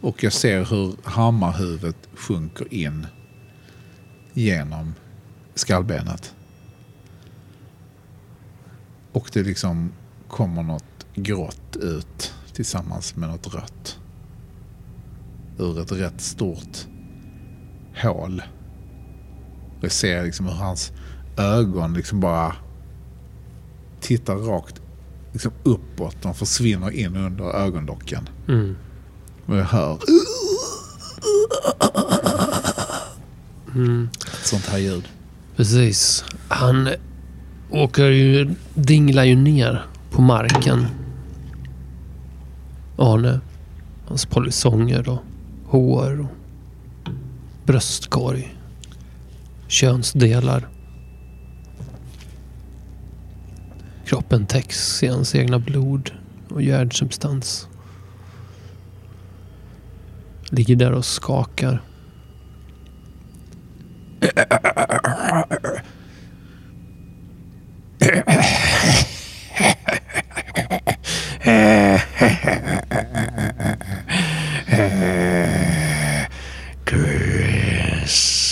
[0.00, 3.06] Och jag ser hur hammarhuvudet sjunker in
[4.32, 4.94] genom
[5.54, 6.34] skallbenet.
[9.12, 9.92] Och det liksom
[10.28, 13.98] kommer något grått ut tillsammans med något rött.
[15.58, 16.86] Ur ett rätt stort
[18.02, 18.42] hål.
[19.78, 20.92] Och jag ser liksom hur hans
[21.36, 22.56] ögon liksom bara
[24.00, 24.77] tittar rakt
[25.38, 26.16] liksom uppåt.
[26.22, 28.28] De försvinner in under ögonlocken.
[28.48, 28.76] Mm.
[29.46, 29.98] Och jag hör
[33.74, 34.08] Mm.
[34.44, 35.04] sånt här ljud.
[35.56, 36.24] Precis.
[36.48, 36.88] Han
[37.70, 40.86] åker ju, dinglar ju ner på marken.
[42.96, 43.40] Arne.
[44.06, 45.18] Hans polisonger och
[45.66, 46.28] hår och
[47.66, 48.54] bröstkorg.
[49.68, 50.68] Könsdelar.
[54.08, 56.10] Kroppen täcks i hans egna blod
[56.50, 57.68] och järnsubstans.
[60.50, 61.82] Ligger där och skakar.
[76.86, 78.48] Chris.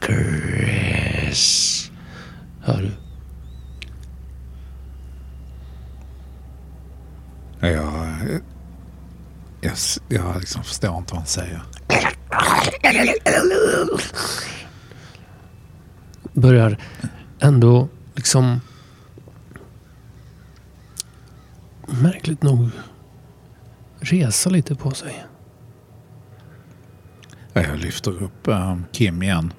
[0.00, 1.90] Chris.
[2.60, 2.90] Hör du?
[9.60, 9.72] Jag,
[10.08, 11.62] jag, liksom förstår inte vad han säger.
[16.32, 16.76] Börjar
[17.40, 18.60] ändå liksom
[21.86, 22.70] märkligt nog
[24.00, 25.24] resa lite på sig.
[27.52, 29.52] Jag lyfter upp eh, Kim igen.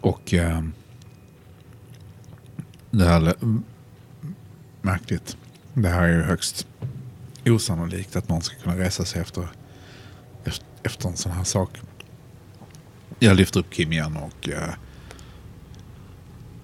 [0.00, 0.62] Och eh,
[2.90, 3.34] det här
[4.82, 5.36] märkligt.
[5.74, 6.66] Det här är ju högst
[7.50, 9.48] osannolikt att någon ska kunna resa sig efter,
[10.44, 11.80] efter, efter en sån här sak.
[13.18, 14.74] Jag lyfter upp Kim igen och eh,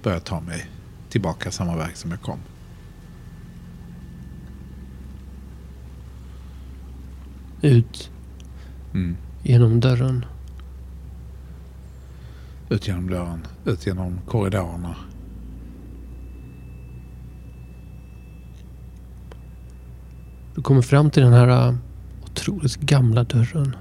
[0.03, 0.67] börjar ta mig
[1.09, 2.39] tillbaka samma väg som jag kom.
[7.63, 8.11] Ut
[8.95, 9.17] Mm.
[9.43, 10.25] genom dörren.
[12.71, 14.97] Ut genom dörren, ut genom korridorerna.
[20.55, 21.75] Du kommer fram till den här äh,
[22.25, 23.77] otroligt gamla dörren.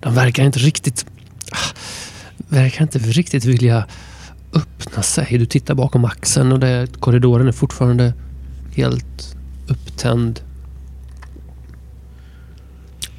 [0.00, 1.06] Den verkar inte riktigt...
[1.52, 1.76] Ah,
[2.48, 3.86] verkar inte riktigt vilja
[4.54, 5.38] öppna sig.
[5.38, 8.14] Du tittar bakom axeln och det, korridoren är fortfarande
[8.74, 9.36] helt
[9.68, 10.40] upptänd.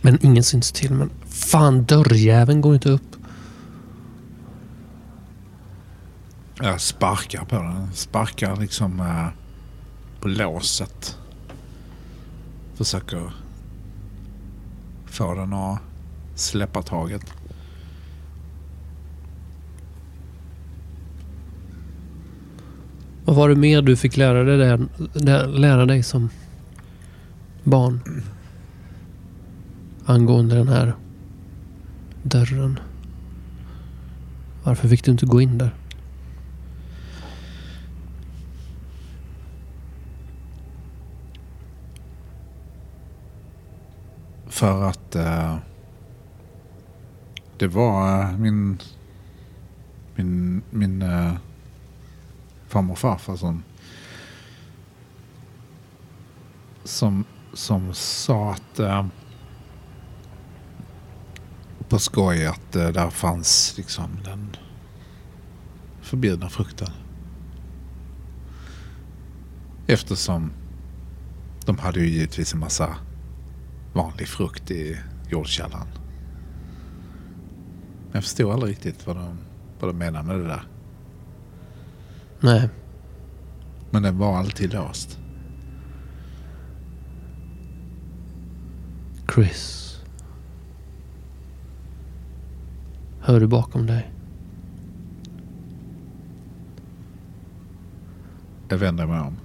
[0.01, 0.93] Men ingen syns till.
[0.93, 3.15] Men fan, dörrjäveln går inte upp.
[6.61, 7.93] Jag sparkar på den.
[7.93, 9.27] Sparkar liksom eh,
[10.27, 11.17] på låset.
[12.75, 13.31] Försöker
[15.05, 15.79] få den att
[16.35, 17.33] släppa taget.
[23.25, 26.29] Vad var det mer du fick lära dig, där, där, lära dig som
[27.63, 28.23] barn?
[30.05, 30.93] Angående den här
[32.23, 32.79] dörren.
[34.63, 35.73] Varför fick du inte gå in där?
[44.57, 45.57] För att eh,
[47.57, 48.81] det var eh, min,
[50.15, 51.33] min, min eh,
[52.67, 53.63] farmor och farfar som,
[56.83, 59.05] som, som sa att eh,
[61.89, 64.55] på skoj att eh, där fanns liksom den
[66.01, 66.91] förbjudna frukten.
[69.87, 70.51] Eftersom
[71.65, 72.95] de hade ju givetvis en massa
[73.97, 74.97] vanlig frukt i
[75.29, 75.87] jordkällan.
[78.11, 79.37] Jag förstod aldrig riktigt vad de,
[79.79, 80.63] vad de menade med det där.
[82.39, 82.69] Nej,
[83.89, 85.19] Men den var alltid låst.
[89.33, 89.83] Chris.
[93.19, 94.11] Hör du bakom dig?
[98.69, 99.37] Jag vänder mig om.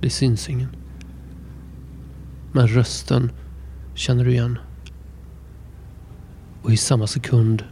[0.00, 0.76] Det syns ingen.
[2.52, 3.32] Men rösten
[3.94, 4.58] känner du igen.
[6.62, 7.64] Och i samma sekund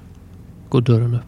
[0.68, 1.22] går dörren upp.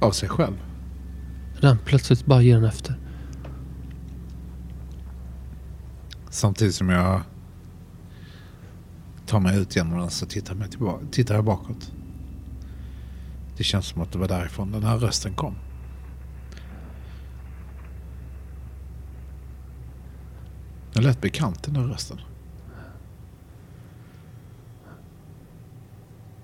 [0.00, 0.62] Av sig själv.
[1.60, 2.98] Den plötsligt bara ger den efter.
[6.30, 7.20] Samtidigt som jag
[9.26, 11.92] tar mig ut genom den så tittar, mig tillbaka, tittar jag bakåt.
[13.58, 15.54] Det känns som att det var därifrån den här rösten kom.
[20.92, 22.20] Den lät bekant den där rösten.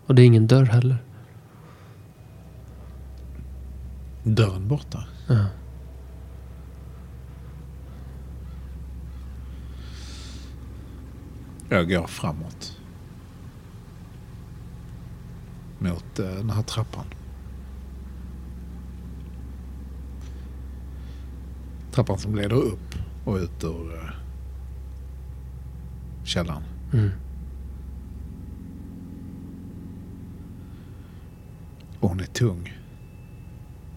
[0.07, 0.97] Och det är ingen dörr heller.
[4.23, 5.05] Dörren borta.
[5.29, 5.47] Ja.
[11.69, 12.74] Jag går framåt.
[15.85, 17.05] Mot eh, den här trappan.
[21.93, 22.95] Trappan som leder upp
[23.25, 24.11] och ut ur eh,
[26.25, 26.63] källaren.
[26.93, 27.11] Mm.
[32.01, 32.73] Och hon är tung.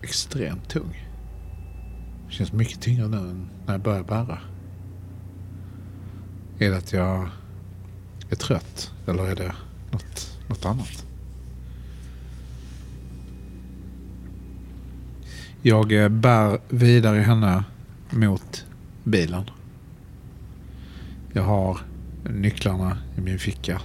[0.01, 1.07] Extremt tung.
[2.29, 4.39] Känns mycket tyngre nu än när jag börjar bära.
[6.59, 7.29] Är det att jag
[8.29, 9.55] är trött eller är det
[9.91, 11.06] något, något annat?
[15.67, 17.63] Jag eh, bär vidare henne
[18.09, 18.65] mot
[19.03, 19.43] bilen.
[21.33, 21.79] Jag har
[22.29, 23.81] nycklarna i min ficka.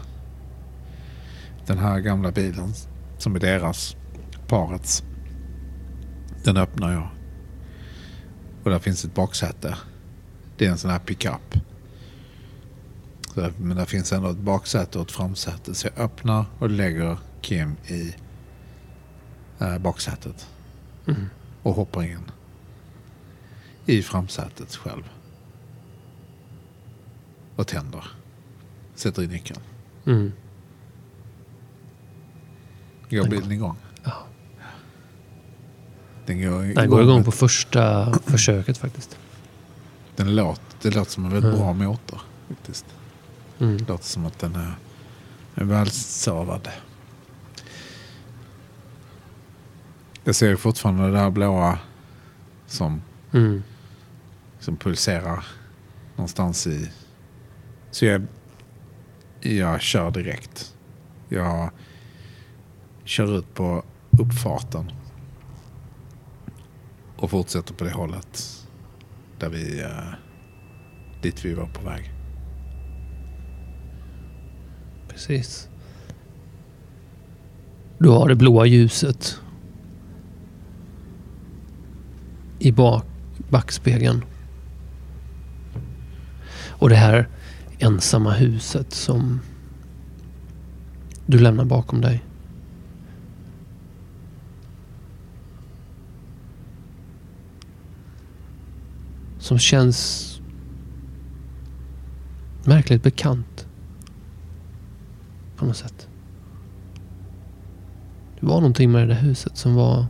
[1.66, 2.72] Den här gamla bilen
[3.18, 3.96] som är deras,
[4.46, 5.02] parets.
[6.44, 7.08] Den öppnar jag.
[8.64, 9.76] Och där finns ett baksäte.
[10.56, 11.54] Det är en sån här pickup.
[13.56, 15.74] Men där finns ändå ett baksäte och ett framsäte.
[15.74, 18.14] Så jag öppnar och lägger Kim i
[19.60, 20.46] eh, baksätet.
[21.06, 21.26] Mm.
[21.62, 22.30] Och hoppar in.
[23.86, 25.08] I framsätet själv.
[27.56, 28.04] Och tänder.
[28.94, 29.60] Sätter i nyckeln.
[30.06, 30.32] Mm.
[33.10, 33.76] Går bilen igång?
[34.04, 34.12] Ja.
[36.26, 39.18] Den går, Den går igång på första försöket faktiskt.
[40.16, 41.58] Den låter, det låter som en väldigt Mm.
[41.60, 42.20] bra motor.
[42.48, 42.86] Faktiskt.
[43.58, 43.76] Mm.
[43.78, 44.74] Det låter som att den är,
[45.54, 46.68] är välsavad.
[50.24, 51.78] Jag ser fortfarande det där blåa
[52.66, 53.62] som, Mm.
[54.60, 55.44] som pulserar
[56.16, 56.90] någonstans i...
[57.90, 58.22] Så jag,
[59.40, 60.74] jag kör direkt.
[61.28, 61.70] Jag
[63.04, 63.84] kör ut på
[64.20, 64.90] uppfarten.
[67.16, 68.66] Och fortsätter på det hållet.
[69.38, 69.80] Där vi...
[69.82, 70.14] eh,
[71.22, 72.10] dit vi var på väg.
[75.08, 75.68] Precis.
[77.98, 79.40] Du har det blåa ljuset
[82.62, 83.04] i bak,
[83.48, 84.24] backspegeln.
[86.68, 87.28] Och det här
[87.78, 89.40] ensamma huset som
[91.26, 92.24] du lämnar bakom dig.
[99.38, 100.28] Som känns
[102.64, 103.66] märkligt bekant
[105.56, 106.08] på något sätt.
[108.40, 110.06] Det var någonting med det där huset som var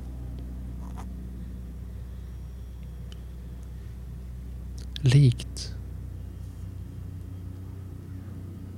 [5.03, 5.75] likt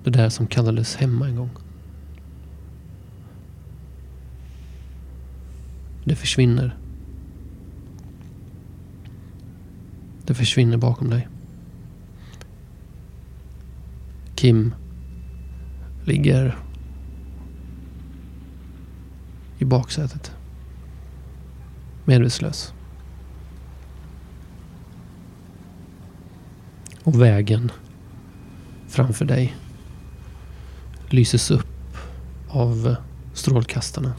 [0.05, 1.51] det där som kallades hemma en gång.
[6.05, 6.79] Det försvinner.
[10.27, 11.29] Det försvinner bakom dig.
[14.35, 14.75] Kim
[16.05, 16.57] ligger
[19.59, 20.37] i baksätet.
[22.05, 22.74] Medvetslös.
[27.05, 27.73] Och vägen
[28.89, 29.57] framför dig
[31.09, 31.97] lyses upp
[32.49, 32.97] av
[33.35, 34.13] strålkastarna.